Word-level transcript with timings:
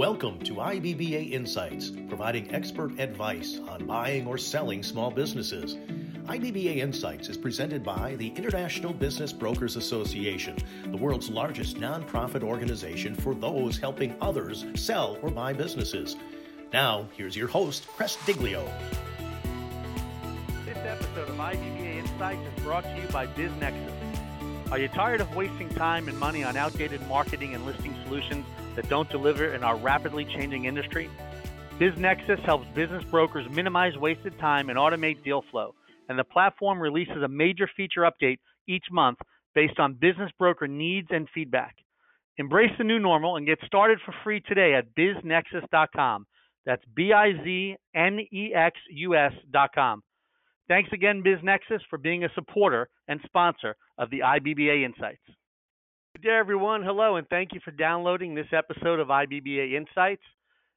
Welcome 0.00 0.38
to 0.44 0.54
IBBA 0.54 1.32
Insights, 1.32 1.90
providing 2.08 2.54
expert 2.54 2.98
advice 2.98 3.60
on 3.68 3.84
buying 3.84 4.26
or 4.26 4.38
selling 4.38 4.82
small 4.82 5.10
businesses. 5.10 5.74
IBBA 6.24 6.76
Insights 6.76 7.28
is 7.28 7.36
presented 7.36 7.84
by 7.84 8.16
the 8.16 8.28
International 8.28 8.94
Business 8.94 9.30
Brokers 9.30 9.76
Association, 9.76 10.56
the 10.86 10.96
world's 10.96 11.28
largest 11.28 11.76
nonprofit 11.76 12.42
organization 12.42 13.14
for 13.14 13.34
those 13.34 13.76
helping 13.76 14.16
others 14.22 14.64
sell 14.74 15.18
or 15.20 15.30
buy 15.30 15.52
businesses. 15.52 16.16
Now, 16.72 17.06
here's 17.14 17.36
your 17.36 17.48
host, 17.48 17.86
Chris 17.88 18.16
Diglio. 18.24 18.66
This 20.64 20.78
episode 20.78 21.28
of 21.28 21.36
IBBA 21.36 21.96
Insights 21.98 22.40
is 22.56 22.64
brought 22.64 22.84
to 22.84 22.96
you 22.96 23.06
by 23.08 23.26
BizNexus. 23.26 24.72
Are 24.72 24.78
you 24.78 24.88
tired 24.88 25.20
of 25.20 25.36
wasting 25.36 25.68
time 25.68 26.08
and 26.08 26.18
money 26.18 26.42
on 26.42 26.56
outdated 26.56 27.06
marketing 27.06 27.54
and 27.54 27.66
listing 27.66 27.94
solutions 28.06 28.46
that 28.80 28.88
don't 28.88 29.10
deliver 29.10 29.52
in 29.54 29.62
our 29.62 29.76
rapidly 29.76 30.24
changing 30.24 30.64
industry? 30.64 31.10
BizNexus 31.78 32.40
helps 32.44 32.66
business 32.74 33.04
brokers 33.04 33.46
minimize 33.50 33.96
wasted 33.98 34.38
time 34.38 34.70
and 34.70 34.78
automate 34.78 35.22
deal 35.22 35.44
flow. 35.50 35.74
And 36.08 36.18
the 36.18 36.24
platform 36.24 36.80
releases 36.80 37.22
a 37.22 37.28
major 37.28 37.68
feature 37.76 38.10
update 38.10 38.38
each 38.66 38.84
month 38.90 39.18
based 39.54 39.78
on 39.78 39.94
business 39.94 40.30
broker 40.38 40.66
needs 40.66 41.08
and 41.10 41.28
feedback. 41.34 41.76
Embrace 42.38 42.70
the 42.78 42.84
new 42.84 42.98
normal 42.98 43.36
and 43.36 43.46
get 43.46 43.58
started 43.66 43.98
for 44.04 44.14
free 44.24 44.40
today 44.40 44.74
at 44.74 44.94
biznexus.com. 44.94 46.26
That's 46.64 46.82
B 46.94 47.12
I 47.12 47.32
Z 47.44 47.76
N 47.94 48.20
E 48.32 48.52
X 48.54 48.78
U 48.92 49.14
S.com. 49.14 50.02
Thanks 50.68 50.90
again, 50.92 51.22
BizNexus, 51.22 51.80
for 51.90 51.98
being 51.98 52.24
a 52.24 52.32
supporter 52.34 52.88
and 53.08 53.20
sponsor 53.26 53.76
of 53.98 54.08
the 54.10 54.20
IBBA 54.20 54.84
Insights. 54.84 55.22
Good 56.20 56.28
day, 56.28 56.36
everyone. 56.36 56.82
Hello, 56.82 57.16
and 57.16 57.26
thank 57.28 57.54
you 57.54 57.60
for 57.64 57.70
downloading 57.70 58.34
this 58.34 58.48
episode 58.52 59.00
of 59.00 59.08
IBBA 59.08 59.72
Insights. 59.72 60.22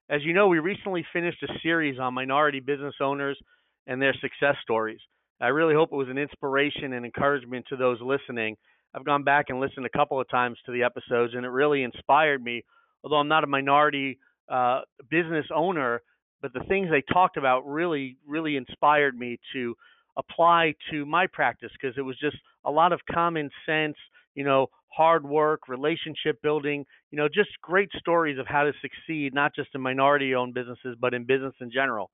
As 0.09 0.21
you 0.23 0.31
know, 0.31 0.47
we 0.47 0.59
recently 0.59 1.05
finished 1.11 1.43
a 1.43 1.47
series 1.61 1.99
on 1.99 2.13
minority 2.13 2.61
business 2.61 2.93
owners 3.01 3.37
and 3.85 4.01
their 4.01 4.13
success 4.21 4.55
stories. 4.61 5.01
I 5.41 5.47
really 5.47 5.73
hope 5.73 5.89
it 5.91 5.97
was 5.97 6.07
an 6.07 6.17
inspiration 6.17 6.93
and 6.93 7.03
encouragement 7.03 7.65
to 7.69 7.75
those 7.75 7.97
listening. 7.99 8.55
I've 8.93 9.03
gone 9.03 9.23
back 9.23 9.47
and 9.49 9.59
listened 9.59 9.85
a 9.85 9.89
couple 9.89 10.21
of 10.21 10.29
times 10.29 10.57
to 10.65 10.71
the 10.71 10.83
episodes, 10.83 11.33
and 11.35 11.45
it 11.45 11.49
really 11.49 11.83
inspired 11.83 12.41
me. 12.41 12.63
Although 13.03 13.17
I'm 13.17 13.27
not 13.27 13.43
a 13.43 13.47
minority 13.47 14.19
uh, 14.47 14.81
business 15.09 15.47
owner, 15.53 16.03
but 16.41 16.53
the 16.53 16.63
things 16.69 16.87
they 16.89 17.03
talked 17.11 17.35
about 17.35 17.67
really, 17.67 18.15
really 18.25 18.55
inspired 18.55 19.17
me 19.17 19.39
to 19.51 19.75
apply 20.15 20.75
to 20.91 21.05
my 21.05 21.27
practice 21.27 21.71
because 21.73 21.97
it 21.97 22.03
was 22.03 22.17
just 22.17 22.37
a 22.63 22.71
lot 22.71 22.93
of 22.93 23.01
common 23.11 23.49
sense, 23.65 23.97
you 24.35 24.45
know, 24.45 24.67
hard 24.95 25.25
work, 25.25 25.67
relationship 25.67 26.41
building, 26.41 26.85
you 27.11 27.17
know, 27.17 27.27
just 27.27 27.49
great 27.61 27.89
stories 27.97 28.37
of 28.39 28.47
how 28.47 28.63
to 28.63 28.71
succeed, 28.81 29.33
not 29.33 29.55
just 29.55 29.69
in 29.73 29.81
minority 29.81 30.35
owned 30.35 30.53
businesses, 30.53 30.95
but 30.99 31.13
in 31.13 31.25
business 31.25 31.53
in 31.61 31.71
general. 31.71 32.11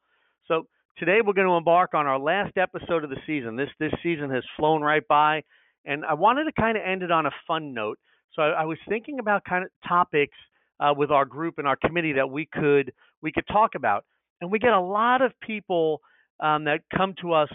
So 0.47 0.67
today 0.97 1.19
we're 1.25 1.33
going 1.33 1.47
to 1.47 1.53
embark 1.53 1.94
on 1.94 2.08
our 2.08 2.19
last 2.19 2.58
episode 2.58 3.03
of 3.03 3.09
the 3.09 3.19
season. 3.27 3.55
This 3.55 3.69
this 3.80 3.94
season 4.02 4.30
has 4.31 4.44
flown 4.58 4.81
right 4.81 5.08
by, 5.08 5.44
and 5.86 6.05
I 6.05 6.13
wanted 6.13 6.45
to 6.45 6.52
kind 6.53 6.77
of 6.77 6.83
end 6.86 7.03
it 7.03 7.11
on 7.11 7.25
a 7.25 7.31
fun 7.47 7.73
note. 7.73 7.99
So 8.33 8.41
I, 8.41 8.61
I 8.61 8.66
was 8.66 8.77
thinking 8.88 9.19
about 9.19 9.43
kind 9.43 9.64
of 9.64 9.71
topics 9.88 10.38
uh, 10.80 10.93
with 10.95 11.11
our 11.11 11.25
group 11.25 11.55
and 11.58 11.67
our 11.67 11.75
committee 11.75 12.14
that 12.14 12.30
we 12.30 12.47
could 12.52 12.93
we 13.21 13.31
could 13.31 13.45
talk 13.52 13.71
about 13.75 14.05
and 14.41 14.52
we 14.52 14.59
get 14.59 14.73
a 14.73 14.80
lot 14.80 15.21
of 15.21 15.31
people 15.41 16.02
um, 16.39 16.66
that 16.66 16.81
come 16.95 17.14
to 17.21 17.33
us 17.33 17.49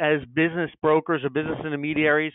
as 0.00 0.20
business 0.34 0.70
brokers 0.82 1.22
or 1.24 1.30
business 1.30 1.58
intermediaries 1.64 2.32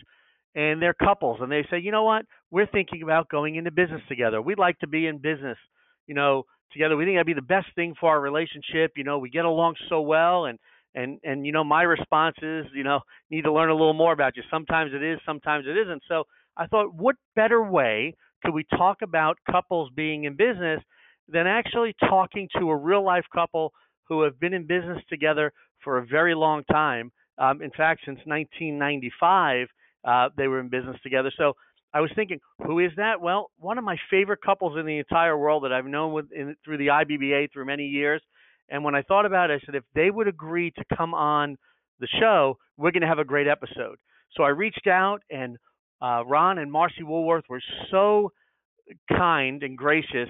and 0.54 0.82
they're 0.82 0.94
couples 0.94 1.38
and 1.40 1.50
they 1.50 1.64
say 1.70 1.78
you 1.78 1.92
know 1.92 2.04
what? 2.04 2.24
We're 2.50 2.66
thinking 2.66 3.02
about 3.02 3.28
going 3.28 3.56
into 3.56 3.70
business 3.70 4.02
together. 4.08 4.42
We'd 4.42 4.58
like 4.58 4.78
to 4.80 4.88
be 4.88 5.06
in 5.06 5.18
business 5.18 5.58
you 6.06 6.14
know 6.14 6.44
together. 6.72 6.96
We 6.96 7.04
think 7.04 7.16
that'd 7.16 7.26
be 7.26 7.34
the 7.34 7.42
best 7.42 7.68
thing 7.74 7.94
for 7.98 8.10
our 8.10 8.20
relationship. 8.20 8.92
You 8.96 9.04
know 9.04 9.18
we 9.18 9.30
get 9.30 9.44
along 9.44 9.74
so 9.88 10.00
well 10.00 10.46
and 10.46 10.58
and 10.94 11.18
and 11.24 11.46
you 11.46 11.52
know 11.52 11.64
my 11.64 11.82
response 11.82 12.36
is 12.42 12.66
you 12.74 12.84
know 12.84 13.00
need 13.30 13.42
to 13.42 13.52
learn 13.52 13.70
a 13.70 13.74
little 13.74 13.94
more 13.94 14.12
about 14.12 14.36
you. 14.36 14.42
Sometimes 14.50 14.92
it 14.94 15.02
is 15.02 15.18
sometimes 15.24 15.66
it 15.66 15.76
isn't. 15.76 16.02
So 16.08 16.24
i 16.56 16.66
thought 16.66 16.92
what 16.92 17.14
better 17.36 17.62
way 17.62 18.14
could 18.44 18.54
we 18.54 18.64
talk 18.76 19.02
about 19.02 19.38
couples 19.50 19.90
being 19.94 20.24
in 20.24 20.34
business 20.34 20.80
than 21.28 21.46
actually 21.46 21.94
talking 22.00 22.48
to 22.58 22.70
a 22.70 22.76
real 22.76 23.04
life 23.04 23.24
couple 23.32 23.72
who 24.08 24.22
have 24.22 24.38
been 24.40 24.54
in 24.54 24.66
business 24.66 24.98
together 25.08 25.52
for 25.82 25.98
a 25.98 26.06
very 26.06 26.34
long 26.34 26.64
time. 26.64 27.12
Um, 27.38 27.62
in 27.62 27.70
fact, 27.70 28.02
since 28.04 28.18
1995, 28.24 29.68
uh, 30.04 30.28
they 30.36 30.48
were 30.48 30.60
in 30.60 30.68
business 30.68 30.96
together. 31.02 31.32
So 31.36 31.54
I 31.92 32.00
was 32.00 32.10
thinking, 32.14 32.38
who 32.64 32.78
is 32.78 32.92
that? 32.96 33.20
Well, 33.20 33.50
one 33.58 33.78
of 33.78 33.84
my 33.84 33.96
favorite 34.10 34.40
couples 34.44 34.78
in 34.78 34.86
the 34.86 34.98
entire 34.98 35.36
world 35.36 35.64
that 35.64 35.72
I've 35.72 35.86
known 35.86 36.12
with, 36.12 36.26
in, 36.32 36.56
through 36.64 36.78
the 36.78 36.88
IBBA 36.88 37.52
through 37.52 37.66
many 37.66 37.86
years. 37.86 38.22
And 38.68 38.84
when 38.84 38.94
I 38.94 39.02
thought 39.02 39.26
about 39.26 39.50
it, 39.50 39.60
I 39.62 39.66
said, 39.66 39.74
if 39.74 39.84
they 39.94 40.10
would 40.10 40.28
agree 40.28 40.70
to 40.70 40.96
come 40.96 41.14
on 41.14 41.56
the 41.98 42.08
show, 42.20 42.56
we're 42.76 42.92
going 42.92 43.02
to 43.02 43.08
have 43.08 43.18
a 43.18 43.24
great 43.24 43.48
episode. 43.48 43.98
So 44.36 44.44
I 44.44 44.50
reached 44.50 44.86
out, 44.86 45.22
and 45.30 45.56
uh, 46.00 46.24
Ron 46.24 46.58
and 46.58 46.70
Marcie 46.70 47.02
Woolworth 47.02 47.44
were 47.48 47.60
so 47.90 48.30
kind 49.12 49.62
and 49.62 49.76
gracious 49.76 50.28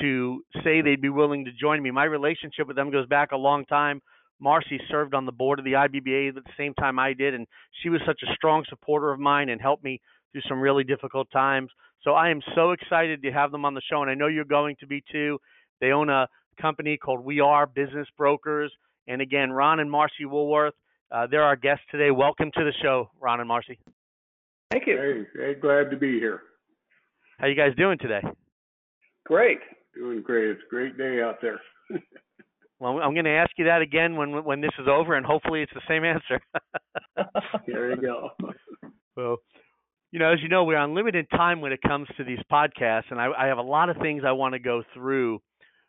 to 0.00 0.42
say 0.64 0.80
they'd 0.80 1.00
be 1.00 1.08
willing 1.08 1.44
to 1.44 1.50
join 1.52 1.82
me. 1.82 1.90
My 1.90 2.04
relationship 2.04 2.66
with 2.66 2.76
them 2.76 2.90
goes 2.90 3.06
back 3.06 3.32
a 3.32 3.36
long 3.36 3.64
time. 3.66 4.02
Marcie 4.40 4.80
served 4.90 5.14
on 5.14 5.26
the 5.26 5.32
board 5.32 5.58
of 5.58 5.64
the 5.64 5.72
IBBA 5.72 6.28
at 6.28 6.34
the 6.34 6.42
same 6.56 6.74
time 6.74 6.98
I 6.98 7.12
did, 7.12 7.34
and 7.34 7.46
she 7.82 7.88
was 7.88 8.00
such 8.06 8.20
a 8.22 8.34
strong 8.34 8.64
supporter 8.68 9.12
of 9.12 9.18
mine 9.18 9.48
and 9.48 9.60
helped 9.60 9.84
me 9.84 10.00
through 10.32 10.42
some 10.48 10.60
really 10.60 10.84
difficult 10.84 11.28
times. 11.30 11.70
So 12.02 12.12
I 12.12 12.30
am 12.30 12.40
so 12.54 12.72
excited 12.72 13.22
to 13.22 13.32
have 13.32 13.50
them 13.50 13.64
on 13.64 13.74
the 13.74 13.82
show, 13.90 14.02
and 14.02 14.10
I 14.10 14.14
know 14.14 14.28
you're 14.28 14.44
going 14.44 14.76
to 14.80 14.86
be 14.86 15.02
too. 15.10 15.38
They 15.80 15.90
own 15.90 16.08
a 16.08 16.28
company 16.60 16.96
called 16.96 17.24
We 17.24 17.40
Are 17.40 17.66
Business 17.66 18.06
Brokers, 18.16 18.72
and 19.06 19.20
again, 19.20 19.50
Ron 19.50 19.80
and 19.80 19.90
Marcie 19.90 20.26
Woolworth, 20.26 20.74
uh, 21.10 21.26
they're 21.30 21.42
our 21.42 21.56
guests 21.56 21.84
today. 21.90 22.10
Welcome 22.10 22.50
to 22.54 22.64
the 22.64 22.72
show, 22.82 23.10
Ron 23.20 23.40
and 23.40 23.48
Marcie. 23.48 23.78
Thank 24.70 24.86
you. 24.86 25.26
Hey, 25.34 25.40
hey, 25.40 25.54
glad 25.60 25.90
to 25.90 25.96
be 25.96 26.18
here. 26.18 26.42
How 27.38 27.46
you 27.46 27.54
guys 27.54 27.74
doing 27.76 27.98
today? 27.98 28.20
Great. 29.24 29.58
Doing 29.94 30.22
great. 30.22 30.50
It's 30.50 30.60
a 30.66 30.70
great 30.70 30.98
day 30.98 31.22
out 31.22 31.36
there. 31.40 31.60
well, 32.80 32.98
I'm 32.98 33.12
going 33.12 33.24
to 33.24 33.30
ask 33.30 33.50
you 33.56 33.64
that 33.66 33.82
again 33.82 34.16
when 34.16 34.44
when 34.44 34.60
this 34.60 34.70
is 34.78 34.86
over, 34.88 35.14
and 35.14 35.26
hopefully 35.26 35.62
it's 35.62 35.72
the 35.74 35.80
same 35.88 36.04
answer. 36.04 36.40
there 37.66 37.90
you 37.90 38.00
go. 38.00 38.30
Well, 39.16 39.38
you 40.12 40.20
know, 40.20 40.32
as 40.32 40.38
you 40.40 40.48
know, 40.48 40.62
we're 40.62 40.76
on 40.76 40.94
limited 40.94 41.26
time 41.28 41.60
when 41.60 41.72
it 41.72 41.82
comes 41.82 42.06
to 42.18 42.22
these 42.22 42.38
podcasts, 42.52 43.10
and 43.10 43.20
I, 43.20 43.26
I 43.36 43.46
have 43.46 43.58
a 43.58 43.62
lot 43.62 43.90
of 43.90 43.96
things 43.96 44.22
I 44.24 44.30
want 44.30 44.52
to 44.52 44.60
go 44.60 44.84
through 44.94 45.40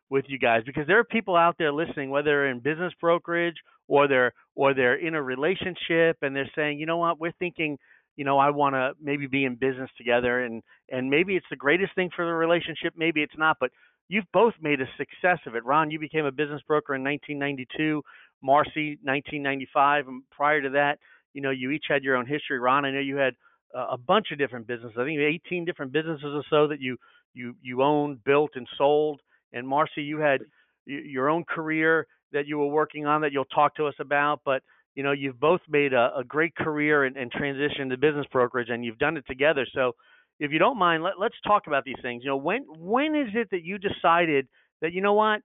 with 0.10 0.26
you 0.28 0.40
guys 0.40 0.64
because 0.66 0.88
there 0.88 0.98
are 0.98 1.04
people 1.04 1.36
out 1.36 1.54
there 1.60 1.72
listening, 1.72 2.10
whether 2.10 2.32
they're 2.32 2.50
in 2.50 2.60
business 2.60 2.92
brokerage 3.00 3.58
or 3.88 4.08
they're 4.08 4.34
or 4.56 4.74
they're 4.74 4.96
in 4.96 5.14
a 5.14 5.22
relationship, 5.22 6.18
and 6.24 6.36
they're 6.36 6.50
saying, 6.56 6.80
you 6.80 6.88
know 6.88 6.98
what, 6.98 7.20
we're 7.20 7.34
thinking 7.34 7.78
you 8.20 8.26
know 8.26 8.38
i 8.38 8.50
want 8.50 8.76
to 8.76 8.92
maybe 9.02 9.28
be 9.28 9.46
in 9.46 9.56
business 9.56 9.90
together 9.98 10.44
and 10.44 10.62
and 10.90 11.10
maybe 11.10 11.38
it's 11.38 11.46
the 11.50 11.56
greatest 11.56 11.96
thing 11.96 12.10
for 12.14 12.26
the 12.26 12.32
relationship 12.32 12.94
maybe 12.98 13.22
it's 13.22 13.38
not 13.38 13.56
but 13.62 13.72
you've 14.10 14.30
both 14.34 14.54
made 14.62 14.82
a 14.82 14.86
success 14.98 15.40
of 15.46 15.56
it. 15.56 15.64
Ron, 15.64 15.92
you 15.92 16.00
became 16.00 16.26
a 16.26 16.32
business 16.32 16.62
broker 16.68 16.96
in 16.96 17.04
1992, 17.04 18.02
Marcie 18.44 18.98
1995, 19.04 20.08
and 20.08 20.24
prior 20.32 20.62
to 20.62 20.70
that, 20.72 21.00
you 21.34 21.42
know, 21.42 21.52
you 21.52 21.72
each 21.72 21.86
had 21.88 22.04
your 22.04 22.18
own 22.18 22.26
history. 22.26 22.60
Ron, 22.60 22.86
I 22.86 22.92
know 22.92 23.00
you 23.00 23.16
had 23.16 23.36
a 23.74 23.98
bunch 23.98 24.32
of 24.32 24.40
different 24.40 24.68
businesses. 24.68 24.98
I 25.00 25.06
think 25.06 25.20
18 25.20 25.64
different 25.64 25.92
businesses 25.92 26.26
or 26.26 26.44
so 26.50 26.68
that 26.68 26.82
you 26.82 26.98
you 27.34 27.56
you 27.62 27.84
owned, 27.84 28.24
built, 28.24 28.52
and 28.56 28.68
sold. 28.78 29.22
And 29.54 29.68
Marcie, 29.68 30.04
you 30.04 30.18
had 30.18 30.42
your 30.86 31.30
own 31.30 31.44
career 31.44 32.08
that 32.32 32.48
you 32.48 32.58
were 32.58 32.68
working 32.68 33.06
on 33.06 33.22
that 33.22 33.32
you'll 33.32 33.46
talk 33.46 33.76
to 33.76 33.86
us 33.86 33.94
about. 34.00 34.42
But 34.44 34.64
you 34.96 35.04
know, 35.04 35.12
you've 35.12 35.40
both 35.40 35.62
made 35.70 35.94
a, 35.94 36.12
a 36.18 36.24
great 36.24 36.56
career 36.56 37.04
and, 37.04 37.16
and 37.16 37.32
transition 37.32 37.90
to 37.90 37.98
business 37.98 38.26
brokerage, 38.32 38.70
and 38.70 38.84
you've 38.84 38.98
done 38.98 39.18
it 39.18 39.26
together. 39.28 39.68
So 39.74 39.94
if 40.40 40.52
you 40.52 40.60
don't 40.60 40.78
mind, 40.78 41.04
let, 41.04 41.20
let's 41.20 41.36
talk 41.46 41.68
about 41.68 41.84
these 41.84 41.98
things. 42.02 42.24
You 42.24 42.30
know, 42.30 42.38
when 42.38 42.66
when 42.78 43.16
is 43.16 43.30
it 43.34 43.50
that 43.52 43.64
you 43.64 43.78
decided 43.78 44.48
that 44.82 44.94
you 44.94 45.02
know 45.02 45.14
what 45.14 45.42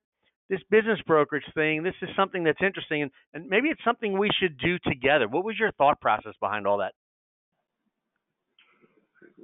this 0.51 0.61
business 0.71 0.99
brokerage 1.07 1.45
thing, 1.55 1.83
this 1.83 1.95
is 2.03 2.09
something 2.17 2.45
that's 2.45 2.59
interesting, 2.65 3.03
and, 3.03 3.11
and 3.33 3.49
maybe 3.49 3.69
it's 3.69 3.81
something 3.85 4.19
we 4.19 4.31
should 4.41 4.59
do 4.59 4.79
together. 4.87 5.27
What 5.27 5.45
was 5.45 5.57
your 5.59 5.73
thought 5.73 6.01
process 6.01 6.35
behind 6.41 6.67
all 6.67 6.79
that? 6.79 6.93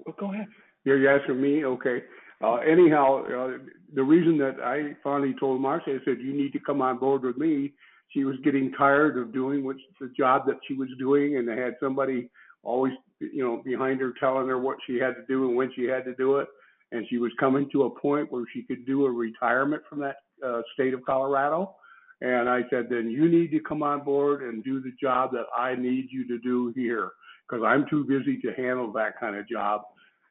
Well, 0.05 0.15
go 0.19 0.33
ahead. 0.33 0.47
You're, 0.85 1.19
asking 1.19 1.41
me? 1.41 1.65
Okay. 1.65 2.03
Uh, 2.43 2.57
anyhow, 2.57 3.25
uh, 3.25 3.59
the 3.95 4.03
reason 4.03 4.39
that 4.39 4.61
I 4.63 4.97
finally 5.03 5.35
told 5.39 5.61
Marcie, 5.61 5.91
I 5.91 6.05
said, 6.05 6.19
you 6.21 6.33
need 6.33 6.53
to 6.53 6.61
come 6.61 6.81
on 6.81 6.99
board 6.99 7.23
with 7.23 7.37
me. 7.37 7.73
She 8.09 8.25
was 8.25 8.37
getting 8.43 8.73
tired 8.73 9.19
of 9.19 9.33
doing 9.33 9.65
what 9.65 9.77
the 10.01 10.11
job 10.17 10.47
that 10.47 10.57
she 10.67 10.75
was 10.75 10.89
doing, 10.99 11.37
and 11.37 11.51
I 11.51 11.57
had 11.57 11.75
somebody 11.81 12.31
always, 12.63 12.93
you 13.21 13.43
know, 13.43 13.63
behind 13.65 14.01
her 14.01 14.13
telling 14.19 14.49
her 14.49 14.59
what 14.59 14.79
she 14.87 14.97
had 14.97 15.15
to 15.15 15.25
do 15.29 15.49
and 15.49 15.57
when 15.57 15.73
she 15.75 15.85
had 15.85 16.05
to 16.05 16.15
do 16.15 16.37
it. 16.37 16.49
And 16.93 17.07
she 17.09 17.19
was 17.19 17.31
coming 17.39 17.69
to 17.71 17.85
a 17.85 18.01
point 18.01 18.33
where 18.33 18.45
she 18.53 18.63
could 18.63 18.85
do 18.85 19.07
a 19.07 19.11
retirement 19.11 19.83
from 19.89 20.01
that 20.01 20.17
uh, 20.45 20.63
state 20.75 20.93
of 20.93 21.05
Colorado. 21.05 21.77
And 22.21 22.49
I 22.49 22.63
said, 22.69 22.89
then 22.91 23.09
you 23.09 23.29
need 23.29 23.51
to 23.53 23.61
come 23.61 23.83
on 23.83 24.05
board 24.05 24.43
and 24.43 24.63
do 24.63 24.81
the 24.81 24.93
job 25.01 25.33
that 25.33 25.47
I 25.57 25.75
need 25.75 26.09
you 26.11 26.27
to 26.29 26.39
do 26.39 26.73
here 26.75 27.13
because 27.49 27.65
I'm 27.67 27.87
too 27.89 28.05
busy 28.05 28.39
to 28.43 28.53
handle 28.53 28.93
that 28.93 29.19
kind 29.19 29.37
of 29.37 29.49
job. 29.49 29.83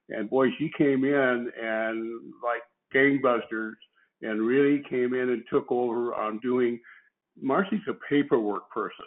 And 0.10 0.30
boy, 0.30 0.48
she 0.58 0.72
came 0.78 1.04
in 1.04 1.52
and 1.62 2.34
like 2.44 2.62
gangbusters 2.94 3.74
and 4.22 4.42
really 4.42 4.84
came 4.90 5.14
in 5.14 5.30
and 5.30 5.44
took 5.50 5.72
over 5.72 6.14
on 6.14 6.40
doing. 6.40 6.80
Marcie's 7.42 7.80
a 7.88 7.94
paperwork 8.10 8.70
person, 8.70 9.06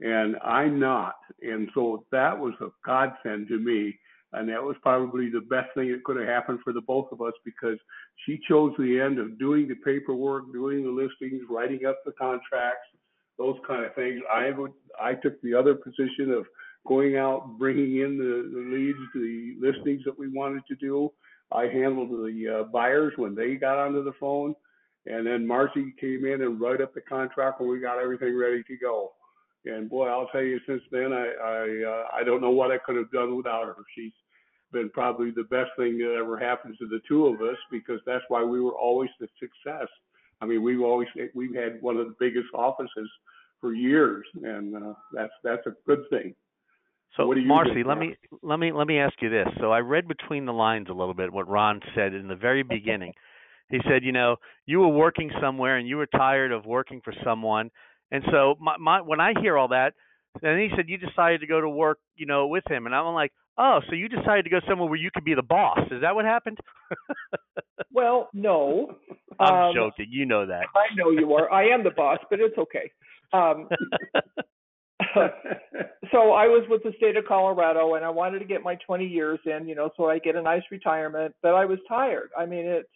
and 0.00 0.36
I'm 0.42 0.78
not, 0.78 1.16
and 1.42 1.68
so 1.74 2.04
that 2.12 2.38
was 2.38 2.54
a 2.60 2.68
godsend 2.84 3.48
to 3.48 3.58
me. 3.58 3.98
And 4.32 4.48
that 4.48 4.62
was 4.62 4.76
probably 4.80 5.28
the 5.28 5.40
best 5.40 5.74
thing 5.74 5.90
that 5.90 6.04
could 6.04 6.16
have 6.16 6.28
happened 6.28 6.60
for 6.62 6.72
the 6.72 6.80
both 6.80 7.10
of 7.10 7.20
us 7.20 7.32
because 7.44 7.78
she 8.24 8.38
chose 8.48 8.72
the 8.78 9.00
end 9.00 9.18
of 9.18 9.40
doing 9.40 9.66
the 9.66 9.74
paperwork, 9.74 10.52
doing 10.52 10.84
the 10.84 10.90
listings, 10.90 11.42
writing 11.50 11.84
up 11.84 11.98
the 12.04 12.12
contracts, 12.12 12.86
those 13.38 13.56
kind 13.66 13.84
of 13.84 13.92
things. 13.96 14.20
I 14.32 14.50
would, 14.50 14.72
I 15.00 15.14
took 15.14 15.40
the 15.42 15.54
other 15.54 15.74
position 15.74 16.30
of 16.30 16.46
going 16.86 17.16
out, 17.16 17.58
bringing 17.58 18.02
in 18.02 18.18
the, 18.18 18.50
the 18.54 18.76
leads, 18.76 18.98
the 19.14 19.56
listings 19.60 20.04
that 20.04 20.16
we 20.16 20.28
wanted 20.28 20.62
to 20.68 20.76
do. 20.76 21.10
I 21.52 21.64
handled 21.64 22.10
the 22.10 22.60
uh, 22.60 22.62
buyers 22.70 23.12
when 23.16 23.34
they 23.34 23.56
got 23.56 23.78
onto 23.78 24.04
the 24.04 24.12
phone, 24.20 24.54
and 25.06 25.26
then 25.26 25.44
Marcie 25.46 25.92
came 26.00 26.24
in 26.24 26.42
and 26.42 26.60
wrote 26.60 26.80
up 26.80 26.94
the 26.94 27.00
contract, 27.00 27.60
and 27.60 27.68
we 27.68 27.80
got 27.80 27.98
everything 27.98 28.38
ready 28.38 28.62
to 28.62 28.76
go. 28.76 29.10
And 29.64 29.90
boy, 29.90 30.08
I'll 30.08 30.28
tell 30.28 30.42
you, 30.42 30.58
since 30.66 30.82
then, 30.90 31.12
I 31.12 31.26
I, 31.42 31.84
uh, 31.86 32.04
I 32.20 32.24
don't 32.24 32.40
know 32.40 32.50
what 32.50 32.70
I 32.70 32.78
could 32.78 32.96
have 32.96 33.10
done 33.10 33.36
without 33.36 33.66
her. 33.66 33.76
She's 33.94 34.12
been 34.72 34.88
probably 34.90 35.30
the 35.30 35.44
best 35.44 35.70
thing 35.76 35.98
that 35.98 36.16
ever 36.18 36.38
happened 36.38 36.76
to 36.78 36.86
the 36.86 37.00
two 37.06 37.26
of 37.26 37.40
us 37.42 37.56
because 37.70 38.00
that's 38.06 38.24
why 38.28 38.42
we 38.42 38.60
were 38.60 38.74
always 38.74 39.10
the 39.18 39.28
success. 39.38 39.88
I 40.40 40.46
mean, 40.46 40.62
we've 40.62 40.80
always 40.80 41.08
we've 41.34 41.54
had 41.54 41.82
one 41.82 41.96
of 41.96 42.06
the 42.06 42.14
biggest 42.18 42.48
offices 42.54 43.10
for 43.60 43.74
years, 43.74 44.24
and 44.42 44.74
uh, 44.76 44.94
that's 45.12 45.32
that's 45.44 45.66
a 45.66 45.72
good 45.86 46.04
thing. 46.08 46.34
So 47.16 47.24
Marcie, 47.24 47.84
let 47.84 47.98
me 47.98 48.16
let 48.42 48.58
me 48.58 48.72
let 48.72 48.86
me 48.86 48.98
ask 48.98 49.14
you 49.20 49.28
this. 49.28 49.48
So 49.60 49.72
I 49.72 49.80
read 49.80 50.06
between 50.06 50.46
the 50.46 50.52
lines 50.52 50.86
a 50.88 50.94
little 50.94 51.14
bit 51.14 51.32
what 51.32 51.48
Ron 51.48 51.80
said 51.94 52.14
in 52.14 52.28
the 52.28 52.36
very 52.36 52.62
beginning. 52.62 53.12
he 53.70 53.78
said, 53.88 54.04
you 54.04 54.12
know, 54.12 54.36
you 54.66 54.80
were 54.80 54.88
working 54.88 55.30
somewhere 55.40 55.76
and 55.76 55.88
you 55.88 55.96
were 55.96 56.06
tired 56.06 56.52
of 56.52 56.66
working 56.66 57.00
for 57.04 57.12
someone, 57.24 57.70
and 58.10 58.24
so 58.30 58.56
my, 58.60 58.76
my 58.78 59.00
when 59.00 59.20
I 59.20 59.32
hear 59.40 59.56
all 59.56 59.68
that, 59.68 59.94
and 60.42 60.60
he 60.60 60.68
said 60.76 60.88
you 60.88 60.98
decided 60.98 61.40
to 61.40 61.46
go 61.46 61.60
to 61.60 61.68
work, 61.68 61.98
you 62.16 62.26
know, 62.26 62.46
with 62.46 62.64
him, 62.68 62.86
and 62.86 62.94
I'm 62.94 63.14
like, 63.14 63.32
oh, 63.58 63.80
so 63.88 63.94
you 63.94 64.08
decided 64.08 64.44
to 64.44 64.50
go 64.50 64.60
somewhere 64.68 64.88
where 64.88 64.98
you 64.98 65.10
could 65.12 65.24
be 65.24 65.34
the 65.34 65.42
boss? 65.42 65.80
Is 65.90 66.00
that 66.02 66.14
what 66.14 66.24
happened? 66.24 66.58
well, 67.92 68.28
no. 68.32 68.96
I'm 69.38 69.68
um, 69.68 69.74
joking. 69.74 70.06
You 70.10 70.26
know 70.26 70.46
that. 70.46 70.64
I 70.74 70.94
know 70.96 71.10
you 71.10 71.32
are. 71.34 71.50
I 71.52 71.68
am 71.68 71.84
the 71.84 71.90
boss, 71.90 72.18
but 72.28 72.40
it's 72.40 72.56
okay. 72.58 72.90
Um, 73.32 73.68
so 75.14 76.32
I 76.32 76.46
was 76.46 76.66
with 76.68 76.82
the 76.82 76.92
state 76.96 77.16
of 77.16 77.24
Colorado 77.26 77.94
and 77.94 78.04
I 78.04 78.10
wanted 78.10 78.40
to 78.40 78.44
get 78.44 78.62
my 78.62 78.76
20 78.86 79.06
years 79.06 79.38
in, 79.44 79.68
you 79.68 79.74
know, 79.74 79.90
so 79.96 80.06
I 80.06 80.18
get 80.18 80.36
a 80.36 80.42
nice 80.42 80.62
retirement, 80.70 81.34
but 81.42 81.54
I 81.54 81.64
was 81.64 81.78
tired. 81.88 82.30
I 82.36 82.46
mean, 82.46 82.66
it's, 82.66 82.88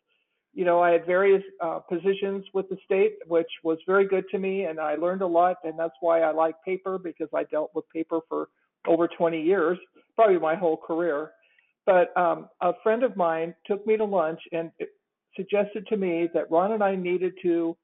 you 0.55 0.65
know, 0.65 0.81
I 0.81 0.91
had 0.91 1.05
various 1.05 1.43
uh, 1.61 1.81
positions 1.81 2.45
with 2.55 2.69
the 2.69 2.77
state, 2.85 3.15
which 3.27 3.51
was 3.62 3.79
very 3.87 4.06
good 4.06 4.25
to 4.31 4.39
me, 4.39 4.65
and 4.65 4.79
I 4.79 4.95
learned 4.95 5.23
a 5.23 5.27
lot, 5.27 5.56
and 5.65 5.79
that's 5.79 5.95
why 6.01 6.21
I 6.21 6.33
like 6.33 6.55
paper 6.65 6.99
because 6.99 7.29
I 7.35 7.45
dealt 7.45 7.73
with 7.75 7.85
paper 7.93 8.21
for 8.29 8.49
over 8.87 9.09
20 9.09 9.41
years, 9.41 9.79
probably 10.15 10.39
my 10.39 10.55
whole 10.55 10.77
career. 10.77 11.33
But 11.87 12.17
um, 12.17 12.49
a 12.61 12.73
friend 12.83 13.03
of 13.03 13.17
mine 13.17 13.55
took 13.67 13.87
me 13.87 13.97
to 13.97 14.05
lunch 14.05 14.41
and 14.53 14.71
suggested 15.37 15.87
to 15.89 15.97
me 15.97 16.29
that 16.35 16.51
Ron 16.51 16.73
and 16.73 16.83
I 16.83 16.95
needed 16.95 17.35
to 17.43 17.77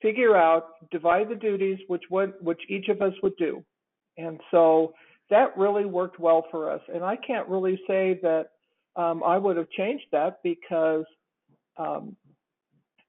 figure 0.00 0.36
out, 0.36 0.90
divide 0.90 1.28
the 1.28 1.34
duties, 1.34 1.78
which 1.86 2.02
one, 2.08 2.34
which 2.40 2.60
each 2.68 2.88
of 2.88 3.00
us 3.00 3.14
would 3.22 3.36
do. 3.36 3.64
And 4.18 4.40
so 4.50 4.92
that 5.30 5.56
really 5.56 5.86
worked 5.86 6.20
well 6.20 6.44
for 6.50 6.70
us. 6.70 6.80
And 6.92 7.02
I 7.02 7.16
can't 7.16 7.48
really 7.48 7.80
say 7.86 8.18
that 8.22 8.48
um, 8.96 9.22
I 9.24 9.38
would 9.38 9.56
have 9.56 9.70
changed 9.70 10.04
that 10.12 10.40
because, 10.42 11.04
um, 11.76 12.16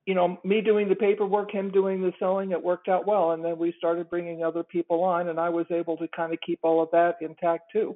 you 0.06 0.13
know, 0.13 0.38
me 0.44 0.62
doing 0.62 0.89
the 0.89 0.95
paperwork, 0.95 1.51
him 1.51 1.71
doing 1.71 2.01
the 2.01 2.12
selling, 2.19 2.51
it 2.51 2.62
worked 2.62 2.89
out 2.89 3.07
well. 3.07 3.31
And 3.31 3.44
then 3.44 3.57
we 3.57 3.74
started 3.77 4.10
bringing 4.10 4.44
other 4.44 4.63
people 4.63 5.04
on, 5.04 5.30
and 5.30 5.39
I 5.39 5.50
was 5.50 5.65
able 5.71 5.95
to 5.98 6.07
kind 6.15 6.33
of 6.33 6.39
keep 6.45 6.60
all 6.62 6.83
of 6.83 6.89
that 6.92 7.18
intact 7.21 7.71
too. 7.71 7.95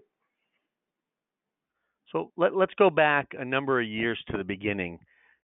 So 2.11 2.31
let, 2.37 2.55
let's 2.55 2.73
go 2.77 2.89
back 2.89 3.27
a 3.37 3.43
number 3.43 3.81
of 3.81 3.87
years 3.87 4.17
to 4.31 4.37
the 4.37 4.43
beginning. 4.45 4.99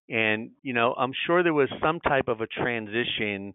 And, 0.08 0.50
you 0.62 0.72
know, 0.72 0.94
I'm 0.96 1.12
sure 1.26 1.42
there 1.42 1.54
was 1.54 1.68
some 1.82 1.98
type 2.00 2.28
of 2.28 2.40
a 2.40 2.46
transition 2.46 3.54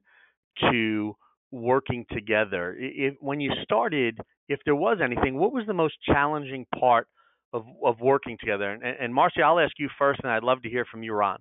to 0.69 1.15
working 1.51 2.05
together. 2.11 2.75
If, 2.77 3.15
when 3.21 3.39
you 3.39 3.51
started, 3.63 4.19
if 4.49 4.59
there 4.65 4.75
was 4.75 4.97
anything, 5.01 5.37
what 5.37 5.53
was 5.53 5.65
the 5.65 5.73
most 5.73 5.95
challenging 6.05 6.65
part 6.77 7.07
of, 7.53 7.65
of 7.85 8.01
working 8.01 8.37
together? 8.39 8.71
And, 8.71 8.83
and 8.83 9.13
Marcie, 9.13 9.41
I'll 9.41 9.59
ask 9.59 9.73
you 9.77 9.87
first, 9.97 10.19
and 10.23 10.31
I'd 10.31 10.43
love 10.43 10.61
to 10.63 10.69
hear 10.69 10.85
from 10.91 11.03
you, 11.03 11.13
Ron. 11.13 11.39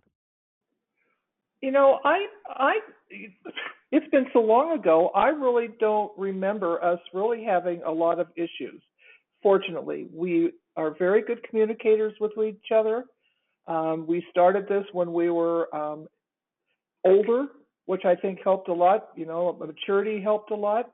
You 1.67 1.73
know, 1.73 1.99
I, 2.05 2.27
I, 2.47 2.75
it's 3.91 4.11
been 4.13 4.27
so 4.33 4.39
long 4.39 4.79
ago. 4.79 5.11
I 5.17 5.31
really 5.31 5.67
don't 5.81 6.13
remember 6.17 6.81
us 6.81 7.01
really 7.13 7.43
having 7.43 7.83
a 7.83 7.91
lot 7.91 8.21
of 8.21 8.29
issues. 8.37 8.81
Fortunately, 9.43 10.07
we 10.15 10.53
are 10.77 10.95
very 10.97 11.23
good 11.23 11.43
communicators 11.43 12.13
with 12.21 12.31
each 12.39 12.71
other. 12.73 13.07
Um, 13.67 14.07
we 14.07 14.25
started 14.31 14.69
this 14.69 14.85
when 14.93 15.13
we 15.13 15.29
were 15.29 15.75
um, 15.75 16.07
older, 17.05 17.47
which 17.87 18.05
I 18.05 18.15
think 18.15 18.39
helped 18.45 18.69
a 18.69 18.73
lot. 18.73 19.09
You 19.17 19.27
know, 19.27 19.53
maturity 19.59 20.21
helped 20.21 20.53
a 20.53 20.55
lot. 20.55 20.93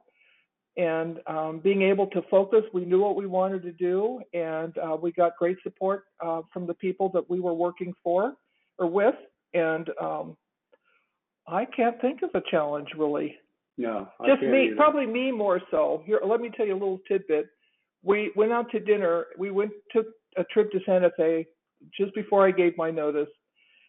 And 0.78 1.18
um, 1.26 1.60
being 1.62 1.82
able 1.82 2.06
to 2.06 2.22
focus, 2.30 2.62
we 2.72 2.86
knew 2.86 3.02
what 3.02 3.14
we 3.14 3.26
wanted 3.26 3.62
to 3.64 3.72
do, 3.72 4.22
and 4.32 4.74
uh, 4.78 4.96
we 4.96 5.12
got 5.12 5.36
great 5.38 5.58
support 5.62 6.04
uh, 6.24 6.40
from 6.50 6.66
the 6.66 6.72
people 6.72 7.10
that 7.10 7.28
we 7.28 7.40
were 7.40 7.52
working 7.52 7.92
for 8.02 8.36
or 8.78 8.86
with. 8.86 9.16
And 9.52 9.90
um, 10.00 10.34
I 11.46 11.64
can't 11.64 12.00
think 12.00 12.22
of 12.22 12.30
a 12.34 12.42
challenge 12.50 12.88
really. 12.96 13.36
No, 13.78 14.08
just 14.26 14.42
me, 14.42 14.66
either. 14.66 14.76
probably 14.76 15.06
me 15.06 15.32
more 15.32 15.60
so. 15.70 16.02
Here, 16.04 16.20
let 16.24 16.40
me 16.40 16.50
tell 16.54 16.66
you 16.66 16.74
a 16.74 16.74
little 16.74 17.00
tidbit. 17.08 17.46
We 18.04 18.30
went 18.36 18.52
out 18.52 18.70
to 18.72 18.80
dinner. 18.80 19.26
We 19.38 19.50
went 19.50 19.72
took 19.90 20.06
a 20.36 20.44
trip 20.44 20.70
to 20.72 20.80
Santa 20.84 21.10
Fe 21.16 21.46
just 21.96 22.14
before 22.14 22.46
I 22.46 22.50
gave 22.50 22.76
my 22.76 22.90
notice. 22.90 23.28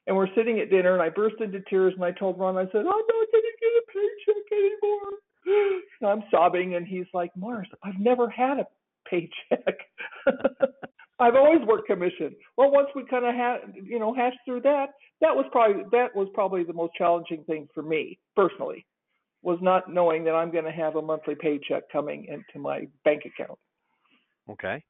And 0.08 0.16
we're 0.16 0.34
sitting 0.36 0.60
at 0.60 0.70
dinner, 0.70 0.94
and 0.94 1.02
I 1.02 1.10
burst 1.10 1.36
into 1.40 1.62
tears, 1.70 1.94
and 1.96 2.04
I 2.04 2.12
told 2.12 2.40
Ron, 2.40 2.58
I 2.58 2.66
said, 2.66 2.76
Oh 2.76 2.84
no, 2.84 2.90
I'm 2.90 3.04
not 3.08 3.32
going 3.32 3.44
to 3.44 3.56
get 3.60 3.72
a 3.78 3.86
paycheck 3.94 4.52
anymore. 4.52 5.12
And 6.02 6.10
I'm 6.10 6.24
sobbing, 6.32 6.76
and 6.76 6.86
he's 6.86 7.06
like, 7.14 7.32
Mars, 7.38 7.68
I've 7.84 8.00
never 8.00 8.30
had 8.30 8.60
a 8.60 8.68
paycheck. 9.10 9.78
I've 11.20 11.36
always 11.36 11.62
worked 11.66 11.88
commission. 11.88 12.36
Well, 12.58 12.72
once 12.72 12.90
we 12.96 13.06
kind 13.10 13.26
of 13.26 13.34
had, 13.34 13.74
you 13.82 14.00
know, 14.00 14.14
hashed 14.14 14.40
through 14.46 14.62
that, 14.62 14.88
that 15.24 15.36
was 15.36 15.46
probably 15.52 15.84
that 15.92 16.14
was 16.16 16.28
probably 16.34 16.64
the 16.64 16.74
most 16.74 16.94
challenging 16.96 17.44
thing 17.46 17.68
for 17.74 17.82
me 17.82 18.20
personally, 18.36 18.86
was 19.42 19.58
not 19.62 19.92
knowing 19.92 20.26
that 20.26 20.34
I'm 20.34 20.52
going 20.52 20.66
to 20.66 20.72
have 20.72 20.98
a 20.98 21.02
monthly 21.02 21.36
paycheck 21.36 21.84
coming 21.92 22.26
into 22.26 22.60
my 22.60 22.88
bank 23.06 23.24
account. 23.26 23.58
Okay. 24.52 24.84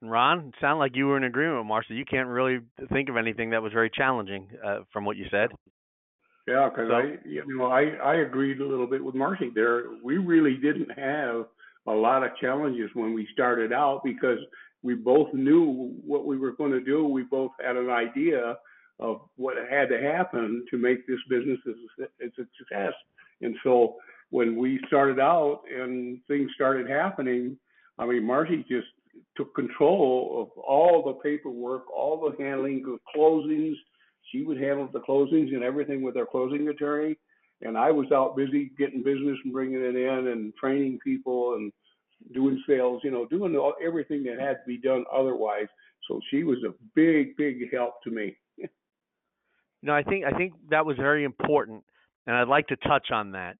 Ron, 0.00 0.48
it 0.48 0.54
sounded 0.60 0.78
like 0.78 0.94
you 0.94 1.06
were 1.06 1.16
in 1.16 1.24
agreement 1.24 1.58
with 1.58 1.66
Marcie. 1.66 1.96
You 1.96 2.04
can't 2.04 2.28
really 2.28 2.60
think 2.92 3.08
of 3.08 3.16
anything 3.16 3.50
that 3.50 3.62
was 3.62 3.72
very 3.72 3.90
challenging 3.92 4.48
uh, 4.64 4.80
from 4.92 5.04
what 5.04 5.16
you 5.16 5.24
said. 5.30 5.50
Yeah, 6.46 6.68
because 6.68 6.88
so, 6.90 6.94
I, 6.94 7.16
you 7.24 7.42
know, 7.58 7.66
I 7.66 7.82
I 8.04 8.14
agreed 8.16 8.60
a 8.60 8.64
little 8.64 8.86
bit 8.86 9.02
with 9.02 9.16
Marcie 9.16 9.50
there. 9.54 9.84
We 10.04 10.18
really 10.18 10.54
didn't 10.54 10.90
have 10.96 11.46
a 11.88 11.92
lot 11.92 12.22
of 12.22 12.30
challenges 12.40 12.90
when 12.94 13.12
we 13.12 13.26
started 13.32 13.72
out 13.72 14.02
because 14.04 14.38
we 14.84 14.94
both 14.94 15.34
knew 15.34 15.92
what 16.06 16.26
we 16.26 16.38
were 16.38 16.52
going 16.52 16.70
to 16.70 16.80
do. 16.80 17.04
We 17.06 17.22
both 17.24 17.50
had 17.64 17.76
an 17.76 17.90
idea 17.90 18.56
of 18.98 19.20
what 19.36 19.56
had 19.70 19.88
to 19.90 20.00
happen 20.00 20.64
to 20.70 20.78
make 20.78 21.06
this 21.06 21.18
business 21.28 21.58
a, 21.66 22.26
success. 22.58 22.92
And 23.42 23.54
so 23.62 23.96
when 24.30 24.56
we 24.56 24.80
started 24.86 25.20
out 25.20 25.62
and 25.72 26.18
things 26.28 26.50
started 26.54 26.88
happening, 26.88 27.56
I 27.98 28.06
mean, 28.06 28.22
Marcie 28.22 28.66
just 28.68 28.88
took 29.36 29.54
control 29.54 30.42
of 30.42 30.62
all 30.62 31.02
the 31.04 31.14
paperwork, 31.14 31.90
all 31.94 32.30
the 32.30 32.42
handling 32.42 32.84
of 32.86 33.00
closings. 33.14 33.74
She 34.32 34.42
would 34.42 34.58
handle 34.58 34.88
the 34.92 35.00
closings 35.00 35.54
and 35.54 35.62
everything 35.62 36.02
with 36.02 36.16
our 36.16 36.26
closing 36.26 36.68
attorney. 36.68 37.16
And 37.62 37.78
I 37.78 37.90
was 37.90 38.10
out 38.12 38.36
busy 38.36 38.72
getting 38.78 39.02
business 39.02 39.38
and 39.44 39.52
bringing 39.52 39.80
it 39.80 39.96
in 39.96 40.28
and 40.28 40.54
training 40.56 40.98
people 41.02 41.54
and 41.54 41.72
doing 42.34 42.62
sales, 42.68 43.00
you 43.04 43.10
know, 43.10 43.26
doing 43.26 43.56
all, 43.56 43.74
everything 43.84 44.24
that 44.24 44.38
had 44.38 44.54
to 44.54 44.66
be 44.66 44.78
done 44.78 45.04
otherwise. 45.12 45.66
So 46.08 46.20
she 46.30 46.44
was 46.44 46.58
a 46.66 46.74
big, 46.94 47.36
big 47.36 47.72
help 47.72 48.02
to 48.04 48.10
me. 48.10 48.36
You 49.86 49.92
know, 49.92 49.98
I 49.98 50.02
think 50.02 50.24
I 50.24 50.36
think 50.36 50.52
that 50.70 50.84
was 50.84 50.96
very 50.96 51.22
important, 51.22 51.84
and 52.26 52.34
I'd 52.34 52.48
like 52.48 52.66
to 52.66 52.76
touch 52.76 53.12
on 53.12 53.30
that. 53.32 53.56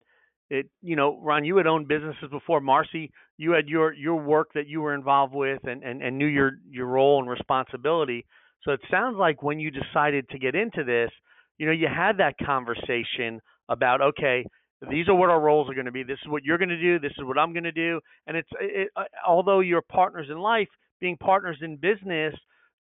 It 0.50 0.66
you 0.83 0.97
know 0.97 1.21
ron 1.23 1.45
you 1.45 1.56
had 1.56 1.68
owned 1.68 1.87
businesses 1.87 2.28
before. 2.33 2.61
Marcie 2.61 3.12
you 3.37 3.52
had 3.52 3.68
your 3.68 3.92
your 3.92 4.16
work 4.16 4.49
that 4.56 4.66
you 4.66 4.80
were 4.80 4.92
involved 4.92 5.33
with 5.33 5.61
and 5.62 5.85
and, 5.85 6.02
and 6.02 6.18
knew 6.18 6.26
your 6.26 6.59
your 6.68 6.87
role 6.87 7.21
and 7.21 7.30
responsibility. 7.30 8.26
So 8.64 8.73
it 8.73 8.80
sounds 8.90 9.16
like 9.16 9.40
when 9.40 9.61
you 9.61 9.71
decided 9.71 10.28
to 10.30 10.38
get 10.40 10.56
into 10.56 10.83
this 10.83 11.12
you 11.59 11.66
know 11.66 11.73
you 11.73 11.87
had 11.87 12.18
that 12.18 12.35
conversation 12.45 13.40
about 13.68 14.00
okay 14.00 14.45
these 14.90 15.09
are 15.09 15.14
what 15.14 15.30
our 15.30 15.40
roles 15.40 15.71
are 15.71 15.75
going 15.75 15.87
to 15.87 15.92
be. 15.92 16.02
This 16.02 16.18
is 16.25 16.28
what 16.28 16.42
you're 16.42 16.59
going 16.59 16.71
to 16.71 16.80
do. 16.80 16.99
This 16.99 17.12
is 17.16 17.25
what 17.25 17.38
i'm 17.38 17.52
going 17.52 17.62
to 17.62 17.71
do. 17.71 18.00
And 18.26 18.37
it's 18.37 18.50
it, 18.61 18.88
although 19.25 19.61
you're 19.61 19.80
partners 19.80 20.26
in 20.28 20.38
life 20.38 20.68
being 21.00 21.16
partners 21.18 21.59
in 21.62 21.76
business 21.76 22.35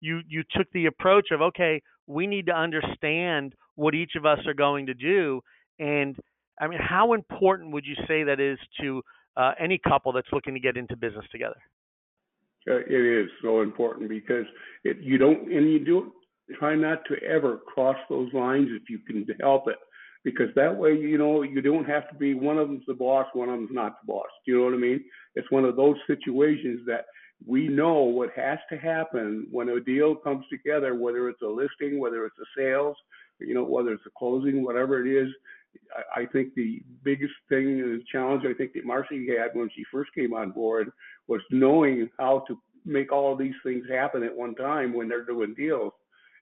you 0.06 0.22
you 0.28 0.44
took 0.56 0.68
the 0.72 0.86
approach 0.86 1.28
of 1.32 1.42
okay 1.42 1.82
we 2.08 2.28
need 2.28 2.46
to 2.48 2.54
understand 2.54 3.54
what 3.76 3.96
each 3.96 4.12
of 4.16 4.26
us 4.26 4.40
are 4.48 4.54
going 4.54 4.86
to 4.86 4.94
do. 4.94 5.42
And 5.80 6.16
I 6.60 6.68
mean, 6.68 6.80
how 6.82 7.14
important 7.14 7.72
would 7.74 7.86
you 7.86 7.96
say 8.08 8.24
that 8.24 8.40
is 8.40 8.58
to 8.82 9.02
uh, 9.36 9.52
any 9.60 9.80
couple 9.88 10.14
that's 10.14 10.28
looking 10.32 10.54
to 10.54 10.60
get 10.60 10.78
into 10.78 10.96
business 10.96 11.26
together? 11.32 11.58
Uh, 12.70 12.78
it 12.78 13.24
is 13.24 13.30
so 13.44 13.62
important 13.62 14.10
because 14.10 14.46
it, 14.84 14.98
you 15.00 15.18
don't, 15.18 15.52
and 15.52 15.72
you 15.72 15.84
do 15.84 16.12
try 16.58 16.76
not 16.76 17.00
to 17.06 17.16
ever 17.24 17.58
cross 17.58 17.98
those 18.10 18.32
lines 18.34 18.70
if 18.72 18.90
you 18.90 19.00
can 19.00 19.26
help 19.40 19.68
it, 19.68 19.76
because 20.24 20.48
that 20.56 20.76
way, 20.76 20.94
you 20.94 21.18
know, 21.18 21.44
you 21.44 21.62
don't 21.62 21.86
have 21.86 22.10
to 22.10 22.16
be 22.16 22.34
one 22.34 22.58
of 22.58 22.68
them's 22.68 22.84
the 22.88 22.94
boss, 22.94 23.28
one 23.34 23.50
of 23.50 23.56
them's 23.56 23.70
not 23.72 23.98
the 24.02 24.12
boss. 24.12 24.28
Do 24.46 24.52
you 24.52 24.58
know 24.60 24.66
what 24.66 24.74
I 24.74 24.78
mean? 24.78 25.04
It's 25.36 25.52
one 25.52 25.66
of 25.66 25.76
those 25.76 25.98
situations 26.08 26.82
that 26.88 27.06
we 27.46 27.68
know 27.68 28.04
what 28.04 28.30
has 28.36 28.60
to 28.70 28.78
happen 28.78 29.48
when 29.52 29.70
a 29.70 29.80
deal 29.80 30.16
comes 30.16 30.46
together, 30.50 30.96
whether 30.96 31.30
it's 31.30 31.42
a 31.42 31.48
listing, 31.48 32.00
whether 32.00 32.26
it's 32.26 32.38
a 32.40 32.60
sales, 32.60 32.96
you 33.40 33.54
know, 33.54 33.64
whether 33.64 33.94
it's 33.94 34.06
a 34.06 34.18
closing, 34.18 34.64
whatever 34.64 35.06
it 35.06 35.10
is. 35.10 35.32
I, 36.16 36.26
think 36.26 36.56
the 36.56 36.82
biggest 37.04 37.34
thing, 37.50 37.78
the 37.78 38.02
challenge 38.10 38.44
I 38.46 38.54
think 38.54 38.74
that 38.74 38.86
Marcie 38.86 39.28
had 39.38 39.50
when 39.54 39.70
she 39.76 39.84
first 39.92 40.14
came 40.16 40.34
on 40.34 40.52
board 40.52 40.90
was 41.28 41.42
knowing 41.52 42.10
how 42.18 42.46
to 42.48 42.58
make 42.86 43.12
all 43.12 43.34
of 43.34 43.40
these 43.40 43.56
things 43.64 43.84
happen 43.90 44.24
at 44.24 44.36
one 44.36 44.56
time 44.56 44.94
when 44.94 45.10
they're 45.10 45.26
doing 45.26 45.54
deals. 45.54 45.92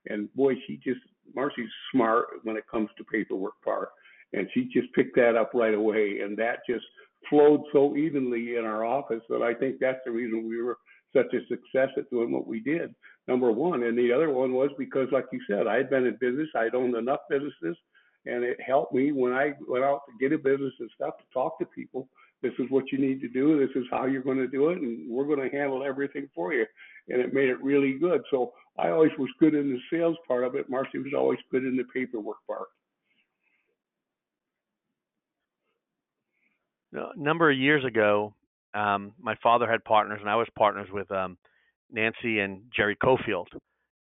And 0.07 0.33
boy, 0.35 0.53
she 0.67 0.77
just 0.83 0.99
Marcie's 1.35 1.71
smart 1.91 2.27
when 2.43 2.57
it 2.57 2.65
comes 2.69 2.89
to 2.97 3.03
paperwork 3.05 3.53
part, 3.63 3.89
and 4.33 4.47
she 4.53 4.65
just 4.65 4.93
picked 4.93 5.15
that 5.15 5.35
up 5.35 5.51
right 5.53 5.73
away, 5.73 6.19
and 6.21 6.37
that 6.37 6.59
just 6.69 6.85
flowed 7.29 7.63
so 7.71 7.95
evenly 7.95 8.57
in 8.57 8.65
our 8.65 8.85
office 8.85 9.21
that 9.29 9.41
I 9.41 9.53
think 9.53 9.77
that's 9.79 10.01
the 10.05 10.11
reason 10.11 10.47
we 10.47 10.61
were 10.61 10.77
such 11.15 11.33
a 11.33 11.45
success 11.47 11.89
at 11.97 12.09
doing 12.09 12.31
what 12.31 12.47
we 12.47 12.59
did. 12.59 12.93
Number 13.27 13.51
one, 13.51 13.83
and 13.83 13.97
the 13.97 14.11
other 14.11 14.29
one 14.29 14.53
was 14.53 14.69
because, 14.77 15.07
like 15.11 15.25
you 15.31 15.39
said, 15.49 15.67
I 15.67 15.77
had 15.77 15.89
been 15.89 16.05
in 16.05 16.17
business, 16.19 16.49
I'd 16.55 16.75
owned 16.75 16.95
enough 16.95 17.21
businesses, 17.29 17.77
and 18.25 18.43
it 18.43 18.59
helped 18.65 18.93
me 18.93 19.11
when 19.11 19.33
I 19.33 19.53
went 19.67 19.83
out 19.83 20.01
to 20.07 20.13
get 20.19 20.33
a 20.33 20.37
business 20.37 20.73
and 20.79 20.89
stuff 20.95 21.17
to 21.17 21.23
talk 21.33 21.59
to 21.59 21.65
people. 21.65 22.07
This 22.41 22.53
is 22.59 22.65
what 22.69 22.91
you 22.91 22.97
need 22.97 23.21
to 23.21 23.29
do. 23.29 23.57
This 23.57 23.73
is 23.75 23.87
how 23.89 24.05
you're 24.05 24.21
going 24.21 24.37
to 24.37 24.47
do 24.47 24.69
it, 24.69 24.79
and 24.79 25.09
we're 25.09 25.25
going 25.25 25.49
to 25.49 25.55
handle 25.55 25.83
everything 25.83 26.27
for 26.35 26.53
you. 26.53 26.65
And 27.07 27.21
it 27.21 27.33
made 27.33 27.47
it 27.47 27.63
really 27.63 27.97
good. 27.97 28.21
So 28.29 28.51
I 28.77 28.89
always 28.89 29.11
was 29.17 29.29
good 29.39 29.55
in 29.55 29.71
the 29.71 29.79
sales 29.89 30.17
part 30.27 30.43
of 30.43 30.55
it. 30.55 30.69
Marcie 30.69 30.97
was 30.97 31.13
always 31.15 31.39
good 31.51 31.63
in 31.63 31.77
the 31.77 31.85
paperwork 31.93 32.37
part. 32.45 32.67
A 36.93 37.17
number 37.17 37.49
of 37.49 37.57
years 37.57 37.83
ago, 37.85 38.33
um, 38.73 39.13
my 39.19 39.35
father 39.41 39.69
had 39.69 39.83
partners, 39.83 40.19
and 40.21 40.29
I 40.29 40.35
was 40.35 40.47
partners 40.57 40.87
with 40.91 41.11
um, 41.11 41.37
Nancy 41.91 42.39
and 42.39 42.61
Jerry 42.75 42.97
Cofield, 43.03 43.47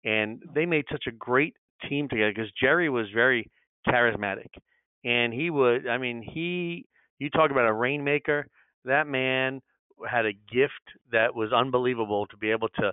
and 0.04 0.42
they 0.54 0.66
made 0.66 0.84
such 0.90 1.04
a 1.08 1.12
great 1.12 1.54
team 1.88 2.08
together 2.08 2.32
because 2.34 2.50
Jerry 2.60 2.88
was 2.88 3.06
very 3.14 3.50
charismatic, 3.88 4.50
and 5.04 5.32
he 5.32 5.50
would, 5.50 5.88
I 5.88 5.98
mean, 5.98 6.22
he, 6.22 6.86
you 7.18 7.30
talk 7.30 7.50
about 7.50 7.68
a 7.68 7.72
rainmaker. 7.72 8.46
That 8.84 9.06
man 9.06 9.60
had 10.08 10.26
a 10.26 10.32
gift 10.32 10.72
that 11.12 11.34
was 11.34 11.52
unbelievable 11.52 12.26
to 12.26 12.36
be 12.36 12.50
able 12.50 12.68
to 12.68 12.92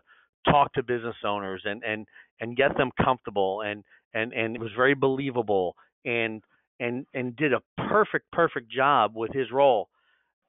talk 0.50 0.74
to 0.74 0.84
business 0.84 1.16
owners 1.26 1.62
and 1.66 1.84
and 1.84 2.06
and 2.40 2.56
get 2.56 2.76
them 2.78 2.92
comfortable 3.04 3.62
and 3.62 3.84
and 4.14 4.34
and 4.34 4.56
it 4.56 4.62
was 4.62 4.72
very 4.76 4.94
believable 4.94 5.76
and 6.06 6.42
and 6.80 7.06
and 7.14 7.36
did 7.36 7.54
a 7.54 7.62
perfect 7.88 8.30
perfect 8.32 8.72
job 8.72 9.14
with 9.16 9.32
his 9.34 9.52
role. 9.52 9.90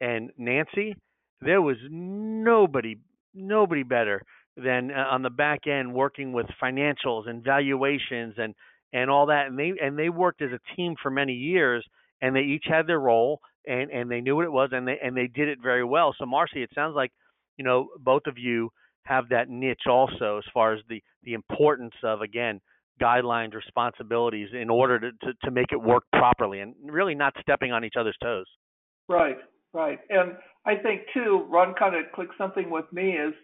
And 0.01 0.31
Nancy 0.37 0.95
there 1.41 1.63
was 1.63 1.77
nobody 1.91 2.97
nobody 3.35 3.83
better 3.83 4.23
than 4.57 4.91
uh, 4.91 5.05
on 5.11 5.23
the 5.23 5.31
back 5.31 5.67
end 5.67 5.93
working 5.93 6.33
with 6.33 6.47
financials 6.63 7.29
and 7.29 7.45
valuations 7.45 8.35
and 8.39 8.55
and 8.93 9.11
all 9.11 9.27
that 9.27 9.47
and 9.47 9.59
they 9.59 9.73
and 9.81 9.99
they 9.99 10.09
worked 10.09 10.43
as 10.43 10.51
a 10.51 10.77
team 10.77 10.95
for 11.03 11.11
many 11.11 11.33
years 11.33 11.85
and 12.21 12.35
they 12.35 12.41
each 12.41 12.65
had 12.67 12.87
their 12.87 12.99
role 12.99 13.41
and 13.67 13.91
and 13.91 14.11
they 14.11 14.21
knew 14.21 14.35
what 14.35 14.45
it 14.45 14.53
was 14.53 14.71
and 14.73 14.87
they 14.89 14.99
and 15.03 15.17
they 15.17 15.29
did 15.29 15.49
it 15.49 15.59
very 15.63 15.85
well. 15.85 16.15
So 16.19 16.25
marcie 16.25 16.63
it 16.63 16.71
sounds 16.75 16.97
like 16.97 17.13
you 17.57 17.65
know 17.65 17.89
both 18.01 18.23
of 18.27 18.39
you 18.39 18.71
have 19.05 19.29
that 19.31 19.49
niche 19.49 19.87
also 19.89 20.39
as 20.39 20.45
far 20.53 20.75
as 20.75 20.81
the 20.89 21.03
the 21.23 21.35
importance 21.35 21.95
of 22.03 22.21
again 22.21 22.61
guidelines 23.01 23.55
responsibilities 23.55 24.49
in 24.53 24.69
order 24.69 24.99
to, 24.99 25.13
to, 25.13 25.33
to 25.45 25.53
make 25.53 25.71
it 25.71 25.81
work 25.81 26.03
properly 26.13 26.59
and 26.59 26.75
really 26.83 27.15
not 27.15 27.33
stepping 27.41 27.71
on 27.71 27.85
each 27.85 27.95
other's 27.97 28.17
toes. 28.21 28.47
Right 29.09 29.37
right 29.73 29.99
and 30.11 30.33
i 30.67 30.75
think 30.75 31.03
too 31.13 31.47
ron 31.49 31.75
kind 31.75 31.95
of 31.95 32.05
clicked 32.15 32.35
something 32.39 32.71
with 32.71 32.91
me 32.93 33.13
is 33.13 33.35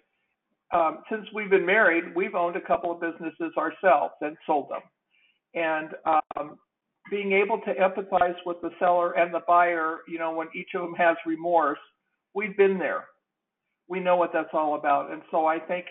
um, 0.73 1.01
since 1.11 1.27
we've 1.35 1.51
been 1.51 1.67
married 1.67 2.05
we've 2.17 2.35
owned 2.35 2.57
a 2.57 2.61
couple 2.61 2.91
of 2.91 3.01
businesses 3.01 3.53
ourselves 3.57 4.15
and 4.21 4.37
sold 4.47 4.69
them 4.71 4.81
and 5.55 5.91
um, 6.07 6.59
being 7.11 7.33
able 7.33 7.61
to 7.61 7.75
empathize 7.75 8.37
with 8.47 8.61
the 8.63 8.71
seller 8.79 9.13
and 9.13 9.33
the 9.33 9.43
buyer 9.47 9.99
you 10.09 10.19
know 10.19 10.33
when 10.33 10.49
each 10.55 10.71
of 10.75 10.81
them 10.83 10.95
has 10.95 11.17
remorse 11.27 11.79
we've 12.35 12.57
been 12.57 12.79
there 12.79 13.05
we 13.89 14.01
know 14.01 14.17
what 14.17 14.31
that's 14.33 14.51
all 14.53 14.75
about. 14.77 15.13
And 15.13 15.23
so 15.31 15.47
I 15.47 15.59
think 15.59 15.87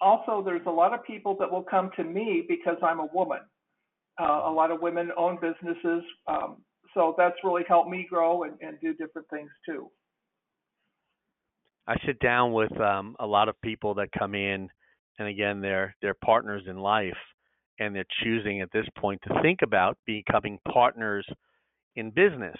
also 0.00 0.42
there's 0.44 0.66
a 0.66 0.70
lot 0.70 0.92
of 0.92 1.04
people 1.04 1.36
that 1.38 1.50
will 1.50 1.62
come 1.62 1.90
to 1.96 2.04
me 2.04 2.44
because 2.48 2.76
I'm 2.82 3.00
a 3.00 3.08
woman. 3.12 3.40
Uh, 4.20 4.42
a 4.46 4.52
lot 4.52 4.70
of 4.70 4.80
women 4.80 5.10
own 5.16 5.38
businesses. 5.40 6.02
Um, 6.28 6.58
so 6.94 7.14
that's 7.18 7.36
really 7.44 7.64
helped 7.68 7.90
me 7.90 8.06
grow 8.08 8.44
and, 8.44 8.54
and 8.60 8.80
do 8.80 8.94
different 8.94 9.28
things 9.28 9.50
too. 9.66 9.90
I 11.86 11.96
sit 12.06 12.18
down 12.20 12.52
with 12.52 12.78
um, 12.80 13.14
a 13.20 13.26
lot 13.26 13.48
of 13.48 13.60
people 13.60 13.94
that 13.94 14.08
come 14.18 14.34
in, 14.34 14.68
and 15.18 15.28
again, 15.28 15.60
they're 15.60 15.94
they're 16.00 16.14
partners 16.14 16.62
in 16.66 16.78
life, 16.78 17.12
and 17.78 17.94
they're 17.94 18.04
choosing 18.22 18.62
at 18.62 18.72
this 18.72 18.86
point 18.96 19.20
to 19.28 19.42
think 19.42 19.60
about 19.62 19.98
becoming 20.06 20.58
partners 20.72 21.26
in 21.96 22.10
business. 22.10 22.56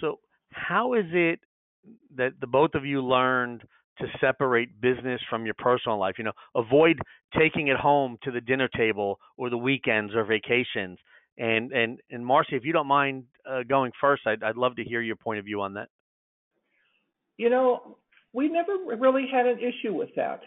So, 0.00 0.18
how 0.50 0.92
is 0.94 1.06
it 1.12 1.40
that 2.16 2.34
the 2.40 2.46
both 2.46 2.74
of 2.74 2.84
you 2.84 3.02
learned 3.02 3.62
to 3.98 4.06
separate 4.20 4.80
business 4.80 5.20
from 5.28 5.44
your 5.44 5.54
personal 5.54 5.98
life. 5.98 6.14
You 6.18 6.24
know, 6.24 6.32
avoid 6.54 6.98
taking 7.38 7.68
it 7.68 7.76
home 7.76 8.18
to 8.22 8.30
the 8.30 8.40
dinner 8.40 8.68
table 8.68 9.18
or 9.36 9.50
the 9.50 9.58
weekends 9.58 10.14
or 10.14 10.24
vacations. 10.24 10.98
And 11.38 11.72
and 11.72 12.00
and 12.10 12.24
Marcie, 12.24 12.56
if 12.56 12.64
you 12.64 12.72
don't 12.72 12.86
mind 12.86 13.24
uh, 13.48 13.62
going 13.62 13.92
first, 14.00 14.26
I'd 14.26 14.42
I'd 14.42 14.56
love 14.56 14.76
to 14.76 14.84
hear 14.84 15.00
your 15.00 15.16
point 15.16 15.38
of 15.38 15.44
view 15.44 15.62
on 15.62 15.74
that. 15.74 15.88
You 17.38 17.50
know, 17.50 17.96
we 18.32 18.48
never 18.48 18.72
really 18.98 19.26
had 19.32 19.46
an 19.46 19.58
issue 19.58 19.94
with 19.94 20.10
that. 20.16 20.42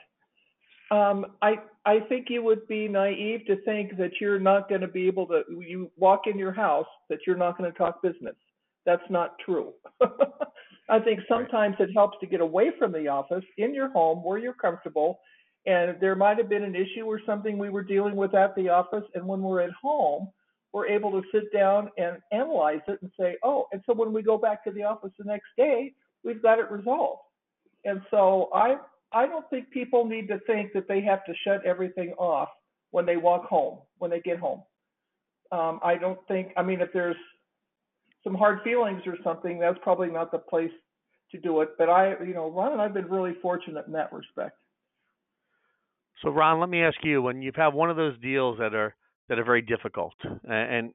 Um, 0.92 1.26
I 1.42 1.56
I 1.86 2.00
think 2.02 2.28
you 2.30 2.44
would 2.44 2.68
be 2.68 2.88
naive 2.88 3.46
to 3.48 3.62
think 3.64 3.98
that 3.98 4.12
you're 4.22 4.40
not 4.40 4.70
going 4.70 4.82
to 4.82 4.88
be 4.88 5.08
able 5.08 5.26
to. 5.28 5.42
You 5.50 5.92
walk 5.98 6.22
in 6.28 6.38
your 6.38 6.54
house 6.54 6.88
that 7.10 7.20
you're 7.26 7.38
not 7.38 7.58
going 7.58 7.72
to 7.72 7.78
talk 7.78 8.04
business. 8.04 8.36
That's 8.86 9.04
not 9.10 9.38
true. 9.44 9.74
I 10.90 11.00
think 11.00 11.22
sometimes 11.28 11.76
right. 11.80 11.90
it 11.90 11.94
helps 11.94 12.18
to 12.20 12.28
get 12.28 12.42
away 12.42 12.72
from 12.78 12.92
the 12.92 13.08
office 13.08 13.44
in 13.58 13.74
your 13.74 13.90
home 13.90 14.24
where 14.24 14.38
you're 14.38 14.54
comfortable. 14.54 15.20
And 15.66 15.98
there 16.00 16.16
might 16.16 16.38
have 16.38 16.48
been 16.48 16.64
an 16.64 16.76
issue 16.76 17.06
or 17.06 17.20
something 17.26 17.58
we 17.58 17.72
were 17.72 17.84
dealing 17.84 18.16
with 18.16 18.36
at 18.36 18.56
the 18.56 18.70
office. 18.70 19.04
And 19.16 19.26
when 19.26 19.42
we're 19.42 19.62
at 19.62 19.72
home, 19.72 20.30
we're 20.76 20.88
able 20.88 21.10
to 21.10 21.22
sit 21.32 21.54
down 21.54 21.90
and 21.98 22.18
analyze 22.34 22.82
it 22.90 23.00
and 23.02 23.10
say, 23.18 23.38
oh, 23.44 23.66
and 23.72 23.82
so 23.86 23.94
when 23.94 24.12
we 24.12 24.22
go 24.22 24.38
back 24.38 24.62
to 24.62 24.72
the 24.72 24.84
office 24.84 25.12
the 25.18 25.24
next 25.24 25.48
day, 25.56 25.94
we've 26.26 26.42
got 26.42 26.60
it 26.60 26.70
resolved. 26.70 27.22
And 27.86 28.02
so 28.12 28.50
I 28.54 28.76
I 29.14 29.26
don't 29.26 29.50
think 29.50 29.72
people 29.72 30.04
need 30.04 30.28
to 30.28 30.38
think 30.46 30.74
that 30.74 30.90
they 30.90 31.00
have 31.00 31.24
to 31.28 31.34
shut 31.46 31.66
everything 31.66 32.12
off 32.18 32.50
when 32.92 33.06
they 33.06 33.16
walk 33.16 33.46
home, 33.46 33.78
when 34.00 34.12
they 34.12 34.20
get 34.20 34.38
home. 34.38 34.64
Um, 35.54 35.80
I 35.82 35.96
don't 35.96 36.20
think, 36.28 36.52
I 36.58 36.62
mean, 36.62 36.82
if 36.82 36.90
there's 36.92 37.16
some 38.22 38.36
hard 38.36 38.60
feelings 38.66 39.02
or 39.06 39.16
something, 39.24 39.58
that's 39.60 39.80
probably 39.82 40.10
not 40.10 40.30
the 40.30 40.40
place 40.40 40.72
to 41.32 41.38
do 41.40 41.62
it. 41.62 41.70
But 41.78 41.88
I, 41.88 42.16
you 42.20 42.34
know, 42.34 42.52
Ron 42.52 42.74
and 42.74 42.82
I've 42.82 42.94
been 42.94 43.10
really 43.10 43.36
fortunate 43.42 43.88
in 43.88 43.94
that 43.94 44.12
respect. 44.12 44.58
So 46.22 46.32
Ron, 46.32 46.60
let 46.60 46.68
me 46.68 46.82
ask 46.82 46.98
you: 47.02 47.22
when 47.22 47.42
you've 47.42 47.56
had 47.56 47.74
one 47.74 47.90
of 47.90 47.96
those 47.96 48.20
deals 48.20 48.58
that 48.60 48.76
are 48.76 48.94
that 49.30 49.40
are 49.40 49.44
very 49.44 49.62
difficult, 49.62 50.14
and 50.48 50.92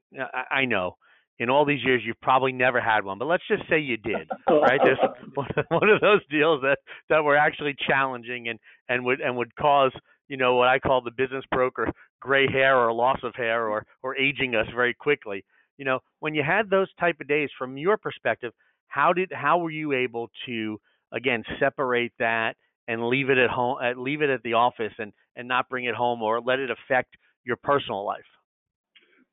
I 0.49 0.65
know 0.65 0.95
in 1.39 1.49
all 1.49 1.65
these 1.65 1.83
years 1.83 2.01
you've 2.05 2.21
probably 2.21 2.51
never 2.51 2.79
had 2.79 3.03
one, 3.03 3.17
but 3.17 3.25
let's 3.25 3.43
just 3.47 3.63
say 3.67 3.79
you 3.79 3.97
did, 3.97 4.29
right? 4.47 4.79
There's 4.83 4.99
one 5.69 5.89
of 5.89 5.99
those 6.01 6.21
deals 6.29 6.61
that 6.61 6.77
that 7.09 7.23
were 7.23 7.35
actually 7.35 7.75
challenging 7.87 8.47
and 8.47 8.59
and 8.89 9.03
would 9.05 9.21
and 9.21 9.35
would 9.37 9.55
cause 9.55 9.91
you 10.27 10.37
know 10.37 10.55
what 10.55 10.67
I 10.67 10.79
call 10.79 11.01
the 11.01 11.11
business 11.11 11.43
broker 11.51 11.91
gray 12.21 12.47
hair 12.49 12.77
or 12.77 12.93
loss 12.93 13.19
of 13.23 13.33
hair 13.35 13.67
or 13.67 13.85
or 14.03 14.15
aging 14.15 14.55
us 14.55 14.67
very 14.73 14.93
quickly 14.93 15.43
you 15.77 15.85
know 15.85 15.99
when 16.19 16.35
you 16.35 16.43
had 16.43 16.69
those 16.69 16.87
type 16.99 17.19
of 17.19 17.27
days 17.27 17.49
from 17.57 17.77
your 17.77 17.97
perspective 17.97 18.53
how 18.87 19.11
did 19.11 19.31
how 19.33 19.57
were 19.57 19.71
you 19.71 19.93
able 19.93 20.29
to 20.45 20.79
again 21.11 21.43
separate 21.59 22.13
that 22.19 22.53
and 22.87 23.07
leave 23.07 23.29
it 23.29 23.37
at 23.37 23.49
home 23.49 23.77
uh, 23.83 23.99
leave 23.99 24.21
it 24.21 24.29
at 24.29 24.43
the 24.43 24.53
office 24.53 24.93
and 24.99 25.11
and 25.35 25.47
not 25.47 25.69
bring 25.69 25.85
it 25.85 25.95
home 25.95 26.21
or 26.21 26.39
let 26.39 26.59
it 26.59 26.69
affect 26.69 27.15
your 27.45 27.57
personal 27.57 28.05
life 28.05 28.19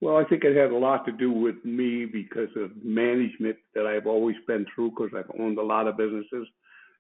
well 0.01 0.17
i 0.17 0.25
think 0.25 0.45
it 0.45 0.57
had 0.57 0.71
a 0.71 0.77
lot 0.77 1.05
to 1.05 1.13
do 1.13 1.31
with 1.33 1.57
me 1.65 2.05
because 2.05 2.49
of 2.57 2.71
management 2.83 3.57
that 3.75 3.87
i've 3.87 4.07
always 4.07 4.37
been 4.47 4.67
through 4.75 4.91
because 4.91 5.11
i've 5.17 5.31
owned 5.41 5.59
a 5.59 5.63
lot 5.63 5.87
of 5.87 5.97
businesses 5.97 6.47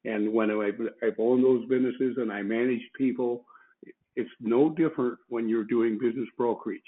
and 0.05 0.33
when 0.33 0.49
I've, 0.49 1.19
owned 1.19 1.45
those 1.45 1.69
businesses 1.69 2.17
and 2.19 2.33
i 2.33 2.43
manage 2.43 2.83
people 2.97 3.45
it's 4.17 4.31
no 4.41 4.71
different 4.71 5.19
when 5.29 5.49
you're 5.49 5.65
doing 5.65 5.99
business 5.99 6.29
brokerage 6.37 6.81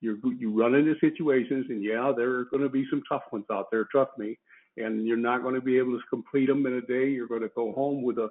you 0.00 0.20
you 0.38 0.58
run 0.58 0.74
into 0.74 0.94
situations, 1.00 1.66
and 1.68 1.82
yeah, 1.82 2.12
there 2.16 2.30
are 2.38 2.44
going 2.46 2.62
to 2.62 2.68
be 2.68 2.86
some 2.90 3.02
tough 3.08 3.22
ones 3.32 3.46
out 3.50 3.66
there. 3.70 3.86
Trust 3.90 4.12
me. 4.18 4.38
And 4.76 5.06
you're 5.06 5.16
not 5.16 5.42
going 5.42 5.56
to 5.56 5.60
be 5.60 5.76
able 5.76 5.98
to 5.98 6.06
complete 6.08 6.46
them 6.46 6.64
in 6.66 6.74
a 6.74 6.80
day. 6.82 7.08
You're 7.08 7.26
going 7.26 7.42
to 7.42 7.50
go 7.56 7.72
home 7.72 8.02
with 8.02 8.18
a 8.18 8.28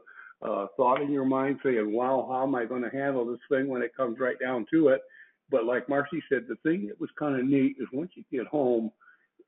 thought 0.77 1.01
in 1.01 1.12
your 1.12 1.25
mind 1.25 1.60
saying, 1.62 1.91
"Wow, 1.91 2.27
how 2.32 2.44
am 2.44 2.56
I 2.56 2.65
going 2.65 2.84
to 2.84 2.89
handle 2.89 3.25
this 3.25 3.39
thing 3.50 3.67
when 3.67 3.82
it 3.82 3.96
comes 3.96 4.17
right 4.20 4.39
down 4.39 4.65
to 4.72 4.89
it?" 4.89 5.01
But 5.49 5.65
like 5.65 5.87
Marcie 5.87 6.21
said, 6.29 6.45
the 6.47 6.57
thing 6.63 6.87
that 6.87 6.99
was 6.99 7.09
kind 7.17 7.39
of 7.39 7.45
neat 7.45 7.77
is 7.79 7.87
once 7.93 8.11
you 8.15 8.23
get 8.31 8.47
home, 8.47 8.91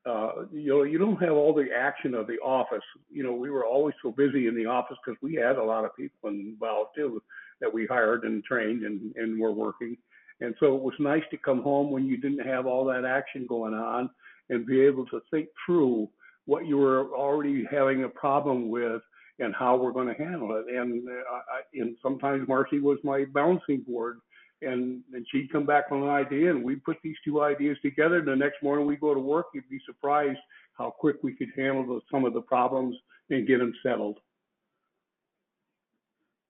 uh, 0.06 0.46
you 0.52 0.70
know, 0.70 0.84
you 0.84 0.98
don't 0.98 1.22
have 1.22 1.34
all 1.34 1.54
the 1.54 1.68
action 1.76 2.14
of 2.14 2.26
the 2.28 2.38
office. 2.40 2.84
You 3.12 3.24
know, 3.24 3.34
we 3.34 3.50
were 3.50 3.66
always 3.66 3.96
so 4.02 4.12
busy 4.12 4.48
in 4.48 4.56
the 4.56 4.66
office 4.66 4.98
because 5.06 5.22
we 5.22 5.36
had 5.36 5.58
a 5.58 5.64
lot 5.64 5.84
of 5.84 5.96
people 5.96 6.30
involved 6.30 6.92
too 6.96 7.22
that 7.60 7.74
we 7.74 7.86
hired 7.86 8.24
and 8.24 8.44
trained 8.44 8.84
and, 8.84 9.14
and 9.16 9.40
were 9.40 9.52
working. 9.52 9.98
And 10.42 10.56
so 10.60 10.76
it 10.76 10.82
was 10.82 10.94
nice 11.00 11.24
to 11.32 11.38
come 11.38 11.62
home 11.62 11.92
when 11.92 12.06
you 12.08 12.16
didn't 12.16 12.48
have 12.48 12.66
all 12.66 12.86
that 12.86 13.04
action 13.04 13.46
going 13.48 13.74
on 13.74 14.10
and 14.50 14.66
be 14.66 14.80
able 14.82 15.06
to 15.08 15.22
think 15.30 15.50
through 15.66 16.08
what 16.46 16.66
you 16.66 16.78
were 16.78 17.14
already 17.14 17.66
having 17.70 18.06
a 18.06 18.10
problem 18.10 18.70
with 18.70 19.02
and 19.40 19.54
how 19.54 19.76
we're 19.76 19.92
going 19.92 20.08
to 20.08 20.24
handle 20.24 20.56
it. 20.56 20.74
And, 20.74 21.08
uh, 21.08 21.12
I, 21.34 21.62
and 21.74 21.96
sometimes 22.02 22.48
Marcie 22.48 22.82
was 22.82 22.98
my 23.04 23.26
bouncing 23.34 23.82
board 23.88 24.20
and 24.62 25.02
and 25.14 25.26
she'd 25.32 25.52
come 25.52 25.66
back 25.66 25.90
with 25.90 26.02
an 26.02 26.10
idea 26.10 26.52
and 26.52 26.64
we'd 26.64 26.84
put 26.84 26.98
these 27.04 27.16
two 27.24 27.42
ideas 27.42 27.78
together. 27.82 28.18
And 28.20 28.28
the 28.28 28.36
next 28.36 28.62
morning 28.62 28.86
we'd 28.86 29.02
go 29.02 29.14
to 29.14 29.20
work 29.20 29.48
you'd 29.54 29.70
be 29.70 29.80
surprised 29.86 30.40
how 30.78 30.92
quick 30.98 31.18
we 31.24 31.36
could 31.36 31.50
handle 31.56 31.86
the, 31.86 32.00
some 32.12 32.26
of 32.26 32.34
the 32.34 32.42
problems 32.42 32.96
and 33.30 33.48
get 33.48 33.60
them 33.60 33.74
settled. 33.84 34.20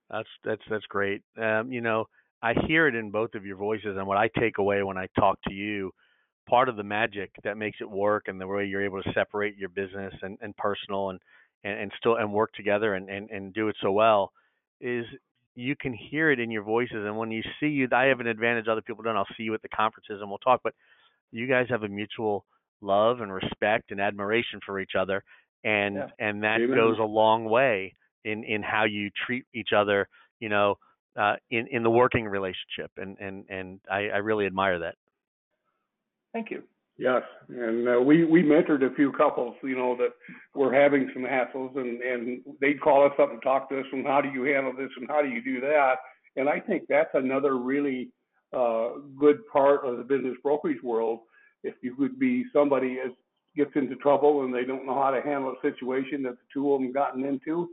That's 0.09 0.29
that's 0.43 0.61
that's 0.69 0.85
great. 0.85 1.21
Um, 1.41 1.71
you 1.71 1.81
know 1.81 2.05
i 2.41 2.53
hear 2.67 2.87
it 2.87 2.95
in 2.95 3.11
both 3.11 3.35
of 3.35 3.45
your 3.45 3.57
voices 3.57 3.95
and 3.97 4.07
what 4.07 4.17
i 4.17 4.29
take 4.39 4.57
away 4.57 4.83
when 4.83 4.97
i 4.97 5.07
talk 5.17 5.37
to 5.47 5.53
you 5.53 5.91
part 6.47 6.69
of 6.69 6.75
the 6.75 6.83
magic 6.83 7.31
that 7.43 7.57
makes 7.57 7.77
it 7.79 7.89
work 7.89 8.23
and 8.27 8.41
the 8.41 8.47
way 8.47 8.65
you're 8.65 8.83
able 8.83 9.01
to 9.01 9.13
separate 9.13 9.55
your 9.57 9.69
business 9.69 10.13
and, 10.21 10.37
and 10.41 10.55
personal 10.57 11.11
and, 11.11 11.19
and 11.63 11.79
and 11.79 11.91
still 11.97 12.15
and 12.15 12.31
work 12.31 12.51
together 12.53 12.95
and, 12.95 13.09
and 13.09 13.29
and 13.29 13.53
do 13.53 13.67
it 13.67 13.75
so 13.81 13.91
well 13.91 14.31
is 14.81 15.05
you 15.59 15.75
can 15.75 15.93
hear 15.93 16.31
it 16.31 16.39
in 16.39 16.49
your 16.49 16.63
voices. 16.63 17.05
And 17.05 17.17
when 17.17 17.31
you 17.31 17.43
see 17.59 17.67
you, 17.67 17.87
I 17.91 18.05
have 18.05 18.21
an 18.21 18.27
advantage 18.27 18.67
other 18.69 18.81
people 18.81 19.03
don't. 19.03 19.17
I'll 19.17 19.27
see 19.35 19.43
you 19.43 19.53
at 19.53 19.61
the 19.61 19.69
conferences 19.69 20.19
and 20.21 20.29
we'll 20.29 20.39
talk. 20.39 20.61
But 20.63 20.73
you 21.31 21.47
guys 21.47 21.67
have 21.69 21.83
a 21.83 21.87
mutual 21.87 22.45
love 22.81 23.19
and 23.19 23.31
respect 23.31 23.91
and 23.91 23.99
admiration 23.99 24.61
for 24.65 24.79
each 24.79 24.93
other, 24.97 25.21
and 25.65 25.95
yeah. 25.95 26.07
and 26.17 26.43
that 26.43 26.61
Amen. 26.61 26.77
goes 26.77 26.97
a 26.99 27.03
long 27.03 27.45
way 27.45 27.93
in 28.23 28.43
in 28.45 28.63
how 28.63 28.85
you 28.85 29.09
treat 29.25 29.45
each 29.53 29.69
other. 29.75 30.07
You 30.39 30.47
know, 30.47 30.75
uh, 31.19 31.35
in 31.51 31.67
in 31.67 31.83
the 31.83 31.89
working 31.89 32.25
relationship, 32.25 32.91
and 32.95 33.17
and 33.19 33.45
and 33.49 33.79
I, 33.91 34.07
I 34.07 34.17
really 34.17 34.45
admire 34.45 34.79
that. 34.79 34.95
Thank 36.31 36.51
you. 36.51 36.63
Yes, 36.99 37.21
and 37.47 37.87
uh, 37.87 38.01
we 38.01 38.25
we 38.25 38.43
mentored 38.43 38.83
a 38.83 38.93
few 38.93 39.13
couples, 39.13 39.55
you 39.63 39.77
know, 39.77 39.95
that 39.95 40.09
were 40.53 40.73
having 40.73 41.09
some 41.13 41.23
hassles, 41.23 41.77
and 41.77 42.01
and 42.01 42.41
they'd 42.59 42.81
call 42.81 43.05
us 43.05 43.13
up 43.17 43.31
and 43.31 43.41
talk 43.41 43.69
to 43.69 43.79
us, 43.79 43.85
and 43.93 44.05
how 44.05 44.19
do 44.19 44.27
you 44.27 44.43
handle 44.43 44.73
this, 44.77 44.89
and 44.97 45.07
how 45.07 45.21
do 45.21 45.29
you 45.29 45.41
do 45.41 45.61
that, 45.61 45.95
and 46.35 46.49
I 46.49 46.59
think 46.59 46.83
that's 46.89 47.09
another 47.13 47.57
really 47.57 48.09
uh, 48.51 48.89
good 49.17 49.47
part 49.47 49.85
of 49.85 49.97
the 49.97 50.03
business 50.03 50.35
brokerage 50.43 50.83
world. 50.83 51.21
If 51.63 51.75
you 51.81 51.95
could 51.95 52.19
be 52.19 52.43
somebody 52.51 52.97
as 53.03 53.11
gets 53.55 53.71
into 53.75 53.95
trouble 53.95 54.43
and 54.43 54.53
they 54.53 54.63
don't 54.63 54.85
know 54.85 54.93
how 54.93 55.11
to 55.11 55.21
handle 55.21 55.51
a 55.51 55.61
situation 55.61 56.23
that 56.23 56.33
the 56.33 56.45
two 56.53 56.73
of 56.73 56.81
them 56.81 56.91
gotten 56.91 57.25
into, 57.25 57.69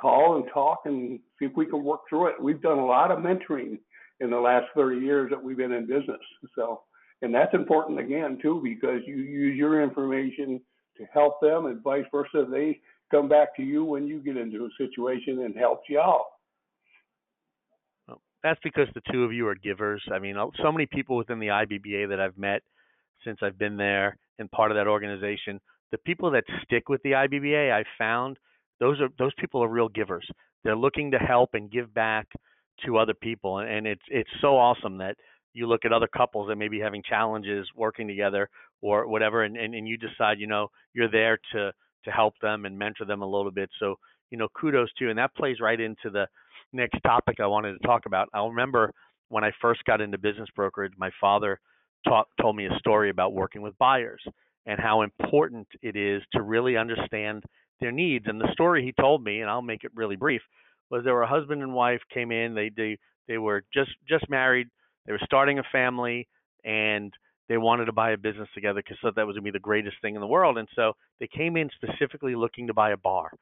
call 0.00 0.36
and 0.36 0.44
talk 0.52 0.80
and 0.86 1.18
see 1.38 1.46
if 1.46 1.52
we 1.56 1.66
can 1.66 1.84
work 1.84 2.00
through 2.08 2.26
it. 2.28 2.34
We've 2.42 2.60
done 2.60 2.78
a 2.78 2.86
lot 2.86 3.10
of 3.10 3.18
mentoring 3.18 3.78
in 4.20 4.30
the 4.30 4.38
last 4.38 4.66
30 4.74 5.00
years 5.00 5.30
that 5.30 5.42
we've 5.42 5.56
been 5.56 5.72
in 5.72 5.86
business, 5.86 6.20
so 6.54 6.82
and 7.22 7.34
that's 7.34 7.54
important 7.54 7.98
again 7.98 8.38
too, 8.40 8.60
because 8.62 9.00
you 9.06 9.16
use 9.16 9.56
your 9.56 9.82
information 9.82 10.60
to 10.96 11.04
help 11.12 11.40
them 11.40 11.66
and 11.66 11.82
vice 11.82 12.04
versa. 12.10 12.46
They 12.50 12.80
come 13.10 13.28
back 13.28 13.56
to 13.56 13.62
you 13.62 13.84
when 13.84 14.06
you 14.06 14.20
get 14.20 14.36
into 14.36 14.64
a 14.64 14.68
situation 14.78 15.44
and 15.44 15.56
help 15.56 15.82
you 15.88 16.00
out. 16.00 16.26
That's 18.42 18.60
because 18.64 18.88
the 18.94 19.02
two 19.12 19.24
of 19.24 19.32
you 19.32 19.46
are 19.48 19.54
givers. 19.54 20.02
I 20.12 20.18
mean, 20.18 20.36
so 20.62 20.72
many 20.72 20.86
people 20.86 21.16
within 21.16 21.40
the 21.40 21.48
IBBA 21.48 22.08
that 22.08 22.20
I've 22.20 22.38
met 22.38 22.62
since 23.24 23.38
I've 23.42 23.58
been 23.58 23.76
there 23.76 24.16
and 24.38 24.50
part 24.50 24.70
of 24.70 24.76
that 24.76 24.86
organization, 24.86 25.60
the 25.92 25.98
people 25.98 26.30
that 26.30 26.44
stick 26.64 26.88
with 26.88 27.02
the 27.02 27.12
IBBA, 27.12 27.70
I 27.72 27.84
found 27.98 28.38
those 28.78 29.00
are 29.00 29.08
those 29.18 29.32
people 29.38 29.62
are 29.62 29.68
real 29.68 29.88
givers. 29.88 30.26
They're 30.64 30.76
looking 30.76 31.10
to 31.10 31.18
help 31.18 31.50
and 31.52 31.70
give 31.70 31.92
back 31.92 32.28
to 32.86 32.96
other 32.96 33.14
people, 33.14 33.58
and 33.58 33.86
it's 33.86 34.02
it's 34.08 34.30
so 34.40 34.56
awesome 34.56 34.98
that 34.98 35.16
you 35.52 35.66
look 35.66 35.84
at 35.84 35.92
other 35.92 36.08
couples 36.08 36.48
that 36.48 36.56
may 36.56 36.68
be 36.68 36.80
having 36.80 37.02
challenges 37.02 37.66
working 37.76 38.06
together 38.06 38.48
or 38.82 39.06
whatever 39.06 39.44
and, 39.44 39.56
and, 39.56 39.74
and 39.74 39.86
you 39.86 39.96
decide 39.96 40.38
you 40.38 40.46
know 40.46 40.68
you're 40.94 41.10
there 41.10 41.38
to 41.52 41.72
to 42.04 42.10
help 42.10 42.34
them 42.40 42.64
and 42.64 42.78
mentor 42.78 43.04
them 43.04 43.22
a 43.22 43.26
little 43.26 43.50
bit. 43.50 43.70
So 43.78 43.96
you 44.30 44.38
know 44.38 44.48
kudos 44.58 44.88
to 44.98 45.04
you 45.04 45.10
and 45.10 45.18
that 45.18 45.34
plays 45.34 45.60
right 45.60 45.80
into 45.80 46.10
the 46.10 46.26
next 46.72 47.00
topic 47.04 47.40
i 47.40 47.46
wanted 47.46 47.72
to 47.72 47.86
talk 47.86 48.06
about. 48.06 48.28
I 48.32 48.44
remember 48.44 48.92
when 49.28 49.44
i 49.44 49.50
first 49.60 49.84
got 49.84 50.00
into 50.00 50.18
business 50.18 50.48
brokerage 50.54 50.92
my 50.96 51.10
father 51.20 51.60
taught, 52.06 52.28
told 52.40 52.56
me 52.56 52.66
a 52.66 52.78
story 52.78 53.10
about 53.10 53.34
working 53.34 53.62
with 53.62 53.76
buyers 53.78 54.22
and 54.66 54.78
how 54.80 55.02
important 55.02 55.66
it 55.82 55.96
is 55.96 56.22
to 56.32 56.42
really 56.42 56.76
understand 56.76 57.42
their 57.80 57.92
needs 57.92 58.26
and 58.28 58.40
the 58.40 58.52
story 58.52 58.84
he 58.84 58.92
told 59.00 59.22
me 59.24 59.40
and 59.40 59.50
i'll 59.50 59.62
make 59.62 59.84
it 59.84 59.90
really 59.94 60.16
brief 60.16 60.42
was 60.90 61.02
there 61.04 61.14
were 61.14 61.22
a 61.22 61.28
husband 61.28 61.62
and 61.62 61.74
wife 61.74 62.00
came 62.12 62.30
in 62.30 62.54
they 62.54 62.70
they 62.76 62.98
they 63.26 63.38
were 63.38 63.64
just 63.72 63.90
just 64.08 64.28
married 64.28 64.68
they 65.06 65.12
were 65.12 65.20
starting 65.24 65.58
a 65.58 65.62
family 65.72 66.28
and 66.64 67.12
they 67.48 67.58
wanted 67.58 67.86
to 67.86 67.92
buy 67.92 68.12
a 68.12 68.16
business 68.16 68.48
together 68.54 68.80
because 68.80 68.96
thought 69.02 69.16
that 69.16 69.26
was 69.26 69.34
going 69.34 69.44
to 69.44 69.52
be 69.52 69.56
the 69.56 69.60
greatest 69.60 69.96
thing 70.00 70.14
in 70.14 70.20
the 70.20 70.26
world. 70.26 70.56
And 70.56 70.68
so 70.76 70.92
they 71.18 71.26
came 71.26 71.56
in 71.56 71.68
specifically 71.74 72.34
looking 72.34 72.68
to 72.68 72.74
buy 72.74 72.92
a 72.92 72.96
bar. 72.96 73.32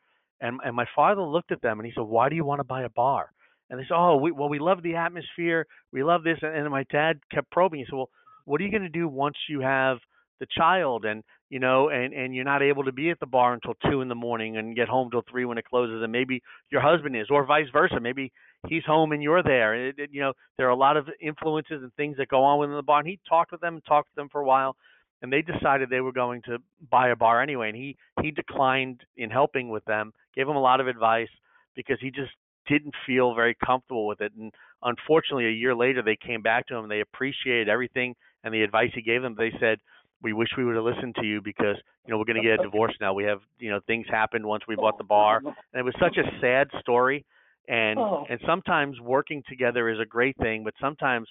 And 0.41 0.61
and 0.65 0.75
my 0.75 0.87
father 0.95 1.23
looked 1.23 1.53
at 1.53 1.61
them 1.63 1.79
and 1.79 1.87
he 1.87 1.93
said, 1.95 2.05
"Why 2.05 2.29
do 2.29 2.37
you 2.37 2.45
want 2.45 2.61
to 2.61 2.65
buy 2.65 2.83
a 2.83 2.89
bar?" 2.89 3.33
And 3.71 3.79
they 3.79 3.85
said, 3.85 3.97
"Oh, 3.97 4.17
we, 4.17 4.31
well, 4.31 4.49
we 4.49 4.61
love 4.61 4.83
the 4.83 4.95
atmosphere. 4.95 5.67
We 5.93 6.05
love 6.05 6.23
this." 6.23 6.39
And, 6.43 6.55
and 6.55 6.71
my 6.71 6.85
dad 6.93 7.19
kept 7.33 7.51
probing. 7.51 7.81
He 7.81 7.87
said, 7.87 7.97
"Well, 7.97 8.11
what 8.45 8.61
are 8.61 8.65
you 8.65 8.71
going 8.71 8.85
to 8.85 8.89
do 8.89 9.09
once 9.09 9.37
you 9.49 9.61
have 9.61 9.99
the 10.41 10.47
child 10.57 11.05
and 11.05 11.23
you 11.51 11.59
know 11.59 11.89
and 11.89 12.13
and 12.15 12.35
you're 12.35 12.45
not 12.45 12.63
able 12.63 12.85
to 12.85 12.93
be 12.93 13.11
at 13.11 13.21
the 13.21 13.27
bar 13.27 13.55
until 13.55 13.75
two 13.91 14.01
in 14.01 14.09
the 14.09 14.15
morning 14.15 14.57
and 14.57 14.77
get 14.77 14.89
home 14.89 15.11
till 15.11 15.25
three 15.31 15.45
when 15.45 15.59
it 15.59 15.65
closes 15.65 16.03
and 16.03 16.13
maybe 16.13 16.43
your 16.71 16.81
husband 16.81 17.17
is 17.17 17.27
or 17.31 17.45
vice 17.45 17.67
versa 17.73 17.99
maybe 18.01 18.33
he's 18.69 18.85
home 18.85 19.13
and 19.13 19.23
you're 19.23 19.43
there 19.43 19.89
it, 19.89 19.99
it, 19.99 20.11
you 20.13 20.21
know 20.21 20.33
there 20.57 20.67
are 20.67 20.71
a 20.71 20.77
lot 20.77 20.97
of 20.97 21.09
influences 21.21 21.83
and 21.83 21.93
things 21.95 22.17
that 22.17 22.29
go 22.29 22.43
on 22.43 22.59
within 22.59 22.77
the 22.77 22.83
bar 22.83 23.01
and 23.01 23.09
he 23.09 23.19
talked 23.29 23.53
with 23.53 23.61
them 23.61 23.75
and 23.75 23.85
talked 23.85 24.09
to 24.09 24.17
them 24.17 24.29
for 24.31 24.41
a 24.41 24.45
while 24.45 24.77
and 25.23 25.33
they 25.33 25.43
decided 25.43 25.89
they 25.91 26.01
were 26.01 26.13
going 26.13 26.43
to 26.43 26.59
buy 26.91 27.09
a 27.09 27.17
bar 27.17 27.43
anyway 27.43 27.69
and 27.69 27.77
he 27.77 27.97
he 28.23 28.31
declined 28.31 29.01
in 29.17 29.31
helping 29.31 29.69
with 29.69 29.85
them 29.85 30.13
gave 30.35 30.47
them 30.47 30.57
a 30.57 30.61
lot 30.61 30.81
of 30.81 30.89
advice 30.89 31.29
because 31.77 31.99
he 32.01 32.11
just 32.11 32.33
didn't 32.69 32.95
feel 33.07 33.35
very 33.35 33.57
comfortable 33.65 34.07
with 34.07 34.21
it 34.21 34.33
and 34.39 34.53
unfortunately 34.83 35.47
a 35.47 35.51
year 35.51 35.75
later 35.75 36.03
they 36.03 36.17
came 36.17 36.43
back 36.43 36.67
to 36.67 36.75
him 36.75 36.83
and 36.83 36.91
they 36.91 37.01
appreciated 37.01 37.69
everything 37.69 38.15
and 38.45 38.53
the 38.53 38.63
advice 38.63 38.91
he 38.95 39.03
gave 39.03 39.23
them 39.23 39.35
they 39.39 39.53
said 39.61 39.79
we 40.23 40.33
wish 40.33 40.49
we 40.57 40.65
would 40.65 40.75
have 40.75 40.85
listened 40.85 41.15
to 41.17 41.25
you 41.25 41.41
because 41.41 41.77
you 42.05 42.13
know 42.13 42.19
we're 42.19 42.25
going 42.25 42.43
to 42.43 42.43
get 42.43 42.61
a 42.61 42.63
divorce 42.71 42.95
now. 43.01 43.15
We 43.15 43.25
have 43.25 43.41
you 43.59 43.71
know 43.71 43.81
things 43.87 44.07
happened 44.11 44.45
once 44.45 44.65
we 44.67 44.77
bought 44.77 44.99
the 44.99 45.05
bar, 45.05 45.39
and 45.45 45.55
it 45.75 45.85
was 45.85 45.95
such 46.01 46.17
a 46.17 46.25
sad 46.41 46.69
story. 46.81 47.25
And 47.69 47.99
oh. 47.99 48.25
and 48.29 48.41
sometimes 48.47 48.99
working 49.01 49.43
together 49.49 49.91
is 49.91 50.01
a 50.01 50.07
great 50.07 50.37
thing, 50.39 50.65
but 50.65 50.75
sometimes 50.81 51.29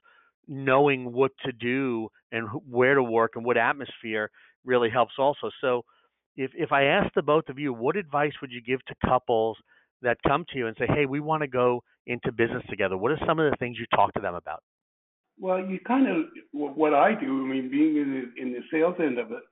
knowing 0.48 1.12
what 1.12 1.32
to 1.46 1.52
do 1.52 2.10
and 2.32 2.48
where 2.70 2.96
to 2.96 3.04
work 3.04 3.32
and 3.36 3.44
what 3.44 3.58
atmosphere 3.58 4.30
really 4.64 4.90
helps 4.90 5.14
also. 5.18 5.50
So 5.62 5.84
if 6.36 6.52
if 6.54 6.72
I 6.72 6.84
ask 6.84 7.12
the 7.16 7.24
both 7.24 7.50
of 7.50 7.58
you, 7.58 7.74
what 7.74 7.98
advice 7.98 8.34
would 8.42 8.52
you 8.52 8.62
give 8.62 8.86
to 8.86 8.96
couples 9.06 9.58
that 10.04 10.18
come 10.28 10.46
to 10.52 10.58
you 10.60 10.68
and 10.68 10.78
say, 10.78 10.86
"Hey, 10.88 11.08
we 11.08 11.20
want 11.20 11.42
to 11.42 11.48
go 11.48 11.84
into 12.06 12.32
business 12.32 12.64
together"? 12.70 12.98
What 12.98 13.12
are 13.12 13.20
some 13.26 13.40
of 13.40 13.50
the 13.50 13.58
things 13.58 13.78
you 13.80 13.88
talk 13.96 14.14
to 14.14 14.22
them 14.22 14.36
about? 14.36 14.62
Well, 15.40 15.60
you 15.66 15.80
kind 15.88 16.08
of 16.08 16.26
what 16.52 16.94
I 16.94 17.14
do. 17.14 17.46
I 17.46 17.48
mean, 17.48 17.70
being 17.70 17.98
in 17.98 18.12
the, 18.12 18.42
in 18.42 18.54
the 18.54 18.62
sales 18.72 18.96
end 19.00 19.18
of 19.18 19.32
it, 19.32 19.44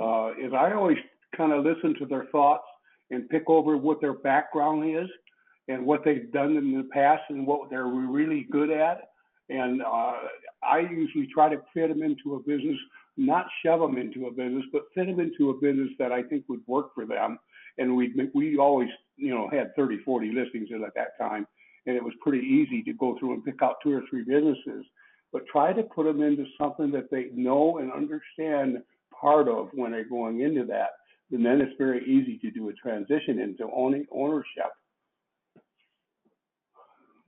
uh, 0.00 0.32
is 0.38 0.52
I 0.52 0.72
always 0.74 0.98
kind 1.36 1.52
of 1.52 1.64
listen 1.64 1.94
to 1.98 2.06
their 2.06 2.26
thoughts 2.26 2.64
and 3.10 3.28
pick 3.28 3.44
over 3.48 3.76
what 3.76 4.00
their 4.00 4.14
background 4.14 4.88
is 4.88 5.08
and 5.68 5.84
what 5.84 6.04
they've 6.04 6.30
done 6.32 6.56
in 6.56 6.76
the 6.76 6.88
past 6.92 7.22
and 7.28 7.46
what 7.46 7.70
they're 7.70 7.86
really 7.86 8.46
good 8.50 8.70
at. 8.70 9.10
And 9.48 9.82
uh, 9.82 10.14
I 10.62 10.80
usually 10.90 11.28
try 11.32 11.48
to 11.48 11.60
fit 11.72 11.88
them 11.88 12.02
into 12.02 12.36
a 12.36 12.38
business, 12.40 12.78
not 13.16 13.46
shove 13.64 13.80
them 13.80 13.98
into 13.98 14.26
a 14.26 14.30
business, 14.30 14.64
but 14.72 14.82
fit 14.94 15.06
them 15.06 15.20
into 15.20 15.50
a 15.50 15.54
business 15.54 15.90
that 15.98 16.12
I 16.12 16.22
think 16.22 16.44
would 16.48 16.62
work 16.66 16.94
for 16.94 17.06
them. 17.06 17.38
And 17.78 17.96
we 17.96 18.14
we 18.34 18.56
always 18.56 18.88
you 19.16 19.34
know 19.34 19.48
had 19.50 19.74
30, 19.76 19.98
40 20.04 20.32
listings 20.32 20.68
at 20.72 20.94
that 20.94 21.18
time, 21.18 21.46
and 21.86 21.96
it 21.96 22.02
was 22.02 22.14
pretty 22.20 22.46
easy 22.46 22.82
to 22.84 22.92
go 22.94 23.18
through 23.18 23.34
and 23.34 23.44
pick 23.44 23.62
out 23.62 23.76
two 23.82 23.92
or 23.92 24.02
three 24.08 24.22
businesses 24.22 24.84
but 25.34 25.44
try 25.48 25.72
to 25.72 25.82
put 25.82 26.04
them 26.04 26.22
into 26.22 26.46
something 26.56 26.92
that 26.92 27.10
they 27.10 27.26
know 27.34 27.78
and 27.78 27.92
understand 27.92 28.78
part 29.20 29.48
of 29.48 29.68
when 29.74 29.90
they're 29.90 30.08
going 30.08 30.42
into 30.42 30.64
that. 30.64 30.90
And 31.32 31.44
then 31.44 31.60
it's 31.60 31.76
very 31.76 32.04
easy 32.04 32.38
to 32.38 32.52
do 32.52 32.68
a 32.68 32.72
transition 32.74 33.40
into 33.40 33.68
owning 33.74 34.06
ownership. 34.12 34.70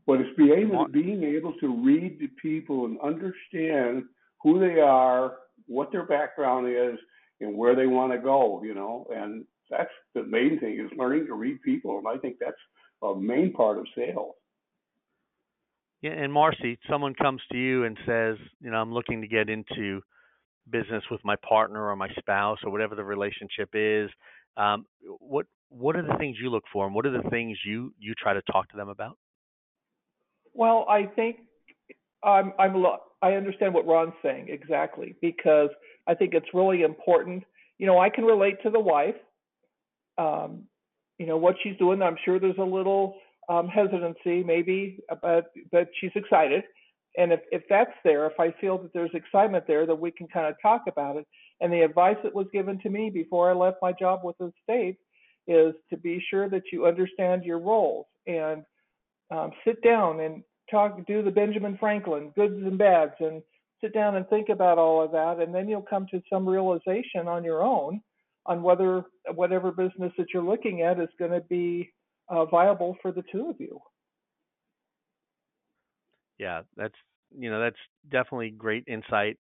But 0.07 0.21
it's 0.21 0.37
being 0.37 0.53
able, 0.53 0.87
being 0.89 1.25
able 1.25 1.53
to 1.55 1.85
read 1.85 2.19
the 2.21 2.29
people 2.41 2.85
and 2.85 3.01
understand 3.01 4.05
who 4.43 4.61
they 4.61 4.81
are 4.81 5.33
what 5.67 5.91
their 5.93 6.07
background 6.07 6.69
is 6.69 6.99
and 7.41 7.57
where 7.57 7.75
they 7.75 7.87
want 7.87 8.13
to 8.13 8.19
go, 8.19 8.63
you 8.63 8.75
know, 8.75 9.07
and 9.15 9.45
that's 9.71 9.91
the 10.15 10.23
main 10.23 10.59
thing 10.61 10.81
is 10.81 10.97
learning 10.97 11.27
to 11.27 11.35
read 11.35 11.61
people. 11.63 11.99
And 11.99 12.07
I 12.07 12.19
think 12.19 12.37
that's 12.41 12.57
a 13.03 13.15
main 13.15 13.53
part 13.53 13.79
of 13.79 13.87
sales. 13.97 14.35
Yeah, 16.03 16.13
and 16.13 16.33
Marcie, 16.33 16.79
someone 16.89 17.15
comes 17.15 17.41
to 17.51 17.59
you 17.59 17.85
and 17.85 17.97
says, 18.07 18.37
you 18.61 18.71
know, 18.71 18.77
I'm 18.77 18.93
looking 18.93 19.21
to 19.23 19.27
get 19.27 19.49
into 19.49 20.03
business 20.71 21.03
with 21.11 21.21
my 21.25 21.37
partner 21.37 21.89
or 21.89 21.97
my 21.97 22.09
spouse 22.19 22.59
or 22.65 22.71
whatever 22.71 22.95
the 22.95 23.05
relationship 23.05 23.71
is. 23.73 24.11
Um, 24.57 24.87
what 25.19 25.47
what 25.69 25.97
are 25.97 26.03
the 26.03 26.17
things 26.19 26.37
you 26.41 26.49
look 26.49 26.65
for, 26.73 26.87
and 26.87 26.95
what 26.95 27.07
are 27.07 27.23
the 27.23 27.29
things 27.29 27.59
you 27.65 27.93
you 27.99 28.15
try 28.15 28.35
to 28.35 28.43
talk 28.43 28.69
to 28.71 28.77
them 28.77 28.89
about? 28.89 29.19
Well, 30.57 30.87
I 30.89 31.05
think 31.05 31.37
I'm 32.25 32.53
I'm 32.59 32.85
I 33.23 33.33
understand 33.33 33.75
what 33.75 33.87
Ron's 33.87 34.15
saying 34.23 34.47
exactly 34.49 35.15
because 35.21 35.69
I 36.07 36.15
think 36.15 36.35
it's 36.35 36.47
really 36.55 36.83
important. 36.83 37.45
You 37.79 37.87
know, 37.87 37.99
I 37.99 38.09
can 38.09 38.25
relate 38.25 38.63
to 38.63 38.71
the 38.71 38.81
wife. 38.81 39.15
Um, 40.19 40.63
you 41.19 41.27
know 41.27 41.37
what 41.37 41.57
she's 41.63 41.77
doing. 41.79 42.03
I'm 42.03 42.17
sure 42.25 42.39
there's 42.39 42.59
a 42.59 42.63
little 42.63 43.17
um, 43.49 43.69
hesitancy, 43.69 44.43
maybe, 44.43 44.99
but 45.23 45.53
but 45.71 45.89
she's 46.01 46.11
excited. 46.15 46.65
And 47.19 47.33
if 47.33 47.41
if 47.53 47.63
that's 47.69 47.93
there, 48.03 48.27
if 48.27 48.39
I 48.41 48.55
feel 48.61 48.79
that 48.79 48.93
there's 48.95 49.11
excitement 49.15 49.67
there, 49.67 49.87
then 49.87 50.01
we 50.01 50.11
can 50.11 50.27
kind 50.29 50.47
of 50.47 50.55
talk 50.61 50.85
about 50.89 51.17
it. 51.17 51.27
And 51.61 51.73
the 51.73 51.83
advice 51.83 52.17
that 52.23 52.35
was 52.35 52.47
given 52.53 52.79
to 52.81 52.91
me 52.91 53.11
before 53.11 53.51
I 53.51 53.55
left 53.55 53.79
my 53.83 53.93
job 53.93 54.21
with 54.25 54.37
the 54.39 54.53
state 54.63 54.97
is 55.47 55.75
to 55.91 55.97
be 55.97 56.23
sure 56.31 56.49
that 56.49 56.65
you 56.73 56.87
understand 56.87 57.45
your 57.45 57.59
roles 57.59 58.07
and 58.27 58.65
um, 59.31 59.51
sit 59.65 59.83
down 59.83 60.21
and 60.21 60.43
talk, 60.71 61.05
do 61.07 61.23
the 61.23 61.31
Benjamin 61.31 61.77
Franklin 61.79 62.33
goods 62.35 62.55
and 62.55 62.79
bads, 62.79 63.15
and 63.21 63.43
sit 63.81 63.93
down 63.93 64.17
and 64.17 64.29
think 64.29 64.49
about 64.49 64.79
all 64.79 65.05
of 65.05 65.13
that, 65.13 65.39
and 65.41 65.55
then 65.55 65.69
you'll 65.69 65.83
come 65.83 66.07
to 66.11 66.23
some 66.31 66.49
realization 66.49 67.29
on 67.29 67.45
your 67.45 67.63
own 67.63 68.01
on 68.47 68.63
whether 68.63 69.05
whatever 69.35 69.73
business 69.73 70.13
that 70.17 70.29
you're 70.33 70.43
looking 70.43 70.83
at 70.83 71.01
is 71.01 71.09
going 71.19 71.33
to 71.33 71.41
be 71.49 71.93
uh, 72.29 72.45
viable 72.45 72.97
for 73.03 73.13
the 73.13 73.25
two 73.33 73.49
of 73.49 73.57
you. 73.59 73.81
Yeah, 76.39 76.63
that's 76.77 76.95
you 77.37 77.51
know 77.51 77.61
that's 77.61 77.77
definitely 78.11 78.51
great 78.51 78.85
insight 78.87 79.39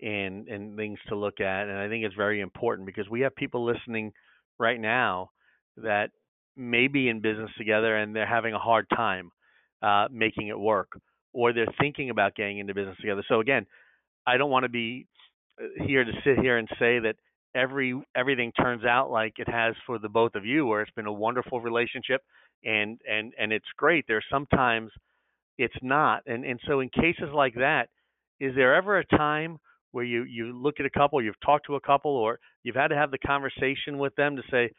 and 0.00 0.48
and 0.48 0.76
things 0.76 0.98
to 1.08 1.16
look 1.16 1.40
at, 1.40 1.68
and 1.68 1.78
I 1.78 1.88
think 1.88 2.04
it's 2.04 2.14
very 2.14 2.40
important 2.40 2.86
because 2.86 3.08
we 3.10 3.20
have 3.20 3.34
people 3.36 3.64
listening 3.64 4.12
right 4.58 4.80
now 4.80 5.30
that 5.76 6.10
may 6.58 6.88
be 6.88 7.08
in 7.08 7.20
business 7.20 7.50
together 7.56 7.96
and 7.96 8.14
they're 8.14 8.26
having 8.26 8.54
a 8.54 8.58
hard 8.58 8.86
time 8.94 9.30
uh, 9.82 10.08
making 10.10 10.48
it 10.48 10.58
work, 10.58 11.00
or 11.32 11.52
they're 11.52 11.66
thinking 11.80 12.10
about 12.10 12.34
getting 12.34 12.58
into 12.58 12.74
business 12.74 12.96
together. 13.00 13.24
So 13.28 13.40
again, 13.40 13.66
I 14.26 14.36
don't 14.36 14.50
want 14.50 14.64
to 14.64 14.68
be 14.68 15.06
uh, 15.60 15.84
here 15.86 16.04
to 16.04 16.12
sit 16.24 16.38
here 16.38 16.58
and 16.58 16.68
say 16.78 16.98
that 16.98 17.16
every 17.54 18.00
everything 18.14 18.52
turns 18.52 18.84
out 18.84 19.10
like 19.10 19.34
it 19.38 19.48
has 19.48 19.74
for 19.86 19.98
the 19.98 20.08
both 20.08 20.34
of 20.34 20.44
you, 20.44 20.66
where 20.66 20.82
it's 20.82 20.90
been 20.92 21.06
a 21.06 21.12
wonderful 21.12 21.60
relationship 21.60 22.22
and 22.64 23.00
and 23.08 23.32
and 23.38 23.52
it's 23.52 23.66
great. 23.76 24.04
There's 24.08 24.24
sometimes 24.30 24.90
it's 25.58 25.74
not, 25.82 26.22
and 26.26 26.44
and 26.44 26.60
so 26.66 26.80
in 26.80 26.88
cases 26.90 27.30
like 27.34 27.54
that, 27.54 27.88
is 28.40 28.54
there 28.54 28.74
ever 28.74 28.98
a 28.98 29.06
time 29.06 29.58
where 29.92 30.04
you 30.04 30.24
you 30.24 30.56
look 30.56 30.80
at 30.80 30.86
a 30.86 30.90
couple, 30.90 31.22
you've 31.22 31.40
talked 31.44 31.66
to 31.66 31.76
a 31.76 31.80
couple, 31.80 32.10
or 32.10 32.38
you've 32.62 32.76
had 32.76 32.88
to 32.88 32.96
have 32.96 33.10
the 33.10 33.18
conversation 33.18 33.98
with 33.98 34.14
them 34.16 34.36
to 34.36 34.42
say, 34.50 34.70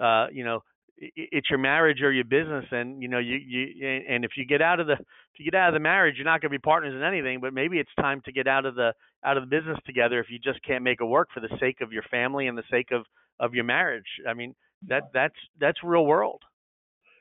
uh, 0.00 0.26
you 0.32 0.44
know, 0.44 0.62
it's 0.98 1.50
your 1.50 1.58
marriage 1.58 2.00
or 2.00 2.10
your 2.10 2.24
business 2.24 2.64
and 2.70 3.02
you 3.02 3.08
know 3.08 3.18
you 3.18 3.36
you 3.36 3.86
and 4.08 4.24
if 4.24 4.32
you 4.36 4.46
get 4.46 4.62
out 4.62 4.80
of 4.80 4.86
the 4.86 4.94
if 4.94 5.38
you 5.38 5.44
get 5.44 5.54
out 5.54 5.68
of 5.68 5.74
the 5.74 5.80
marriage 5.80 6.16
you're 6.16 6.24
not 6.24 6.40
going 6.40 6.50
to 6.50 6.58
be 6.58 6.62
partners 6.62 6.94
in 6.94 7.02
anything 7.02 7.38
but 7.40 7.52
maybe 7.52 7.78
it's 7.78 7.90
time 8.00 8.22
to 8.24 8.32
get 8.32 8.46
out 8.46 8.64
of 8.64 8.74
the 8.74 8.92
out 9.24 9.36
of 9.36 9.42
the 9.42 9.46
business 9.46 9.78
together 9.84 10.20
if 10.20 10.26
you 10.30 10.38
just 10.38 10.62
can't 10.64 10.82
make 10.82 11.00
it 11.00 11.04
work 11.04 11.28
for 11.34 11.40
the 11.40 11.50
sake 11.60 11.80
of 11.82 11.92
your 11.92 12.02
family 12.04 12.46
and 12.46 12.56
the 12.56 12.62
sake 12.70 12.88
of 12.92 13.04
of 13.40 13.54
your 13.54 13.64
marriage 13.64 14.06
i 14.28 14.32
mean 14.32 14.54
that 14.86 15.10
that's 15.12 15.34
that's 15.60 15.78
real 15.84 16.06
world 16.06 16.42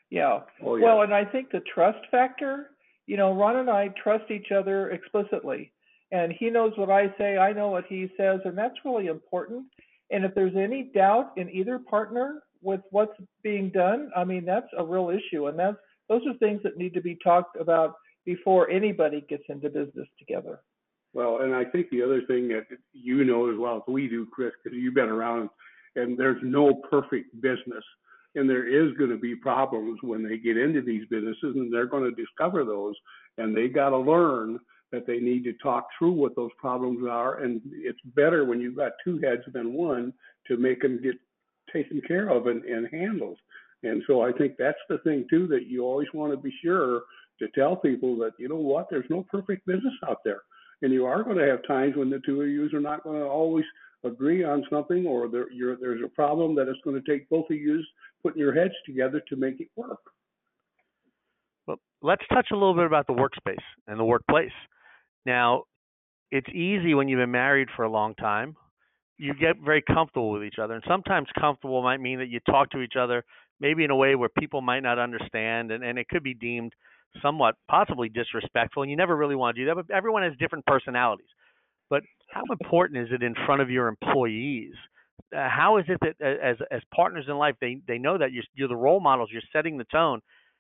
yeah. 0.10 0.42
Oh, 0.64 0.76
yeah. 0.76 0.86
well 0.86 1.02
and 1.02 1.14
i 1.14 1.26
think 1.26 1.52
the 1.52 1.62
trust 1.74 2.00
factor 2.10 2.72
you 3.08 3.18
know 3.18 3.34
ron 3.34 3.58
and 3.58 3.70
i 3.70 3.90
trust 4.02 4.32
each 4.32 4.52
other 4.52 4.92
explicitly 4.92 5.72
and 6.12 6.32
he 6.32 6.50
knows 6.50 6.72
what 6.78 6.90
i 6.90 7.14
say 7.18 7.38
i 7.38 7.52
know 7.52 7.68
what 7.68 7.86
he 7.90 8.10
says 8.16 8.40
and 8.46 8.58
that's 8.58 8.76
really 8.86 9.08
important 9.08 9.66
and 10.12 10.24
if 10.24 10.34
there's 10.34 10.56
any 10.56 10.92
doubt 10.94 11.32
in 11.36 11.50
either 11.50 11.78
partner 11.78 12.42
with 12.66 12.82
what's 12.90 13.18
being 13.44 13.70
done, 13.70 14.10
I 14.16 14.24
mean, 14.24 14.44
that's 14.44 14.68
a 14.78 14.84
real 14.84 15.10
issue. 15.10 15.48
And 15.48 15.58
that's 15.58 15.78
those 16.10 16.22
are 16.28 16.38
things 16.38 16.62
that 16.64 16.78
need 16.78 16.94
to 16.96 17.02
be 17.02 17.18
talked 17.24 17.60
about 17.60 17.94
before 18.26 18.70
anybody 18.70 19.24
gets 19.30 19.44
into 19.50 19.70
business 19.70 20.08
together. 20.20 20.60
Well, 21.14 21.42
and 21.42 21.56
I 21.56 21.64
think 21.64 21.90
the 21.90 22.04
other 22.04 22.22
thing 22.24 22.50
that 22.50 22.66
you 22.92 23.24
know 23.24 23.50
as 23.50 23.58
well 23.58 23.78
as 23.78 23.84
we 23.88 24.08
do, 24.08 24.28
Chris, 24.34 24.52
because 24.64 24.78
you've 24.78 24.96
been 24.96 25.10
around, 25.10 25.50
and 25.96 26.18
there's 26.18 26.42
no 26.44 26.74
perfect 26.90 27.40
business. 27.40 27.84
And 28.38 28.50
there 28.50 28.68
is 28.68 28.94
going 28.98 29.12
to 29.12 29.18
be 29.18 29.34
problems 29.34 30.00
when 30.04 30.22
they 30.28 30.38
get 30.38 30.58
into 30.58 30.82
these 30.82 31.08
businesses, 31.10 31.56
and 31.56 31.74
they're 31.74 31.86
going 31.86 32.04
to 32.04 32.22
discover 32.22 32.66
those. 32.66 32.96
And 33.38 33.56
they 33.56 33.70
got 33.70 33.92
to 33.92 33.98
learn 33.98 34.60
that 34.92 35.08
they 35.08 35.20
need 35.20 35.46
to 35.46 35.54
talk 35.54 35.88
through 35.98 36.12
what 36.12 36.36
those 36.36 36.52
problems 36.58 37.08
are. 37.10 37.42
And 37.42 37.62
it's 37.72 38.00
better 38.14 38.44
when 38.44 38.60
you've 38.60 38.76
got 38.76 38.92
two 39.04 39.20
heads 39.20 39.44
than 39.54 39.74
one 39.74 40.14
to 40.48 40.58
make 40.58 40.82
them 40.82 41.02
get 41.02 41.16
taken 41.72 42.02
care 42.08 42.30
of 42.30 42.48
and, 42.48 42.64
and 42.64 42.88
handled. 42.92 43.38
And 43.84 44.02
so 44.08 44.22
I 44.22 44.32
think 44.32 44.54
that's 44.58 44.78
the 44.90 44.98
thing 45.00 45.26
too 45.30 45.48
that 45.48 45.68
you 45.68 45.84
always 45.84 46.08
want 46.14 46.34
to 46.34 46.38
be 46.38 46.54
sure 46.64 47.04
to 47.40 47.48
tell 47.54 47.76
people 47.76 48.16
that 48.18 48.32
you 48.40 48.48
know 48.48 48.56
what, 48.56 48.88
there's 48.90 49.06
no 49.10 49.26
perfect 49.30 49.66
business 49.66 49.94
out 50.08 50.20
there, 50.24 50.42
and 50.82 50.94
you 50.94 51.06
are 51.06 51.24
going 51.24 51.38
to 51.38 51.48
have 51.48 51.68
times 51.68 51.96
when 51.96 52.10
the 52.10 52.22
two 52.26 52.42
of 52.42 52.48
you 52.48 52.70
are 52.74 52.80
not 52.80 53.04
going 53.04 53.20
to 53.20 53.26
always 53.26 53.66
agree 54.04 54.44
on 54.44 54.64
something, 54.70 55.06
or 55.06 55.28
there, 55.28 55.48
there's 55.82 56.02
a 56.04 56.10
problem 56.10 56.56
that 56.56 56.68
it's 56.68 56.80
going 56.84 57.02
to 57.02 57.12
take 57.12 57.28
both 57.30 57.46
of 57.50 57.58
you 57.58 57.84
putting 58.24 58.40
your 58.40 58.54
heads 58.54 58.74
together 58.86 59.22
to 59.28 59.36
make 59.36 59.60
it 59.60 59.68
work. 59.76 60.00
Well, 61.68 61.78
let's 62.02 62.24
touch 62.32 62.48
a 62.52 62.56
little 62.56 62.76
bit 62.76 62.86
about 62.86 63.08
the 63.08 63.14
workspace 63.14 63.58
and 63.88 64.00
the 64.00 64.06
workplace. 64.06 64.52
Now, 65.26 65.64
it's 66.32 66.48
easy 66.50 66.94
when 66.94 67.08
you've 67.08 67.20
been 67.20 67.32
married 67.32 67.68
for 67.76 67.84
a 67.84 67.90
long 67.90 68.16
time 68.16 68.56
you 69.18 69.34
get 69.34 69.58
very 69.64 69.82
comfortable 69.82 70.32
with 70.32 70.44
each 70.44 70.60
other. 70.62 70.74
And 70.74 70.84
sometimes 70.88 71.28
comfortable 71.40 71.82
might 71.82 72.02
mean 72.02 72.20
that 72.20 72.30
you 72.30 72.40
talk 72.42 72.70
to 72.72 72.82
each 72.82 72.96
other 73.00 73.24
maybe 73.60 73.84
in 73.86 73.92
a 73.92 73.96
way 73.96 74.16
where 74.16 74.30
people 74.30 74.62
might 74.62 74.82
not 74.82 75.00
understand 75.00 75.72
and, 75.72 75.84
and 75.84 75.98
it 75.98 76.10
could 76.10 76.24
be 76.24 76.34
deemed 76.34 76.74
somewhat 77.22 77.56
possibly 77.70 78.10
disrespectful 78.10 78.84
and 78.84 78.92
you 78.92 78.98
never 78.98 79.16
really 79.16 79.36
want 79.36 79.56
to 79.56 79.62
do 79.62 79.66
that. 79.68 79.76
But 79.76 79.96
everyone 79.96 80.24
has 80.24 80.34
different 80.38 80.66
personalities. 80.66 81.28
But 81.90 82.04
how 82.30 82.44
important 82.52 83.00
is 83.00 83.10
it 83.12 83.24
in 83.24 83.34
front 83.46 83.62
of 83.62 83.70
your 83.70 83.88
employees? 83.88 84.74
Uh, 85.36 85.48
how 85.50 85.78
is 85.78 85.86
it 85.88 85.98
that 86.02 86.22
as 86.22 86.58
as 86.72 86.82
partners 86.94 87.26
in 87.28 87.38
life 87.38 87.56
they 87.62 87.78
they 87.88 87.98
know 87.98 88.18
that 88.18 88.32
you're, 88.32 88.44
you're 88.54 88.68
the 88.68 88.76
role 88.76 89.00
models, 89.00 89.30
you're 89.32 89.42
setting 89.54 89.78
the 89.78 89.86
tone. 89.86 90.20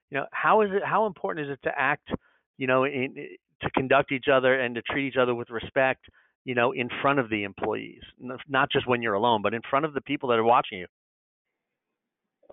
You 0.09 0.19
know, 0.19 0.25
how 0.31 0.61
is 0.61 0.69
it 0.71 0.83
how 0.83 1.05
important 1.07 1.47
is 1.47 1.53
it 1.53 1.59
to 1.63 1.71
act, 1.77 2.09
you 2.57 2.67
know, 2.67 2.85
in, 2.85 3.15
to 3.61 3.69
conduct 3.71 4.11
each 4.11 4.27
other 4.31 4.59
and 4.59 4.75
to 4.75 4.81
treat 4.83 5.07
each 5.07 5.17
other 5.17 5.35
with 5.35 5.49
respect? 5.49 6.05
You 6.45 6.53
know, 6.53 6.71
in 6.71 6.89
front 7.01 7.19
of 7.19 7.29
the 7.29 7.43
employees, 7.43 8.01
not 8.47 8.71
just 8.71 8.87
when 8.87 9.01
you're 9.01 9.15
alone, 9.15 9.41
but 9.41 9.53
in 9.53 9.61
front 9.69 9.83
of 9.83 9.93
the 9.93 10.01
people 10.01 10.29
that 10.29 10.39
are 10.39 10.43
watching 10.43 10.77
you. 10.77 10.87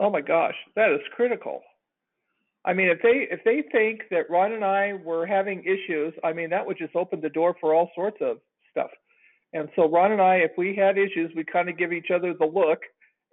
Oh 0.01 0.11
my 0.11 0.23
gosh, 0.23 0.55
that 0.75 0.91
is 0.91 1.01
critical. 1.15 1.61
I 2.65 2.73
mean, 2.73 2.89
if 2.89 3.03
they 3.03 3.29
if 3.31 3.41
they 3.45 3.63
think 3.71 4.03
that 4.11 4.31
Ron 4.31 4.53
and 4.53 4.65
I 4.65 4.95
were 5.05 5.27
having 5.27 5.63
issues, 5.65 6.15
I 6.25 6.33
mean, 6.33 6.49
that 6.51 6.67
would 6.67 6.79
just 6.79 6.97
open 6.97 7.21
the 7.21 7.29
door 7.29 7.55
for 7.61 7.75
all 7.75 7.91
sorts 7.95 8.17
of 8.21 8.39
stuff. 8.71 8.91
And 9.53 9.69
so 9.77 9.89
Ron 9.89 10.13
and 10.13 10.23
I, 10.23 10.37
if 10.37 10.53
we 10.57 10.75
had 10.75 10.97
issues, 10.97 11.31
we 11.37 11.45
kind 11.45 11.69
of 11.69 11.77
give 11.77 11.93
each 11.93 12.11
other 12.15 12.33
the 12.33 12.47
look, 12.47 12.79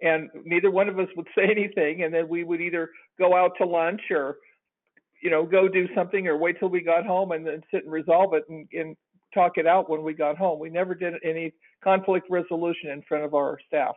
and 0.02 0.28
neither 0.44 0.70
one 0.70 0.88
of 0.88 0.98
us 0.98 1.08
would 1.16 1.28
say 1.34 1.44
anything, 1.50 2.02
and 2.02 2.12
then 2.12 2.28
we 2.28 2.44
would 2.44 2.60
either 2.60 2.90
go 3.18 3.34
out 3.34 3.52
to 3.58 3.66
lunch 3.66 4.02
or, 4.10 4.36
you 5.22 5.30
know, 5.30 5.46
go 5.46 5.68
do 5.68 5.88
something, 5.94 6.26
or 6.26 6.36
wait 6.36 6.58
till 6.58 6.68
we 6.68 6.82
got 6.82 7.06
home 7.06 7.32
and 7.32 7.46
then 7.46 7.62
sit 7.70 7.84
and 7.84 7.92
resolve 7.92 8.34
it 8.34 8.44
and, 8.50 8.68
and 8.72 8.96
talk 9.32 9.52
it 9.56 9.66
out 9.66 9.88
when 9.90 10.02
we 10.02 10.14
got 10.14 10.36
home. 10.36 10.58
We 10.58 10.70
never 10.70 10.94
did 10.94 11.14
any 11.24 11.52
conflict 11.82 12.26
resolution 12.30 12.90
in 12.90 13.02
front 13.02 13.24
of 13.24 13.34
our 13.34 13.58
staff. 13.66 13.94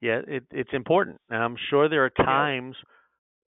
Yeah, 0.00 0.20
it, 0.26 0.44
it's 0.50 0.70
important, 0.72 1.20
and 1.28 1.42
I'm 1.42 1.56
sure 1.68 1.88
there 1.88 2.04
are 2.06 2.10
times 2.10 2.74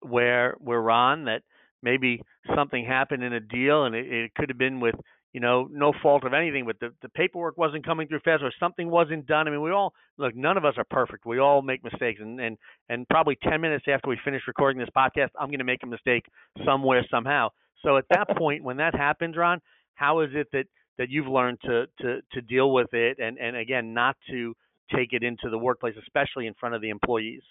yeah. 0.02 0.10
where 0.10 0.56
we're 0.60 0.90
on 0.90 1.24
that 1.26 1.42
maybe 1.82 2.22
something 2.56 2.84
happened 2.84 3.22
in 3.22 3.32
a 3.32 3.40
deal, 3.40 3.84
and 3.84 3.94
it, 3.94 4.12
it 4.12 4.34
could 4.34 4.48
have 4.48 4.58
been 4.58 4.80
with 4.80 4.96
you 5.32 5.38
know 5.38 5.68
no 5.70 5.92
fault 6.02 6.24
of 6.24 6.34
anything, 6.34 6.66
but 6.66 6.76
the 6.80 6.92
the 7.02 7.08
paperwork 7.10 7.56
wasn't 7.56 7.86
coming 7.86 8.08
through 8.08 8.20
fast, 8.24 8.42
or 8.42 8.52
something 8.58 8.90
wasn't 8.90 9.26
done. 9.26 9.46
I 9.46 9.52
mean, 9.52 9.62
we 9.62 9.70
all 9.70 9.94
look. 10.18 10.34
None 10.34 10.56
of 10.56 10.64
us 10.64 10.74
are 10.76 10.84
perfect. 10.90 11.24
We 11.24 11.38
all 11.38 11.62
make 11.62 11.84
mistakes, 11.84 12.20
and 12.20 12.40
and 12.40 12.58
and 12.88 13.08
probably 13.08 13.38
ten 13.48 13.60
minutes 13.60 13.84
after 13.88 14.08
we 14.08 14.18
finish 14.24 14.42
recording 14.48 14.80
this 14.80 14.88
podcast, 14.96 15.30
I'm 15.38 15.48
going 15.48 15.58
to 15.58 15.64
make 15.64 15.84
a 15.84 15.86
mistake 15.86 16.24
somewhere 16.64 17.06
somehow. 17.10 17.50
So 17.82 17.96
at 17.96 18.04
that 18.10 18.36
point, 18.36 18.62
when 18.62 18.76
that 18.78 18.94
happens, 18.94 19.36
Ron, 19.36 19.60
how 19.94 20.20
is 20.20 20.30
it 20.34 20.48
that 20.52 20.66
that 20.98 21.08
you've 21.10 21.26
learned 21.26 21.58
to 21.62 21.86
to 22.00 22.20
to 22.32 22.40
deal 22.42 22.72
with 22.72 22.92
it, 22.92 23.18
and 23.18 23.38
and 23.38 23.56
again, 23.56 23.94
not 23.94 24.16
to 24.30 24.54
take 24.94 25.12
it 25.12 25.22
into 25.22 25.48
the 25.50 25.58
workplace, 25.58 25.94
especially 26.00 26.46
in 26.46 26.54
front 26.54 26.74
of 26.74 26.82
the 26.82 26.90
employees? 26.90 27.42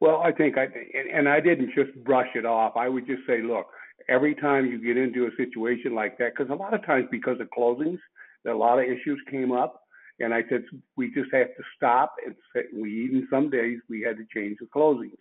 Well, 0.00 0.20
I 0.22 0.32
think 0.32 0.56
I 0.58 0.66
and 1.12 1.28
I 1.28 1.40
didn't 1.40 1.70
just 1.74 1.94
brush 2.04 2.28
it 2.34 2.44
off. 2.44 2.76
I 2.76 2.88
would 2.88 3.06
just 3.06 3.22
say, 3.26 3.42
look, 3.42 3.66
every 4.08 4.34
time 4.34 4.66
you 4.66 4.78
get 4.84 4.96
into 4.96 5.26
a 5.26 5.30
situation 5.36 5.94
like 5.94 6.18
that, 6.18 6.32
because 6.36 6.50
a 6.50 6.54
lot 6.54 6.74
of 6.74 6.84
times 6.84 7.06
because 7.10 7.40
of 7.40 7.48
closings, 7.56 7.98
a 8.46 8.52
lot 8.52 8.78
of 8.78 8.84
issues 8.84 9.20
came 9.30 9.52
up. 9.52 9.80
And 10.20 10.32
I 10.32 10.42
said, 10.48 10.62
we 10.96 11.08
just 11.12 11.32
have 11.32 11.48
to 11.48 11.62
stop 11.76 12.14
and 12.24 12.36
we 12.80 13.04
even 13.04 13.26
some 13.30 13.50
days 13.50 13.78
we 13.88 14.02
had 14.02 14.16
to 14.16 14.24
change 14.32 14.58
the 14.60 14.66
closings. 14.66 15.18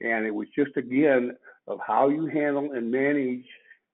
And 0.00 0.26
it 0.26 0.34
was 0.34 0.48
just 0.56 0.76
again 0.76 1.36
of 1.66 1.78
how 1.86 2.08
you 2.08 2.26
handle 2.26 2.72
and 2.72 2.90
manage 2.90 3.44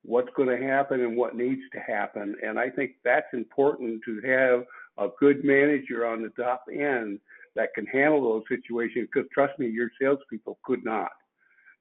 what's 0.03 0.31
going 0.37 0.49
to 0.49 0.67
happen 0.67 1.01
and 1.01 1.17
what 1.17 1.37
needs 1.37 1.61
to 1.73 1.81
happen. 1.81 2.35
And 2.43 2.59
I 2.59 2.71
think 2.71 2.93
that's 3.05 3.27
important 3.33 4.01
to 4.05 4.21
have 4.27 4.65
a 4.99 5.11
good 5.21 5.45
manager 5.45 6.07
on 6.07 6.23
the 6.23 6.31
top 6.43 6.65
end 6.73 7.21
that 7.57 7.75
can 7.75 7.87
handle 7.87 8.23
those 8.23 8.45
situations. 8.49 9.09
Because 9.13 9.29
trust 9.33 9.59
me, 9.59 9.69
your 9.69 9.91
salespeople 10.01 10.59
could 10.65 10.85
not. 10.85 11.11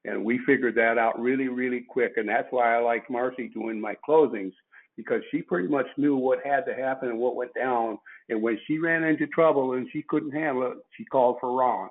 And 0.06 0.24
we 0.24 0.40
figured 0.46 0.76
that 0.76 0.98
out 0.98 1.20
really, 1.20 1.48
really 1.48 1.86
quick. 1.88 2.14
And 2.18 2.30
that's 2.30 2.48
why 2.52 2.76
I 2.76 2.80
like 2.80 3.10
Marcie 3.10 3.54
doing 3.54 3.80
my 3.80 3.96
closings 4.08 4.54
because 4.96 5.22
she 5.32 5.42
pretty 5.42 5.68
much 5.68 5.86
knew 5.98 6.16
what 6.16 6.40
had 6.44 6.66
to 6.66 6.74
happen 6.74 7.10
and 7.10 7.20
what 7.20 7.36
went 7.36 7.54
down. 7.54 8.00
And 8.30 8.42
when 8.42 8.60
she 8.66 8.80
ran 8.80 9.04
into 9.04 9.28
trouble 9.28 9.74
and 9.74 9.88
she 9.94 10.02
couldn't 10.02 10.32
handle 10.32 10.72
it, 10.72 10.78
she 10.98 11.06
called 11.06 11.38
for 11.40 11.56
Ron. 11.56 11.90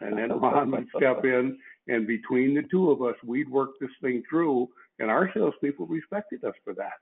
And 0.00 0.16
then 0.16 0.38
Ron 0.40 0.70
would 0.70 0.86
step 0.96 1.24
in, 1.24 1.58
and 1.88 2.06
between 2.06 2.54
the 2.54 2.62
two 2.70 2.90
of 2.90 3.02
us, 3.02 3.14
we'd 3.24 3.50
work 3.50 3.70
this 3.80 3.90
thing 4.00 4.22
through. 4.28 4.68
And 4.98 5.10
our 5.10 5.30
salespeople 5.34 5.86
respected 5.86 6.44
us 6.44 6.54
for 6.64 6.72
that. 6.74 7.00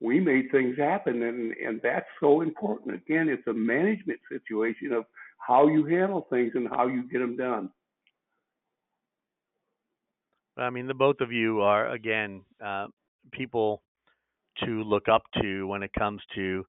We 0.00 0.18
made 0.18 0.50
things 0.50 0.78
happen, 0.78 1.22
and, 1.22 1.52
and 1.52 1.80
that's 1.82 2.06
so 2.20 2.40
important. 2.40 2.94
Again, 2.94 3.28
it's 3.28 3.46
a 3.46 3.52
management 3.52 4.18
situation 4.30 4.92
of 4.92 5.04
how 5.38 5.68
you 5.68 5.84
handle 5.84 6.26
things 6.30 6.52
and 6.54 6.68
how 6.68 6.86
you 6.86 7.08
get 7.10 7.18
them 7.18 7.36
done. 7.36 7.70
I 10.56 10.70
mean, 10.70 10.86
the 10.86 10.94
both 10.94 11.20
of 11.20 11.32
you 11.32 11.60
are 11.60 11.90
again 11.90 12.42
uh, 12.64 12.86
people 13.32 13.82
to 14.64 14.82
look 14.82 15.08
up 15.08 15.22
to 15.42 15.66
when 15.66 15.82
it 15.82 15.92
comes 15.98 16.20
to 16.34 16.64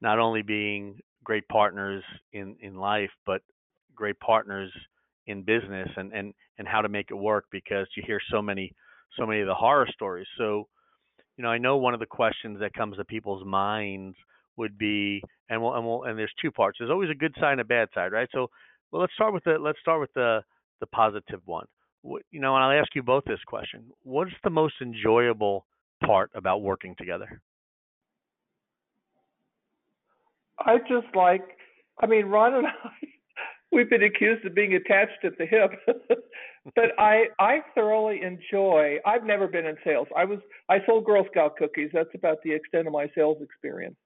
not 0.00 0.18
only 0.18 0.42
being 0.42 1.00
great 1.24 1.46
partners 1.48 2.02
in 2.32 2.56
in 2.60 2.76
life, 2.76 3.10
but 3.24 3.42
great 3.94 4.18
partners 4.20 4.72
in 5.26 5.42
business 5.42 5.88
and 5.96 6.12
and 6.12 6.34
and 6.58 6.68
how 6.68 6.80
to 6.80 6.88
make 6.88 7.10
it 7.10 7.14
work 7.14 7.46
because 7.50 7.86
you 7.96 8.02
hear 8.06 8.20
so 8.30 8.40
many 8.40 8.72
so 9.16 9.26
many 9.26 9.40
of 9.40 9.46
the 9.46 9.54
horror 9.54 9.86
stories. 9.92 10.26
So, 10.38 10.68
you 11.36 11.44
know, 11.44 11.50
I 11.50 11.58
know 11.58 11.76
one 11.76 11.94
of 11.94 12.00
the 12.00 12.06
questions 12.06 12.60
that 12.60 12.74
comes 12.74 12.96
to 12.96 13.04
people's 13.04 13.44
minds 13.44 14.16
would 14.56 14.78
be, 14.78 15.22
and 15.48 15.62
we'll, 15.62 15.74
and 15.74 15.84
we'll, 15.84 16.04
and 16.04 16.18
there's 16.18 16.32
two 16.40 16.50
parts. 16.50 16.78
There's 16.78 16.90
always 16.90 17.10
a 17.10 17.14
good 17.14 17.34
side 17.38 17.52
and 17.52 17.60
a 17.60 17.64
bad 17.64 17.88
side, 17.94 18.12
right? 18.12 18.28
So, 18.32 18.48
well, 18.90 19.02
let's 19.02 19.12
start 19.14 19.34
with 19.34 19.44
the 19.44 19.58
let's 19.60 19.78
start 19.80 20.00
with 20.00 20.12
the 20.14 20.42
the 20.80 20.86
positive 20.86 21.40
one. 21.44 21.66
You 22.30 22.40
know, 22.40 22.54
and 22.54 22.64
I'll 22.64 22.78
ask 22.78 22.94
you 22.94 23.02
both 23.02 23.24
this 23.24 23.42
question: 23.46 23.84
What's 24.02 24.32
the 24.44 24.50
most 24.50 24.74
enjoyable 24.80 25.66
part 26.04 26.30
about 26.34 26.62
working 26.62 26.94
together? 26.96 27.40
I 30.58 30.78
just 30.78 31.14
like, 31.14 31.42
I 32.00 32.06
mean, 32.06 32.26
Ron 32.26 32.54
and 32.54 32.66
I, 32.84 33.06
we've 33.76 33.90
been 33.90 34.02
accused 34.02 34.44
of 34.46 34.54
being 34.54 34.74
attached 34.74 35.22
at 35.22 35.36
the 35.38 35.44
hip, 35.46 35.70
but 36.74 36.90
I 36.98 37.26
I 37.38 37.60
thoroughly 37.74 38.22
enjoy. 38.22 38.96
I've 39.04 39.24
never 39.24 39.46
been 39.46 39.66
in 39.66 39.76
sales. 39.84 40.08
I 40.16 40.24
was 40.24 40.38
I 40.68 40.78
sold 40.86 41.04
Girl 41.04 41.24
Scout 41.30 41.56
cookies. 41.56 41.90
That's 41.92 42.08
about 42.14 42.38
the 42.42 42.52
extent 42.52 42.86
of 42.86 42.94
my 42.94 43.08
sales 43.14 43.38
experience, 43.42 43.96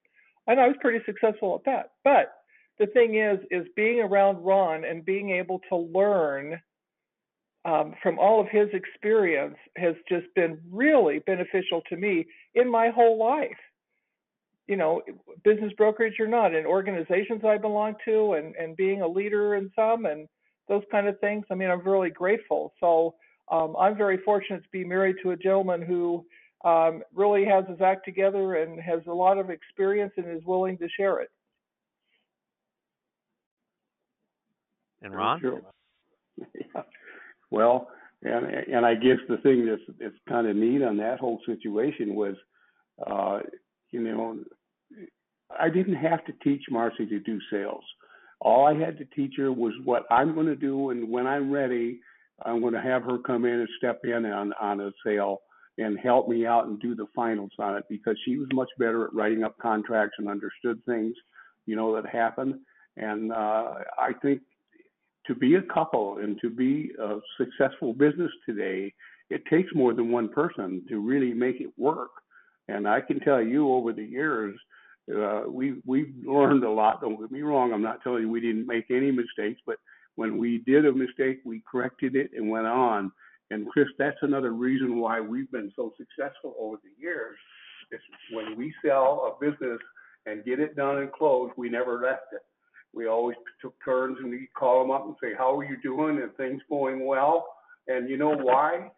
and 0.48 0.58
I 0.60 0.66
was 0.66 0.76
pretty 0.80 1.02
successful 1.06 1.54
at 1.54 1.64
that. 1.64 1.92
But 2.04 2.32
the 2.80 2.88
thing 2.88 3.16
is, 3.16 3.38
is 3.50 3.66
being 3.76 4.00
around 4.00 4.44
Ron 4.44 4.84
and 4.84 5.04
being 5.04 5.30
able 5.30 5.60
to 5.68 5.76
learn 5.76 6.60
um, 7.64 7.94
from 8.02 8.18
all 8.18 8.40
of 8.40 8.48
his 8.48 8.68
experience 8.72 9.56
has 9.76 9.94
just 10.08 10.26
been 10.34 10.58
really 10.70 11.20
beneficial 11.20 11.82
to 11.90 11.96
me 11.96 12.26
in 12.54 12.70
my 12.70 12.88
whole 12.88 13.18
life. 13.18 13.50
You 14.70 14.76
know, 14.76 15.02
business 15.42 15.72
brokerage 15.76 16.20
or 16.20 16.28
not, 16.28 16.54
in 16.54 16.64
organizations 16.64 17.42
I 17.44 17.58
belong 17.58 17.94
to, 18.04 18.34
and 18.34 18.54
and 18.54 18.76
being 18.76 19.02
a 19.02 19.08
leader 19.08 19.56
in 19.56 19.70
some, 19.74 20.06
and 20.06 20.28
those 20.68 20.84
kind 20.92 21.08
of 21.08 21.18
things. 21.18 21.44
I 21.50 21.54
mean, 21.54 21.70
I'm 21.70 21.86
really 21.86 22.10
grateful. 22.10 22.72
So 22.78 23.14
um, 23.50 23.74
I'm 23.78 23.96
very 23.96 24.18
fortunate 24.24 24.62
to 24.62 24.68
be 24.70 24.84
married 24.84 25.16
to 25.22 25.32
a 25.32 25.36
gentleman 25.36 25.82
who 25.82 26.24
um, 26.64 27.02
really 27.12 27.44
has 27.44 27.64
his 27.68 27.80
act 27.80 28.04
together 28.04 28.56
and 28.62 28.80
has 28.80 29.00
a 29.08 29.12
lot 29.12 29.38
of 29.38 29.50
experience 29.50 30.12
and 30.16 30.28
is 30.28 30.44
willing 30.44 30.78
to 30.78 30.88
share 30.96 31.20
it. 31.20 31.30
And 35.02 35.14
Ron? 35.14 35.40
Sure. 35.40 35.60
Well, 37.52 37.88
and 38.22 38.46
and 38.46 38.86
I 38.86 38.94
guess 38.94 39.18
the 39.28 39.38
thing 39.38 39.66
that's 39.66 39.82
that's 39.98 40.14
kind 40.28 40.46
of 40.46 40.54
neat 40.56 40.82
on 40.82 40.96
that 40.98 41.18
whole 41.18 41.40
situation 41.46 42.14
was, 42.14 42.36
uh, 43.04 43.40
you 43.90 44.00
know, 44.00 44.38
I 45.58 45.68
didn't 45.68 45.96
have 45.96 46.24
to 46.26 46.32
teach 46.44 46.62
Marcie 46.70 47.08
to 47.08 47.18
do 47.20 47.38
sales. 47.50 47.84
All 48.40 48.66
I 48.66 48.74
had 48.74 48.98
to 48.98 49.04
teach 49.04 49.34
her 49.36 49.52
was 49.52 49.72
what 49.84 50.04
I'm 50.10 50.34
going 50.34 50.46
to 50.46 50.56
do, 50.56 50.90
and 50.90 51.10
when 51.10 51.26
I'm 51.26 51.50
ready, 51.50 52.00
I'm 52.44 52.60
going 52.60 52.74
to 52.74 52.80
have 52.80 53.02
her 53.04 53.18
come 53.18 53.44
in 53.44 53.60
and 53.60 53.68
step 53.78 54.00
in 54.04 54.24
on 54.26 54.52
on 54.54 54.80
a 54.80 54.90
sale 55.04 55.42
and 55.78 55.98
help 55.98 56.28
me 56.28 56.46
out 56.46 56.66
and 56.66 56.80
do 56.80 56.94
the 56.94 57.06
finals 57.14 57.50
on 57.58 57.76
it 57.76 57.84
because 57.88 58.16
she 58.24 58.36
was 58.36 58.48
much 58.52 58.68
better 58.78 59.04
at 59.04 59.14
writing 59.14 59.44
up 59.44 59.56
contracts 59.58 60.16
and 60.18 60.28
understood 60.28 60.82
things, 60.84 61.14
you 61.66 61.76
know, 61.76 61.94
that 61.94 62.06
happened. 62.08 62.54
And 62.96 63.32
uh, 63.32 63.74
I 63.98 64.12
think 64.20 64.42
to 65.26 65.34
be 65.34 65.54
a 65.54 65.62
couple 65.62 66.18
and 66.18 66.38
to 66.40 66.50
be 66.50 66.90
a 67.00 67.18
successful 67.38 67.92
business 67.92 68.30
today, 68.44 68.92
it 69.30 69.42
takes 69.46 69.70
more 69.74 69.94
than 69.94 70.10
one 70.10 70.28
person 70.28 70.82
to 70.88 70.98
really 70.98 71.32
make 71.32 71.60
it 71.60 71.72
work. 71.78 72.10
And 72.68 72.86
I 72.86 73.00
can 73.00 73.20
tell 73.20 73.42
you 73.42 73.70
over 73.72 73.92
the 73.92 74.04
years, 74.04 74.58
uh, 75.14 75.42
we 75.48 75.80
we've 75.86 76.12
learned 76.24 76.64
a 76.64 76.70
lot. 76.70 77.00
Don't 77.00 77.20
get 77.20 77.30
me 77.30 77.42
wrong. 77.42 77.72
I'm 77.72 77.82
not 77.82 78.02
telling 78.02 78.22
you 78.22 78.30
we 78.30 78.40
didn't 78.40 78.66
make 78.66 78.90
any 78.90 79.10
mistakes, 79.10 79.60
but 79.66 79.76
when 80.16 80.38
we 80.38 80.58
did 80.58 80.86
a 80.86 80.92
mistake, 80.92 81.40
we 81.44 81.62
corrected 81.70 82.16
it 82.16 82.30
and 82.36 82.50
went 82.50 82.66
on. 82.66 83.12
And 83.50 83.68
Chris, 83.68 83.88
that's 83.98 84.18
another 84.22 84.52
reason 84.52 85.00
why 85.00 85.20
we've 85.20 85.50
been 85.50 85.72
so 85.74 85.92
successful 85.96 86.54
over 86.58 86.76
the 86.82 87.02
years. 87.02 87.36
Is 87.92 88.00
when 88.32 88.56
we 88.56 88.72
sell 88.84 89.36
a 89.36 89.44
business 89.44 89.80
and 90.26 90.44
get 90.44 90.60
it 90.60 90.76
done 90.76 90.98
and 90.98 91.12
closed, 91.12 91.54
we 91.56 91.68
never 91.68 92.00
left 92.00 92.32
it. 92.32 92.42
We 92.92 93.06
always 93.06 93.36
took 93.60 93.74
turns 93.84 94.18
and 94.20 94.30
we'd 94.30 94.52
call 94.56 94.80
them 94.80 94.90
up 94.90 95.06
and 95.06 95.16
say, 95.22 95.30
how 95.36 95.58
are 95.58 95.64
you 95.64 95.76
doing? 95.82 96.20
And 96.22 96.34
things 96.36 96.60
going 96.68 97.04
well? 97.04 97.46
And 97.88 98.08
you 98.08 98.16
know 98.16 98.36
why, 98.36 98.90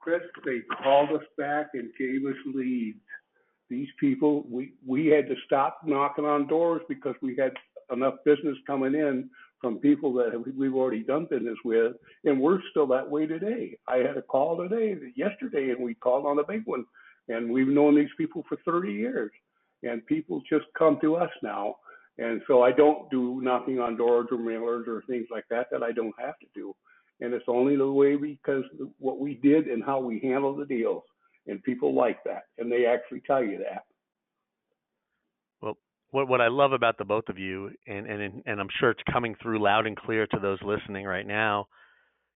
Chris? 0.00 0.22
They 0.44 0.60
called 0.82 1.10
us 1.10 1.24
back 1.38 1.68
and 1.74 1.90
gave 1.98 2.24
us 2.26 2.36
leads. 2.52 2.98
These 3.70 3.88
people, 3.98 4.44
we, 4.50 4.72
we 4.86 5.06
had 5.06 5.28
to 5.28 5.34
stop 5.46 5.80
knocking 5.84 6.24
on 6.24 6.48
doors 6.48 6.82
because 6.88 7.14
we 7.22 7.36
had 7.36 7.52
enough 7.92 8.14
business 8.24 8.56
coming 8.66 8.94
in 8.94 9.30
from 9.60 9.78
people 9.78 10.12
that 10.14 10.32
we've 10.56 10.74
already 10.74 11.02
done 11.02 11.26
business 11.30 11.58
with, 11.64 11.92
and 12.24 12.40
we're 12.40 12.60
still 12.70 12.86
that 12.88 13.08
way 13.08 13.26
today. 13.26 13.76
I 13.86 13.98
had 13.98 14.16
a 14.16 14.22
call 14.22 14.56
today, 14.56 14.96
yesterday, 15.14 15.70
and 15.70 15.84
we 15.84 15.94
called 15.94 16.26
on 16.26 16.38
a 16.38 16.44
big 16.44 16.62
one, 16.64 16.84
and 17.28 17.50
we've 17.50 17.68
known 17.68 17.94
these 17.94 18.08
people 18.18 18.44
for 18.48 18.56
30 18.64 18.92
years, 18.92 19.30
and 19.82 20.04
people 20.06 20.42
just 20.50 20.66
come 20.76 20.98
to 21.02 21.16
us 21.16 21.30
now 21.42 21.76
and 22.20 22.42
so 22.46 22.62
I 22.62 22.70
don't 22.70 23.10
do 23.10 23.40
knocking 23.42 23.80
on 23.80 23.96
doors 23.96 24.28
or 24.30 24.36
mailers 24.36 24.86
or 24.86 25.02
things 25.08 25.26
like 25.30 25.46
that 25.48 25.68
that 25.72 25.82
I 25.82 25.90
don't 25.90 26.14
have 26.18 26.38
to 26.40 26.46
do. 26.54 26.76
And 27.20 27.32
it's 27.32 27.46
only 27.48 27.76
the 27.76 27.90
way 27.90 28.16
because 28.16 28.64
what 28.98 29.18
we 29.18 29.34
did 29.34 29.66
and 29.66 29.82
how 29.82 30.00
we 30.00 30.20
handle 30.20 30.54
the 30.54 30.66
deals. 30.66 31.02
And 31.46 31.62
people 31.62 31.94
like 31.94 32.22
that. 32.24 32.44
And 32.58 32.70
they 32.70 32.86
actually 32.86 33.22
tell 33.26 33.42
you 33.42 33.58
that. 33.58 33.82
Well, 35.60 35.76
what 36.10 36.28
what 36.28 36.40
I 36.40 36.48
love 36.48 36.72
about 36.72 36.98
the 36.98 37.04
both 37.04 37.28
of 37.28 37.38
you, 37.38 37.70
and 37.86 38.06
and 38.06 38.42
and 38.44 38.60
I'm 38.60 38.68
sure 38.78 38.90
it's 38.90 39.02
coming 39.12 39.34
through 39.42 39.62
loud 39.62 39.86
and 39.86 39.96
clear 39.96 40.26
to 40.26 40.38
those 40.38 40.58
listening 40.62 41.06
right 41.06 41.26
now. 41.26 41.66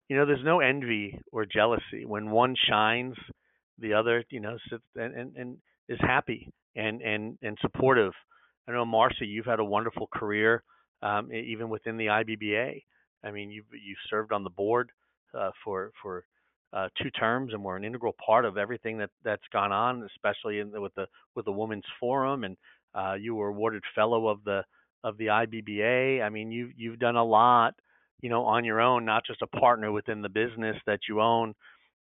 You 0.09 0.17
know, 0.17 0.27
there's 0.27 0.45
no 0.45 0.61
envy 0.61 1.19
or 1.33 1.47
jealousy 1.47 2.05
when 2.05 2.31
one 2.31 2.55
shines, 2.69 3.15
the 3.79 3.95
other, 3.95 4.25
you 4.31 4.41
know, 4.41 4.57
sits 4.71 4.85
and 4.95 5.15
and, 5.15 5.37
and 5.37 5.57
is 5.89 5.99
happy 6.01 6.53
and 6.77 7.03
and 7.03 7.39
and 7.43 7.59
supportive 7.61 8.13
I 8.69 8.73
know 8.73 8.85
Marcie, 8.85 9.27
you've 9.27 9.47
had 9.47 9.61
a 9.61 9.65
wonderful 9.65 10.09
career, 10.13 10.63
um, 11.03 11.33
even 11.33 11.69
within 11.69 11.97
the 11.97 12.07
IBBA. 12.07 12.83
I 13.25 13.31
mean, 13.31 13.51
you've 13.51 13.67
you've 13.73 13.99
served 14.09 14.33
on 14.33 14.45
the 14.45 14.51
board 14.51 14.91
uh, 15.39 15.51
for 15.65 15.91
for 16.01 16.25
uh, 16.73 16.89
two 17.03 17.11
terms 17.11 17.53
and 17.53 17.63
were 17.63 17.77
an 17.77 17.85
integral 17.85 18.15
part 18.25 18.45
of 18.45 18.57
everything 18.57 18.99
that 18.99 19.11
that's 19.25 19.47
gone 19.53 19.73
on, 19.73 20.09
especially 20.15 20.59
in 20.59 20.71
with 20.81 20.95
the 20.95 21.07
with 21.35 21.45
the 21.45 21.53
Women's 21.53 21.85
Forum, 22.01 22.45
and 22.45 22.57
uh, 22.95 23.15
you 23.15 23.35
were 23.35 23.49
awarded 23.49 23.83
Fellow 23.95 24.29
of 24.29 24.43
the 24.45 24.65
of 25.05 25.17
the 25.19 25.27
IBBA. 25.27 26.23
I 26.23 26.29
mean, 26.29 26.51
you've 26.51 26.71
you've 26.77 26.99
done 26.99 27.17
a 27.17 27.25
lot, 27.25 27.75
you 28.21 28.31
know, 28.31 28.45
on 28.45 28.65
your 28.65 28.81
own, 28.81 29.05
not 29.05 29.27
just 29.27 29.43
a 29.43 29.47
partner 29.47 29.93
within 29.93 30.23
the 30.23 30.29
business 30.29 30.77
that 30.87 31.01
you 31.09 31.21
own, 31.21 31.55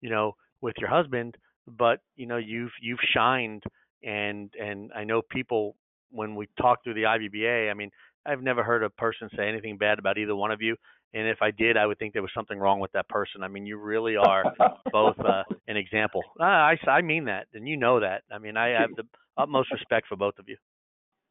you 0.02 0.10
know, 0.10 0.36
with 0.62 0.76
your 0.78 0.90
husband, 0.90 1.36
but 1.68 2.00
you 2.16 2.28
know, 2.28 2.38
you've 2.38 2.72
you've 2.82 3.00
shined, 3.14 3.64
and 4.04 4.54
and 4.60 4.92
I 4.96 5.04
know 5.04 5.22
people 5.22 5.76
when 6.12 6.36
we 6.36 6.48
talk 6.60 6.84
through 6.84 6.96
the 6.96 7.04
IBBA, 7.04 7.70
I 7.70 7.74
mean, 7.74 7.92
I've 8.26 8.42
never 8.42 8.64
heard 8.64 8.84
a 8.84 8.90
person 8.90 9.30
say 9.36 9.48
anything 9.48 9.78
bad 9.78 10.00
about 10.00 10.18
either 10.18 10.36
one 10.36 10.52
of 10.52 10.62
you. 10.62 10.76
and 11.14 11.28
if 11.28 11.42
I 11.42 11.52
did, 11.52 11.78
I 11.78 11.86
would 11.86 11.98
think 11.98 12.14
there 12.14 12.22
was 12.22 12.32
something 12.36 12.60
wrong 12.60 12.80
with 12.80 12.92
that 12.92 13.08
person. 13.10 13.44
I 13.44 13.48
mean, 13.48 13.66
you 13.66 13.78
really 13.78 14.16
are 14.16 14.44
both 14.92 15.20
uh, 15.20 15.44
an 15.68 15.78
example. 15.78 16.22
Uh, 16.40 16.44
I 16.44 16.78
I 16.88 17.02
mean 17.02 17.26
that, 17.26 17.48
and 17.54 17.68
you 17.68 17.78
know 17.78 18.00
that. 18.00 18.24
I 18.32 18.38
mean, 18.38 18.58
I 18.58 18.70
have 18.80 18.92
the 18.96 19.04
utmost 19.38 19.72
respect 19.72 20.08
for 20.08 20.16
both 20.16 20.38
of 20.40 20.48
you. 20.48 20.58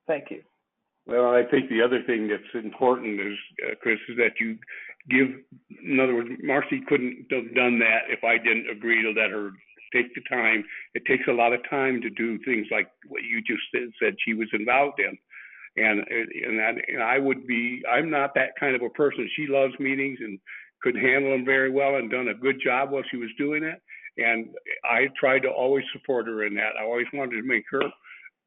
Thank 0.07 0.31
you. 0.31 0.43
Well, 1.07 1.33
I 1.33 1.43
think 1.51 1.71
the 1.71 1.83
other 1.83 2.03
thing 2.07 2.29
that's 2.29 2.65
important 2.65 3.21
is, 3.21 3.39
uh, 3.67 3.75
Chris, 3.81 3.99
is 4.09 4.17
that 4.17 4.33
you 4.41 4.59
give. 5.09 5.29
In 5.85 6.01
other 6.01 6.15
words, 6.15 6.29
Marcie 6.45 6.85
couldn't 6.87 7.27
have 7.31 7.55
done 7.55 7.79
that 7.79 8.09
if 8.09 8.25
I 8.25 8.37
didn't 8.37 8.69
agree 8.71 9.03
to 9.03 9.19
let 9.19 9.31
her 9.31 9.51
take 9.93 10.15
the 10.15 10.21
time. 10.29 10.65
It 10.95 11.05
takes 11.07 11.25
a 11.29 11.33
lot 11.33 11.53
of 11.53 11.61
time 11.71 12.01
to 12.03 12.11
do 12.11 12.39
things 12.45 12.67
like 12.71 12.89
what 13.09 13.23
you 13.23 13.41
just 13.41 13.63
said 13.73 14.15
she 14.25 14.35
was 14.35 14.49
involved 14.53 15.01
in. 15.01 15.17
And 15.79 16.01
and, 16.01 16.59
that, 16.59 16.75
and 16.89 17.03
I 17.03 17.19
would 17.19 17.47
be 17.47 17.83
I'm 17.91 18.11
not 18.11 18.35
that 18.35 18.51
kind 18.59 18.75
of 18.75 18.83
a 18.83 18.91
person. 18.91 19.29
She 19.37 19.47
loves 19.47 19.75
meetings 19.79 20.19
and 20.21 20.39
could 20.83 20.97
handle 20.97 21.33
them 21.33 21.45
very 21.45 21.71
well 21.71 21.97
and 21.97 22.11
done 22.11 22.29
a 22.29 22.35
good 22.35 22.57
job 22.63 22.91
while 22.91 23.03
she 23.11 23.17
was 23.17 23.31
doing 23.39 23.63
it. 23.63 23.81
And 24.17 24.49
I 24.85 25.07
tried 25.19 25.41
to 25.41 25.49
always 25.49 25.85
support 25.93 26.27
her 26.27 26.45
in 26.45 26.55
that. 26.55 26.73
I 26.81 26.85
always 26.85 27.07
wanted 27.13 27.41
to 27.41 27.47
make 27.47 27.65
her 27.71 27.83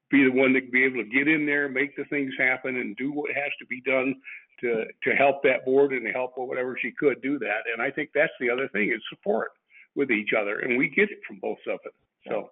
be 0.09 0.25
the 0.25 0.31
one 0.31 0.53
to 0.53 0.61
be 0.71 0.83
able 0.83 1.03
to 1.03 1.09
get 1.09 1.27
in 1.29 1.45
there, 1.45 1.69
make 1.69 1.95
the 1.95 2.03
things 2.05 2.33
happen, 2.37 2.75
and 2.75 2.95
do 2.97 3.11
what 3.11 3.31
has 3.31 3.51
to 3.59 3.65
be 3.67 3.81
done 3.81 4.15
to 4.59 4.85
to 5.03 5.15
help 5.15 5.41
that 5.43 5.65
board 5.65 5.93
and 5.93 6.05
to 6.05 6.11
help 6.11 6.33
whatever 6.35 6.77
she 6.81 6.91
could 6.91 7.21
do 7.21 7.39
that. 7.39 7.63
And 7.71 7.81
I 7.81 7.91
think 7.91 8.09
that's 8.13 8.33
the 8.39 8.49
other 8.49 8.67
thing 8.69 8.91
is 8.93 9.01
support 9.09 9.51
with 9.95 10.11
each 10.11 10.31
other, 10.37 10.59
and 10.59 10.77
we 10.77 10.89
get 10.89 11.09
it 11.11 11.19
from 11.27 11.39
both 11.41 11.59
of 11.67 11.79
them. 11.83 11.93
So. 12.27 12.49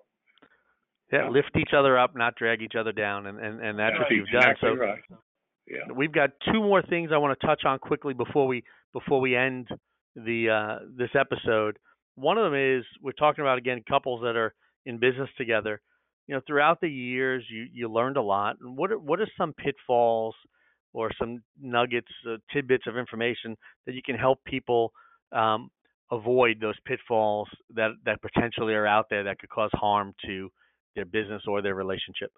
Yeah, 1.11 1.29
lift 1.29 1.49
each 1.57 1.71
other 1.75 1.97
up, 1.97 2.15
not 2.15 2.35
drag 2.35 2.61
each 2.61 2.75
other 2.79 2.91
down, 2.91 3.25
and 3.25 3.39
and, 3.39 3.59
and 3.61 3.79
that's 3.79 3.95
yeah, 3.95 3.99
what 3.99 4.11
you've 4.11 4.27
exactly 4.31 4.69
done. 4.69 4.77
So, 4.77 4.85
right. 4.85 4.99
yeah, 5.67 5.93
we've 5.93 6.11
got 6.11 6.31
two 6.51 6.61
more 6.61 6.83
things 6.83 7.09
I 7.11 7.17
want 7.17 7.39
to 7.39 7.47
touch 7.47 7.63
on 7.65 7.79
quickly 7.79 8.13
before 8.13 8.45
we 8.45 8.63
before 8.93 9.19
we 9.19 9.35
end 9.35 9.67
the 10.15 10.49
uh, 10.49 10.85
this 10.95 11.09
episode. 11.19 11.79
One 12.15 12.37
of 12.37 12.43
them 12.43 12.59
is 12.59 12.85
we're 13.01 13.13
talking 13.13 13.43
about 13.43 13.57
again 13.57 13.83
couples 13.89 14.21
that 14.21 14.35
are 14.35 14.53
in 14.85 14.99
business 14.99 15.29
together. 15.37 15.81
You 16.27 16.35
know, 16.35 16.41
throughout 16.45 16.79
the 16.79 16.89
years, 16.89 17.43
you 17.49 17.65
you 17.73 17.91
learned 17.91 18.17
a 18.17 18.21
lot. 18.21 18.57
And 18.61 18.77
what 18.77 18.91
are, 18.91 18.99
what 18.99 19.19
are 19.19 19.27
some 19.35 19.53
pitfalls 19.53 20.35
or 20.93 21.11
some 21.19 21.41
nuggets, 21.59 22.11
uh, 22.29 22.37
tidbits 22.53 22.85
of 22.87 22.97
information 22.97 23.55
that 23.85 23.95
you 23.95 24.01
can 24.03 24.15
help 24.15 24.43
people 24.45 24.91
um, 25.31 25.69
avoid 26.11 26.59
those 26.59 26.75
pitfalls 26.85 27.47
that 27.75 27.91
that 28.05 28.21
potentially 28.21 28.73
are 28.73 28.87
out 28.87 29.07
there 29.09 29.23
that 29.23 29.39
could 29.39 29.49
cause 29.49 29.71
harm 29.73 30.13
to 30.25 30.49
their 30.95 31.05
business 31.05 31.43
or 31.47 31.61
their 31.61 31.75
relationship? 31.75 32.31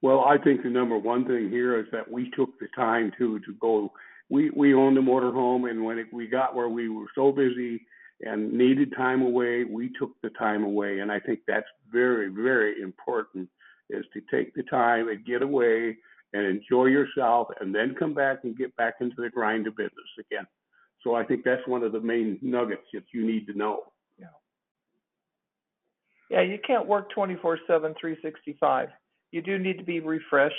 Well, 0.00 0.20
I 0.20 0.38
think 0.38 0.62
the 0.62 0.70
number 0.70 0.96
one 0.96 1.24
thing 1.26 1.50
here 1.50 1.78
is 1.78 1.86
that 1.92 2.08
we 2.10 2.30
took 2.30 2.58
the 2.60 2.68
time 2.76 3.12
to 3.18 3.40
to 3.40 3.54
go. 3.60 3.92
We 4.30 4.50
we 4.50 4.74
owned 4.74 4.96
a 4.96 5.02
motorhome, 5.02 5.68
and 5.68 5.84
when 5.84 5.98
it, 5.98 6.06
we 6.12 6.28
got 6.28 6.54
where 6.54 6.68
we 6.68 6.88
were 6.88 7.08
so 7.14 7.32
busy 7.32 7.84
and 8.20 8.52
needed 8.52 8.92
time 8.96 9.22
away, 9.22 9.64
we 9.64 9.90
took 9.98 10.10
the 10.22 10.30
time 10.30 10.64
away, 10.64 11.00
and 11.00 11.10
I 11.10 11.18
think 11.18 11.40
that's 11.46 11.66
very 11.90 12.28
very 12.28 12.80
important. 12.80 13.48
Is 13.90 14.04
to 14.12 14.20
take 14.30 14.54
the 14.54 14.62
time 14.64 15.08
and 15.08 15.24
get 15.24 15.42
away 15.42 15.96
and 16.34 16.44
enjoy 16.44 16.86
yourself, 16.86 17.48
and 17.60 17.74
then 17.74 17.96
come 17.98 18.14
back 18.14 18.40
and 18.44 18.56
get 18.56 18.76
back 18.76 18.94
into 19.00 19.16
the 19.18 19.30
grind 19.30 19.66
of 19.66 19.76
business 19.76 19.92
again. 20.20 20.46
So 21.02 21.14
I 21.14 21.24
think 21.24 21.42
that's 21.42 21.66
one 21.66 21.82
of 21.82 21.92
the 21.92 22.00
main 22.00 22.38
nuggets 22.42 22.86
that 22.92 23.04
you 23.12 23.26
need 23.26 23.46
to 23.46 23.56
know. 23.56 23.84
Yeah, 26.30 26.42
you 26.42 26.58
can't 26.66 26.86
work 26.86 27.10
24 27.10 27.58
7, 27.66 27.94
365. 27.98 28.88
You 29.30 29.42
do 29.42 29.58
need 29.58 29.78
to 29.78 29.84
be 29.84 30.00
refreshed. 30.00 30.54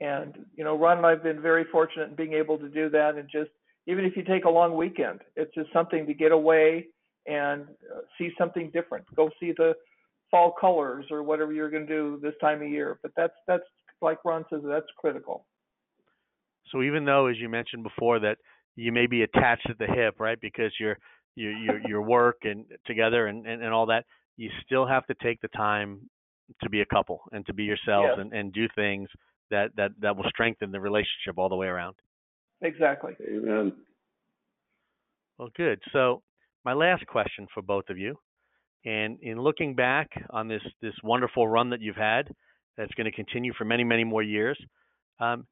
And, 0.00 0.46
you 0.56 0.64
know, 0.64 0.76
Ron 0.76 0.98
and 0.98 1.06
I 1.06 1.10
have 1.10 1.22
been 1.22 1.40
very 1.40 1.64
fortunate 1.70 2.10
in 2.10 2.16
being 2.16 2.32
able 2.32 2.58
to 2.58 2.68
do 2.68 2.88
that. 2.90 3.16
And 3.16 3.28
just, 3.30 3.50
even 3.86 4.04
if 4.04 4.16
you 4.16 4.24
take 4.24 4.44
a 4.44 4.50
long 4.50 4.76
weekend, 4.76 5.20
it's 5.36 5.54
just 5.54 5.72
something 5.72 6.06
to 6.06 6.14
get 6.14 6.32
away 6.32 6.86
and 7.26 7.62
uh, 7.62 8.00
see 8.18 8.30
something 8.36 8.70
different. 8.72 9.04
Go 9.14 9.30
see 9.38 9.52
the 9.56 9.74
fall 10.30 10.54
colors 10.60 11.04
or 11.10 11.22
whatever 11.22 11.52
you're 11.52 11.70
going 11.70 11.86
to 11.86 11.92
do 11.92 12.18
this 12.20 12.34
time 12.40 12.62
of 12.62 12.68
year. 12.68 12.98
But 13.02 13.12
that's, 13.16 13.34
that's 13.46 13.62
like 14.00 14.18
Ron 14.24 14.44
says, 14.50 14.62
that's 14.64 14.86
critical. 14.98 15.46
So 16.70 16.82
even 16.82 17.04
though, 17.04 17.26
as 17.26 17.36
you 17.38 17.48
mentioned 17.48 17.82
before, 17.82 18.18
that 18.20 18.38
you 18.76 18.92
may 18.92 19.06
be 19.06 19.22
attached 19.22 19.68
at 19.68 19.78
the 19.78 19.86
hip, 19.86 20.18
right? 20.18 20.40
Because 20.40 20.72
your 20.80 20.98
your 21.34 21.80
your 21.88 22.02
work 22.02 22.38
and 22.42 22.66
together 22.86 23.26
and, 23.26 23.46
and, 23.46 23.62
and 23.62 23.72
all 23.72 23.86
that, 23.86 24.04
you 24.36 24.50
still 24.64 24.86
have 24.86 25.06
to 25.06 25.14
take 25.22 25.40
the 25.40 25.48
time 25.48 26.00
to 26.62 26.68
be 26.68 26.80
a 26.80 26.86
couple 26.86 27.22
and 27.32 27.44
to 27.46 27.54
be 27.54 27.64
yourselves 27.64 28.08
yes. 28.10 28.18
and, 28.18 28.32
and 28.32 28.52
do 28.52 28.66
things 28.74 29.08
that, 29.50 29.70
that, 29.76 29.90
that 30.00 30.16
will 30.16 30.28
strengthen 30.28 30.70
the 30.70 30.80
relationship 30.80 31.36
all 31.36 31.48
the 31.48 31.56
way 31.56 31.66
around. 31.66 31.94
Exactly. 32.62 33.14
Amen. 33.28 33.72
Well, 35.38 35.48
good. 35.56 35.80
So, 35.92 36.22
my 36.64 36.72
last 36.72 37.06
question 37.06 37.48
for 37.52 37.62
both 37.62 37.84
of 37.88 37.98
you, 37.98 38.16
and 38.84 39.18
in 39.22 39.40
looking 39.40 39.74
back 39.74 40.08
on 40.30 40.46
this 40.46 40.62
this 40.80 40.94
wonderful 41.02 41.48
run 41.48 41.70
that 41.70 41.80
you've 41.80 41.96
had, 41.96 42.28
that's 42.76 42.92
going 42.94 43.10
to 43.10 43.12
continue 43.12 43.52
for 43.58 43.64
many 43.64 43.82
many 43.82 44.04
more 44.04 44.22
years. 44.22 44.58
Um, 45.18 45.46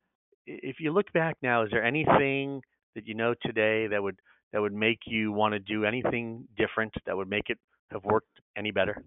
if 0.46 0.76
you 0.78 0.92
look 0.92 1.12
back 1.12 1.36
now, 1.42 1.64
is 1.64 1.70
there 1.70 1.84
anything 1.84 2.62
that 2.94 3.06
you 3.06 3.14
know 3.14 3.34
today 3.42 3.88
that 3.88 4.02
would 4.02 4.16
that 4.52 4.60
would 4.60 4.72
make 4.72 4.98
you 5.06 5.32
want 5.32 5.54
to 5.54 5.58
do 5.58 5.84
anything 5.84 6.46
different 6.56 6.92
that 7.06 7.16
would 7.16 7.28
make 7.28 7.48
it 7.48 7.58
have 7.92 8.04
worked 8.04 8.40
any 8.56 8.70
better? 8.70 9.04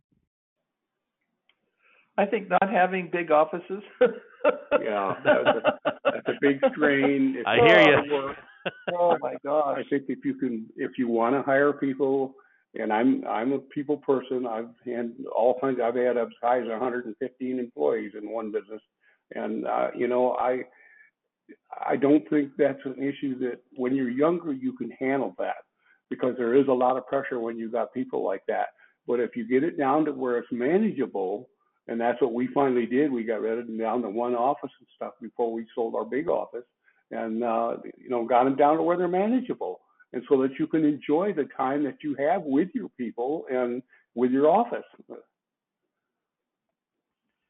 I 2.18 2.26
think 2.26 2.50
not 2.50 2.70
having 2.70 3.10
big 3.12 3.32
offices. 3.32 3.82
yeah, 4.82 5.16
that's 5.24 5.48
a, 5.48 5.80
that's 6.06 6.28
a 6.28 6.34
big 6.42 6.60
strain. 6.72 7.36
It's 7.38 7.48
I 7.48 7.56
hear 7.56 8.04
you. 8.04 8.34
oh 8.96 9.18
my 9.20 9.36
gosh! 9.44 9.80
I 9.80 9.90
think 9.90 10.04
if 10.10 10.24
you 10.24 10.36
can, 10.36 10.68
if 10.76 10.92
you 10.98 11.08
want 11.08 11.36
to 11.36 11.42
hire 11.42 11.74
people, 11.74 12.36
and 12.76 12.94
I'm 12.94 13.24
I'm 13.28 13.54
a 13.54 13.60
people 13.60 13.98
person. 13.98 14.46
I've 14.46 14.70
had 14.86 15.14
all 15.36 15.60
kinds. 15.60 15.80
I've 15.84 15.96
had 15.96 16.18
as 16.18 16.28
high 16.42 16.62
as 16.62 16.68
115 16.68 17.60
employees 17.60 18.12
in 18.16 18.30
one 18.30 18.52
business, 18.52 18.82
and 19.34 19.66
uh, 19.66 19.88
you 19.96 20.08
know 20.08 20.34
I 20.34 20.62
I 21.86 21.96
don't 21.96 22.28
think 22.30 22.52
that's 22.58 22.80
an 22.86 22.96
issue 22.98 23.40
that 23.40 23.60
when 23.76 23.96
you're 23.96 24.10
younger 24.10 24.54
you 24.54 24.74
can 24.74 24.92
handle 24.92 25.34
that 25.40 25.64
because 26.14 26.36
there 26.38 26.56
is 26.56 26.68
a 26.68 26.74
lot 26.74 26.98
of 26.98 27.08
pressure 27.08 27.40
when 27.40 27.58
you've 27.58 27.72
got 27.72 27.94
people 27.94 28.24
like 28.24 28.44
that. 28.48 28.68
But 29.08 29.20
if 29.20 29.36
you 29.36 29.48
get 29.48 29.64
it 29.64 29.78
down 29.78 30.06
to 30.06 30.12
where 30.12 30.38
it's 30.38 30.48
manageable, 30.52 31.50
and 31.88 32.00
that's 32.00 32.22
what 32.22 32.34
we 32.34 32.48
finally 32.54 32.86
did, 32.86 33.12
we 33.12 33.24
got 33.24 33.42
rid 33.42 33.60
of 33.60 33.68
them 33.68 33.78
down 33.78 34.02
to 34.04 34.10
one 34.10 34.36
office 34.36 34.72
and 34.80 34.88
stuff 34.96 35.14
before 35.22 35.52
we 35.52 35.66
sold 35.76 35.96
our 35.96 36.06
big 36.06 36.30
office, 36.30 36.66
and 37.12 37.44
uh, 37.44 37.78
you 37.98 38.10
know 38.10 38.26
got 38.26 38.46
them 38.46 38.56
down 38.56 38.78
to 38.78 38.84
where 38.84 38.98
they're 38.98 39.08
manageable, 39.08 39.82
and 40.14 40.24
so 40.30 40.42
that 40.42 40.52
you 40.60 40.68
can 40.68 40.86
enjoy 40.86 41.34
the 41.34 41.48
time 41.58 41.84
that 41.84 41.98
you 42.02 42.16
have 42.16 42.44
with 42.44 42.70
your 42.74 42.90
people 42.98 43.46
and 43.52 43.82
with 44.16 44.32
your 44.32 44.48
office. 44.48 44.86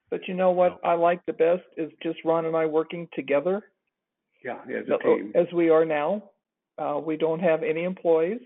But 0.09 0.27
you 0.27 0.33
know 0.33 0.51
what 0.51 0.79
I 0.83 0.93
like 0.93 1.25
the 1.25 1.33
best 1.33 1.63
is 1.77 1.91
just 2.01 2.19
Ron 2.23 2.45
and 2.45 2.55
I 2.55 2.65
working 2.65 3.07
together. 3.13 3.63
Yeah, 4.43 4.59
as 4.67 4.85
a 4.87 5.03
team. 5.03 5.31
As 5.35 5.47
we 5.53 5.69
are 5.69 5.85
now. 5.85 6.23
Uh, 6.77 6.99
we 7.03 7.17
don't 7.17 7.39
have 7.39 7.61
any 7.61 7.83
employees, 7.83 8.39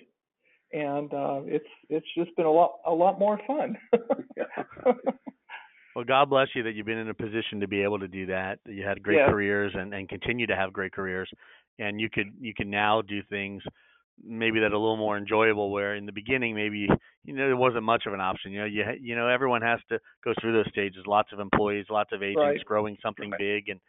and 0.74 1.14
uh, 1.14 1.42
it's 1.46 1.68
it's 1.90 2.06
just 2.18 2.36
been 2.36 2.46
a 2.46 2.52
lot 2.52 2.74
a 2.86 2.92
lot 2.92 3.20
more 3.20 3.40
fun. 3.48 3.78
well, 5.96 6.06
God 6.06 6.30
bless 6.30 6.48
you 6.56 6.64
that 6.64 6.74
you've 6.74 6.86
been 6.86 6.98
in 6.98 7.10
a 7.10 7.14
position 7.14 7.60
to 7.62 7.68
be 7.68 7.82
able 7.82 8.00
to 8.00 8.08
do 8.08 8.26
that. 8.28 8.60
You 8.66 8.84
had 8.86 9.02
great 9.02 9.18
yeah. 9.18 9.30
careers 9.30 9.74
and, 9.76 9.94
and 9.94 10.10
continue 10.10 10.48
to 10.48 10.56
have 10.56 10.74
great 10.74 10.92
careers, 10.92 11.30
and 11.80 12.00
you 12.00 12.10
could 12.10 12.28
you 12.40 12.54
can 12.54 12.70
now 12.70 13.02
do 13.02 13.22
things 13.30 13.64
maybe 14.26 14.60
that 14.60 14.72
are 14.72 14.76
a 14.76 14.80
little 14.80 14.98
more 14.98 15.18
enjoyable. 15.18 15.72
Where 15.72 15.96
in 15.96 16.06
the 16.06 16.12
beginning 16.12 16.56
maybe 16.56 16.90
you 17.24 17.34
know 17.34 17.48
there 17.48 17.56
wasn't 17.56 17.84
much 17.84 18.04
of 18.06 18.14
an 18.14 18.22
option. 18.22 18.52
You 18.52 18.60
know 18.60 18.66
you 18.66 18.84
you 19.02 19.16
know 19.16 19.28
everyone 19.28 19.62
has 19.62 19.80
to 19.90 20.00
go 20.24 20.34
through 20.42 20.54
those 20.54 20.70
stages. 20.72 21.04
Lots 21.06 21.30
of 21.32 21.40
employees, 21.40 21.86
lots 21.90 22.12
of 22.12 22.22
agents, 22.22 22.38
right. 22.38 22.66
growing 22.66 22.98
something 23.02 23.32
right. 23.32 23.40
big, 23.40 23.70
and 23.70 23.80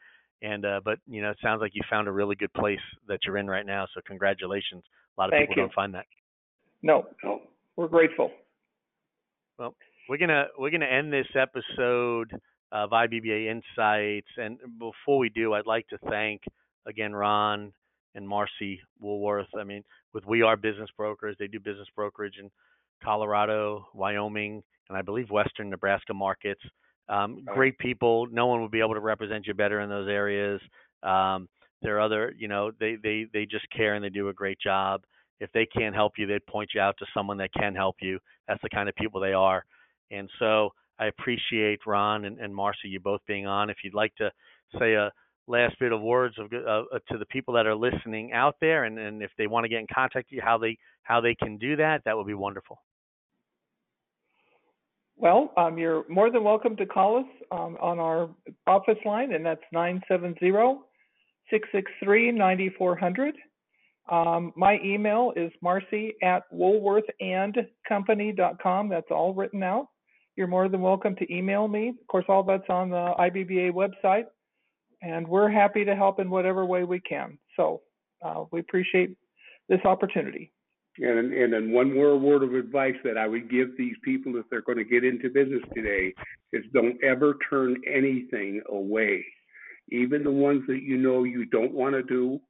and 0.43 0.65
uh, 0.65 0.81
but 0.85 0.99
you 1.09 1.23
know, 1.23 1.31
it 1.31 1.39
sounds 1.43 1.61
like 1.61 1.73
you 1.75 1.83
found 1.91 2.09
a 2.09 2.13
really 2.13 2.37
good 2.37 2.53
place 2.53 2.81
that 3.09 3.21
you're 3.25 3.39
in 3.39 3.49
right 3.49 3.67
now. 3.67 3.87
So 3.95 4.01
congratulations. 4.07 4.85
A 5.17 5.21
lot 5.21 5.29
of 5.29 5.33
Thank 5.33 5.49
people 5.49 5.63
you. 5.63 5.67
don't 5.67 5.75
find 5.75 5.95
that. 5.95 6.07
No, 6.83 7.07
no, 7.25 7.41
we're 7.77 7.89
grateful. 7.89 8.31
Well, 9.59 9.75
we're 10.09 10.19
gonna 10.19 10.47
we're 10.59 10.71
gonna 10.71 10.87
end 10.87 11.13
this 11.13 11.27
episode 11.35 12.31
of 12.71 12.91
IBBA 12.91 13.51
Insights, 13.51 14.29
and 14.37 14.59
before 14.79 15.19
we 15.19 15.29
do, 15.29 15.55
I'd 15.55 15.67
like 15.67 15.89
to 15.89 15.99
thank 16.09 16.43
again 16.87 17.15
Ron 17.15 17.73
and 18.15 18.27
Marcie 18.29 18.79
Woolworth. 19.01 19.49
I 19.59 19.65
mean, 19.65 19.83
with 20.13 20.25
We 20.27 20.43
Are 20.43 20.57
Business 20.57 20.91
Brokers, 20.97 21.37
they 21.39 21.47
do 21.47 21.61
business 21.61 21.89
brokerage 21.95 22.35
in 22.41 22.51
Colorado, 23.03 23.89
Wyoming, 23.95 24.63
and 24.89 24.99
I 24.99 25.03
believe 25.03 25.31
Western 25.31 25.71
Nebraska 25.71 26.15
markets. 26.15 26.63
Um, 27.09 27.45
great 27.47 27.79
people. 27.79 28.27
No 28.31 28.47
one 28.47 28.61
would 28.63 28.71
be 28.71 28.81
able 28.81 28.95
to 28.95 29.01
represent 29.01 29.47
you 29.47 29.55
better 29.55 29.81
in 29.81 29.89
those 29.89 30.09
areas. 30.09 30.61
Um, 31.03 31.49
there 31.83 31.97
are 31.97 32.01
other, 32.01 32.35
you 32.37 32.49
know, 32.49 32.71
they 32.79 32.97
they 33.03 33.27
they 33.33 33.47
just 33.47 33.67
care 33.71 33.95
and 33.95 34.05
they 34.05 34.09
do 34.09 34.29
a 34.29 34.35
great 34.35 34.59
job. 34.61 35.03
If 35.41 35.51
they 35.53 35.67
can't 35.67 35.95
help 35.95 36.15
you, 36.19 36.27
they'd 36.27 36.47
point 36.47 36.71
you 36.75 36.81
out 36.81 36.97
to 36.99 37.07
someone 37.15 37.37
that 37.39 37.53
can 37.53 37.75
help 37.75 37.97
you. 38.01 38.19
That's 38.47 38.63
the 38.63 38.69
kind 38.69 38.89
of 38.89 38.95
people 38.97 39.21
they 39.21 39.33
are. 39.33 39.65
And 40.11 40.29
so 40.39 40.71
I 40.99 41.07
appreciate 41.07 41.81
Ron 41.87 42.25
and, 42.25 42.39
and 42.39 42.55
Marcie, 42.55 42.89
you 42.89 43.01
both 43.01 43.21
being 43.27 43.47
on. 43.47 43.71
If 43.71 43.79
you'd 43.85 43.95
like 43.95 44.15
to 44.17 44.31
say 44.79 44.95
a 44.95 45.13
last 45.47 45.79
bit 45.79 45.93
of 45.93 46.01
words 46.01 46.37
of 46.39 46.47
uh, 46.47 46.99
to 47.11 47.19
the 47.19 47.27
people 47.27 47.55
that 47.55 47.67
are 47.67 47.75
listening 47.75 48.33
out 48.33 48.57
there, 48.61 48.85
and, 48.85 48.99
and 48.99 49.23
if 49.23 49.31
they 49.39 49.47
want 49.47 49.65
to 49.65 49.69
get 49.69 49.81
in 49.81 49.87
contact 49.93 50.29
with 50.31 50.37
you, 50.37 50.41
how 50.43 50.59
they 50.59 50.77
how 51.03 51.21
they 51.21 51.35
can 51.35 51.57
do 51.57 51.77
that, 51.77 52.03
that 52.05 52.17
would 52.17 52.27
be 52.27 52.35
wonderful. 52.35 52.79
Well, 55.17 55.53
um, 55.57 55.79
you're 55.79 56.05
more 56.09 56.31
than 56.31 56.45
welcome 56.45 56.77
to 56.77 56.87
call 56.87 57.19
us 57.19 57.27
um, 57.51 57.77
on 57.81 57.99
our 57.99 58.29
office 58.67 58.99
line, 59.05 59.33
and 59.33 59.45
that's 59.45 59.63
970 59.73 60.81
663 61.51 62.33
9400. 62.33 63.35
Um, 64.09 64.53
my 64.57 64.81
email 64.83 65.33
is 65.37 65.53
marcie 65.63 66.15
at 66.23 66.45
woolworthandcompany.com. 66.53 68.89
That's 68.89 69.11
all 69.11 69.35
written 69.35 69.63
out. 69.63 69.89
You're 70.37 70.47
more 70.47 70.69
than 70.69 70.81
welcome 70.81 71.17
to 71.17 71.35
email 71.35 71.69
me. 71.69 71.89
Of 71.89 72.07
course, 72.07 72.25
all 72.29 72.43
that's 72.43 72.71
on 72.71 72.91
the 72.91 73.15
IBBA 73.19 73.73
website, 73.73 74.27
and 75.03 75.27
we're 75.27 75.51
happy 75.51 75.85
to 75.85 75.97
help 75.97 76.21
in 76.21 76.31
whatever 76.31 76.65
way 76.65 76.85
we 76.85 77.01
can. 77.01 77.39
So 77.57 77.83
uh, 78.25 78.45
we 78.53 78.61
appreciate 78.61 79.17
this 79.69 79.81
opportunity. 79.85 80.53
And 81.01 81.33
and 81.33 81.53
then 81.53 81.73
one 81.73 81.95
more 81.95 82.17
word 82.17 82.43
of 82.43 82.55
advice 82.55 82.97
that 83.05 83.17
I 83.17 83.29
would 83.29 83.51
give 83.51 83.77
these 83.77 83.95
people 84.03 84.37
if 84.37 84.47
they're 84.51 84.63
going 84.63 84.79
to 84.79 84.85
get 84.85 85.05
into 85.05 85.29
business 85.29 85.63
today 85.75 86.13
is 86.53 86.65
don't 86.73 87.03
ever 87.05 87.37
turn 87.49 87.77
anything 87.87 88.63
away. 88.69 89.25
Even 89.91 90.25
the 90.25 90.31
ones 90.31 90.65
that 90.67 90.83
you 90.83 90.97
know 90.97 91.25
you 91.25 91.45
don't 91.47 91.73
want 91.73 91.95
to 91.95 92.03
do, 92.03 92.41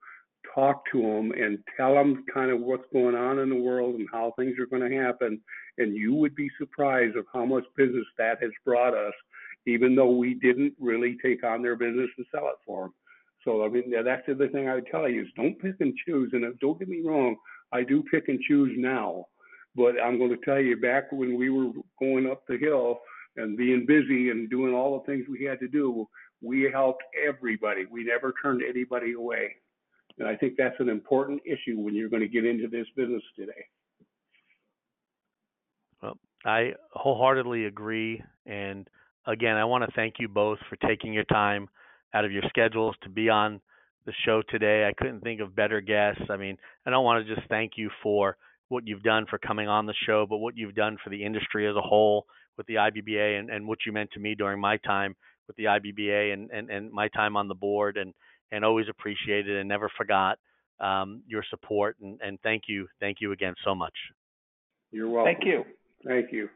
talk 0.55 0.84
to 0.92 1.01
them 1.01 1.32
and 1.32 1.59
tell 1.76 1.94
them 1.94 2.24
kind 2.32 2.51
of 2.51 2.61
what's 2.61 2.84
going 2.92 3.14
on 3.14 3.38
in 3.38 3.49
the 3.49 3.57
world 3.57 3.94
and 3.96 4.09
how 4.12 4.32
things 4.38 4.59
are 4.59 4.66
going 4.66 4.88
to 4.88 4.96
happen. 4.96 5.40
And 5.78 5.96
you 5.96 6.14
would 6.14 6.34
be 6.34 6.51
surprised 6.59 7.16
of 7.16 7.26
how 7.32 7.44
much 7.44 7.64
business 7.76 8.07
that 8.18 8.42
has 8.42 8.51
brought 8.64 8.94
us, 8.94 9.14
even 9.66 9.94
though 9.94 10.11
we 10.11 10.34
didn't 10.34 10.74
really 10.80 11.16
take 11.22 11.44
on 11.44 11.62
their 11.62 11.76
business 11.76 12.11
and 12.16 12.26
sell 12.32 12.49
it 12.49 12.57
for 12.66 12.84
them. 12.84 12.94
So 13.44 13.64
I 13.64 13.68
mean, 13.68 13.92
that's 14.05 14.26
the 14.26 14.32
other 14.32 14.49
thing 14.49 14.68
I 14.68 14.74
would 14.74 14.88
tell 14.90 15.09
you 15.09 15.22
is 15.22 15.28
don't 15.36 15.59
pick 15.61 15.76
and 15.80 15.94
choose. 16.07 16.30
And 16.32 16.44
don't 16.61 16.78
get 16.78 16.88
me 16.88 17.03
wrong, 17.05 17.36
I 17.72 17.82
do 17.82 18.03
pick 18.11 18.28
and 18.28 18.40
choose 18.40 18.72
now, 18.76 19.26
but 19.76 19.94
I'm 20.03 20.18
going 20.18 20.30
to 20.30 20.44
tell 20.44 20.61
you 20.61 20.76
back 20.76 21.12
when 21.12 21.38
we 21.38 21.51
were 21.51 21.70
going 22.01 22.28
up 22.30 22.42
the 22.49 22.59
hill 22.59 22.99
and 23.36 23.57
being 23.57 23.86
busy 23.86 24.30
and 24.30 24.51
doing 24.51 24.74
all 24.74 24.99
the 24.99 25.07
things 25.07 25.26
we 25.30 25.44
had 25.44 25.61
to 25.61 25.68
do, 25.68 26.09
we 26.42 26.68
helped 26.72 27.03
everybody. 27.26 27.86
We 27.90 28.05
never 28.05 28.34
turned 28.42 28.62
anybody 28.68 29.12
away. 29.12 29.55
And 30.19 30.29
I 30.29 30.37
think 30.37 30.55
that's 30.57 30.79
an 30.81 30.89
important 30.89 31.43
issue 31.45 31.79
when 31.79 31.95
you're 31.95 32.09
going 32.09 32.23
to 32.23 32.29
get 32.29 32.45
into 32.45 32.69
this 32.69 32.87
business 32.97 33.23
today. 33.37 33.66
Well, 36.03 36.19
I 36.45 36.73
wholeheartedly 36.93 37.66
agree. 37.66 38.23
And 38.47 38.89
again, 39.27 39.57
I 39.57 39.64
want 39.64 39.85
to 39.85 39.93
thank 39.95 40.14
you 40.19 40.29
both 40.29 40.59
for 40.69 40.77
taking 40.87 41.12
your 41.12 41.25
time 41.25 41.69
out 42.14 42.25
of 42.25 42.33
your 42.33 42.43
schedules 42.49 42.97
to 43.03 43.09
be 43.09 43.29
on 43.29 43.61
the 44.07 44.12
show 44.25 44.43
today. 44.49 44.89
I 44.89 44.93
couldn't 45.01 45.21
think 45.21 45.41
of 45.41 45.55
better 45.55 45.81
guests. 45.81 46.23
I 46.31 46.37
mean, 46.37 46.57
I 46.87 46.91
don't 46.91 47.05
want 47.05 47.27
to 47.27 47.35
just 47.35 47.47
thank 47.49 47.73
you 47.77 47.91
for 48.03 48.37
what 48.69 48.87
you've 48.87 49.03
done 49.03 49.27
for 49.29 49.39
coming 49.39 49.69
on 49.69 49.87
the 49.87 49.95
show, 50.07 50.27
but 50.29 50.39
what 50.39 50.57
you've 50.57 50.75
done 50.75 50.97
for 51.03 51.11
the 51.11 51.25
industry 51.25 51.69
as 51.69 51.77
a 51.77 51.81
whole 51.81 52.27
with 52.57 52.66
the 52.66 52.75
IBBA 52.75 53.39
and, 53.39 53.51
and 53.51 53.66
what 53.66 53.79
you 53.87 53.93
meant 53.93 54.11
to 54.12 54.21
me 54.21 54.35
during 54.35 54.61
my 54.61 54.79
time 54.79 55.14
with 55.47 55.57
the 55.57 55.64
IBBA 55.64 56.33
and, 56.33 56.51
and, 56.51 56.71
and 56.71 56.91
my 56.91 57.09
time 57.09 57.37
on 57.37 57.49
the 57.49 57.55
board 57.55 57.97
and, 57.97 58.12
and 58.53 58.64
always 58.64 58.86
appreciated 58.88 59.57
and 59.57 59.68
never 59.68 59.90
forgot 59.96 60.38
um, 60.80 61.22
your 61.26 61.44
support 61.51 61.96
and, 62.01 62.20
and 62.22 62.38
thank 62.42 62.64
you. 62.68 62.86
Thank 63.01 63.18
you 63.20 63.32
again 63.32 63.55
so 63.64 63.74
much. 63.74 63.94
You're 64.90 65.09
welcome. 65.09 65.34
Thank 65.34 65.46
you. 65.46 65.64
Thank 66.07 66.32
you. 66.32 66.49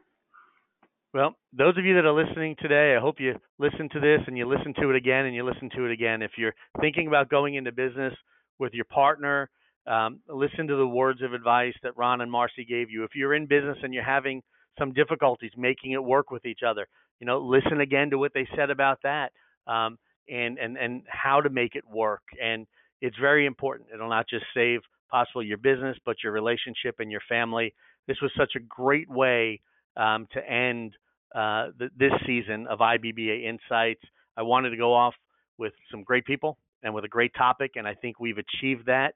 Well, 1.13 1.35
those 1.55 1.77
of 1.77 1.85
you 1.85 1.93
that 1.95 2.05
are 2.05 2.25
listening 2.25 2.55
today, 2.59 2.95
I 2.97 2.99
hope 2.99 3.19
you 3.19 3.35
listen 3.59 3.87
to 3.89 3.99
this 3.99 4.21
and 4.25 4.35
you 4.35 4.47
listen 4.47 4.73
to 4.81 4.89
it 4.89 4.95
again 4.95 5.25
and 5.25 5.35
you 5.35 5.45
listen 5.45 5.69
to 5.75 5.85
it 5.85 5.91
again. 5.91 6.23
If 6.23 6.31
you're 6.37 6.55
thinking 6.81 7.07
about 7.07 7.29
going 7.29 7.53
into 7.53 7.71
business 7.71 8.13
with 8.57 8.73
your 8.73 8.85
partner, 8.85 9.49
um, 9.85 10.21
listen 10.27 10.65
to 10.67 10.75
the 10.75 10.87
words 10.87 11.21
of 11.21 11.33
advice 11.33 11.75
that 11.83 11.95
Ron 11.97 12.21
and 12.21 12.31
Marcie 12.31 12.67
gave 12.67 12.89
you. 12.89 13.03
If 13.03 13.11
you're 13.13 13.35
in 13.35 13.45
business 13.45 13.77
and 13.83 13.93
you're 13.93 14.03
having 14.03 14.41
some 14.79 14.91
difficulties 14.91 15.51
making 15.55 15.91
it 15.91 16.03
work 16.03 16.31
with 16.31 16.45
each 16.45 16.61
other, 16.67 16.87
you 17.19 17.27
know, 17.27 17.37
listen 17.37 17.81
again 17.81 18.09
to 18.09 18.17
what 18.17 18.33
they 18.33 18.47
said 18.55 18.71
about 18.71 18.99
that 19.03 19.33
um, 19.67 19.99
and 20.29 20.57
and 20.57 20.77
and 20.77 21.03
how 21.07 21.41
to 21.41 21.49
make 21.49 21.75
it 21.75 21.83
work. 21.87 22.21
And 22.41 22.65
it's 23.01 23.17
very 23.17 23.45
important. 23.45 23.89
It'll 23.93 24.09
not 24.09 24.27
just 24.29 24.45
save 24.53 24.81
possibly 25.11 25.45
your 25.45 25.57
business, 25.57 25.97
but 26.05 26.17
your 26.23 26.31
relationship 26.31 26.95
and 26.99 27.11
your 27.11 27.21
family. 27.27 27.73
This 28.07 28.17
was 28.21 28.31
such 28.37 28.53
a 28.55 28.59
great 28.59 29.09
way 29.09 29.61
um, 29.95 30.27
to 30.33 30.49
end 30.49 30.93
uh, 31.35 31.67
the, 31.77 31.89
this 31.97 32.11
season 32.25 32.67
of 32.67 32.79
IBBA 32.79 33.43
Insights. 33.43 34.01
I 34.35 34.41
wanted 34.41 34.71
to 34.71 34.77
go 34.77 34.93
off 34.93 35.13
with 35.57 35.73
some 35.91 36.03
great 36.03 36.25
people 36.25 36.57
and 36.81 36.93
with 36.93 37.05
a 37.05 37.09
great 37.09 37.33
topic, 37.37 37.71
and 37.75 37.87
I 37.87 37.93
think 37.93 38.19
we've 38.19 38.37
achieved 38.37 38.87
that. 38.87 39.13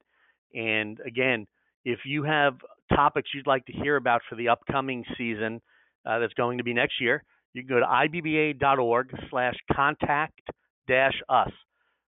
And 0.53 0.99
again, 1.05 1.47
if 1.84 1.99
you 2.05 2.24
have 2.24 2.55
topics 2.93 3.30
you'd 3.34 3.47
like 3.47 3.66
to 3.66 3.74
hear 3.74 3.95
about 3.95 4.22
for 4.30 4.36
the 4.36 4.49
upcoming 4.49 5.03
season 5.18 5.62
uh, 6.05 6.20
that's 6.20 6.34
going 6.34 6.58
to 6.58 6.64
be 6.64 6.74
next 6.74 7.01
year, 7.01 7.24
you 7.53 7.64
can 7.64 7.70
go 7.70 7.80
to 7.80 7.86
ibba.org 7.86 9.14
slash 9.30 9.55
contact 9.74 10.39
us. 10.89 11.51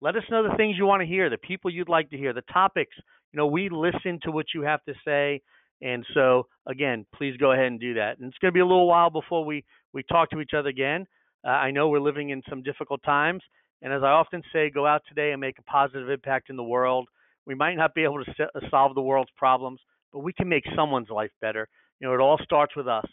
Let 0.01 0.15
us 0.15 0.23
know 0.31 0.43
the 0.43 0.55
things 0.55 0.77
you 0.77 0.85
want 0.85 1.01
to 1.01 1.07
hear, 1.07 1.29
the 1.29 1.37
people 1.37 1.69
you'd 1.69 1.89
like 1.89 2.09
to 2.09 2.17
hear, 2.17 2.33
the 2.33 2.41
topics. 2.53 2.95
You 3.31 3.37
know, 3.37 3.47
we 3.47 3.69
listen 3.69 4.19
to 4.23 4.31
what 4.31 4.47
you 4.53 4.63
have 4.63 4.83
to 4.85 4.93
say. 5.05 5.41
And 5.81 6.05
so, 6.13 6.47
again, 6.67 7.05
please 7.15 7.37
go 7.37 7.51
ahead 7.51 7.65
and 7.65 7.79
do 7.79 7.93
that. 7.95 8.17
And 8.17 8.27
it's 8.27 8.37
going 8.39 8.51
to 8.51 8.53
be 8.53 8.59
a 8.59 8.65
little 8.65 8.87
while 8.87 9.09
before 9.09 9.45
we, 9.45 9.63
we 9.93 10.03
talk 10.03 10.29
to 10.31 10.39
each 10.39 10.51
other 10.55 10.69
again. 10.69 11.07
Uh, 11.45 11.49
I 11.49 11.71
know 11.71 11.89
we're 11.89 11.99
living 11.99 12.29
in 12.29 12.41
some 12.49 12.61
difficult 12.61 13.01
times. 13.03 13.41
And 13.81 13.91
as 13.91 14.03
I 14.03 14.09
often 14.09 14.43
say, 14.53 14.69
go 14.69 14.85
out 14.85 15.01
today 15.07 15.31
and 15.31 15.41
make 15.41 15.57
a 15.57 15.63
positive 15.63 16.09
impact 16.09 16.49
in 16.49 16.55
the 16.55 16.63
world. 16.63 17.07
We 17.45 17.55
might 17.55 17.75
not 17.75 17.95
be 17.95 18.03
able 18.03 18.23
to 18.23 18.31
uh, 18.43 18.59
solve 18.69 18.93
the 18.93 19.01
world's 19.01 19.31
problems, 19.35 19.79
but 20.13 20.19
we 20.19 20.33
can 20.33 20.47
make 20.47 20.63
someone's 20.75 21.09
life 21.09 21.31
better. 21.41 21.67
You 21.99 22.07
know, 22.07 22.13
it 22.13 22.19
all 22.19 22.39
starts 22.43 22.75
with 22.75 22.87
us. 22.87 23.05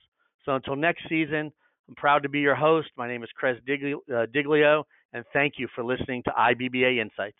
So 0.44 0.54
until 0.54 0.76
next 0.76 1.02
season, 1.08 1.52
I'm 1.88 1.94
proud 1.96 2.22
to 2.22 2.28
be 2.28 2.40
your 2.40 2.54
host. 2.54 2.88
My 2.96 3.08
name 3.08 3.22
is 3.22 3.30
Chris 3.34 3.56
uh, 3.66 4.26
Diglio, 4.34 4.82
and 5.12 5.24
thank 5.32 5.54
you 5.58 5.68
for 5.74 5.84
listening 5.84 6.22
to 6.24 6.30
IBBA 6.30 6.98
Insights. 7.00 7.36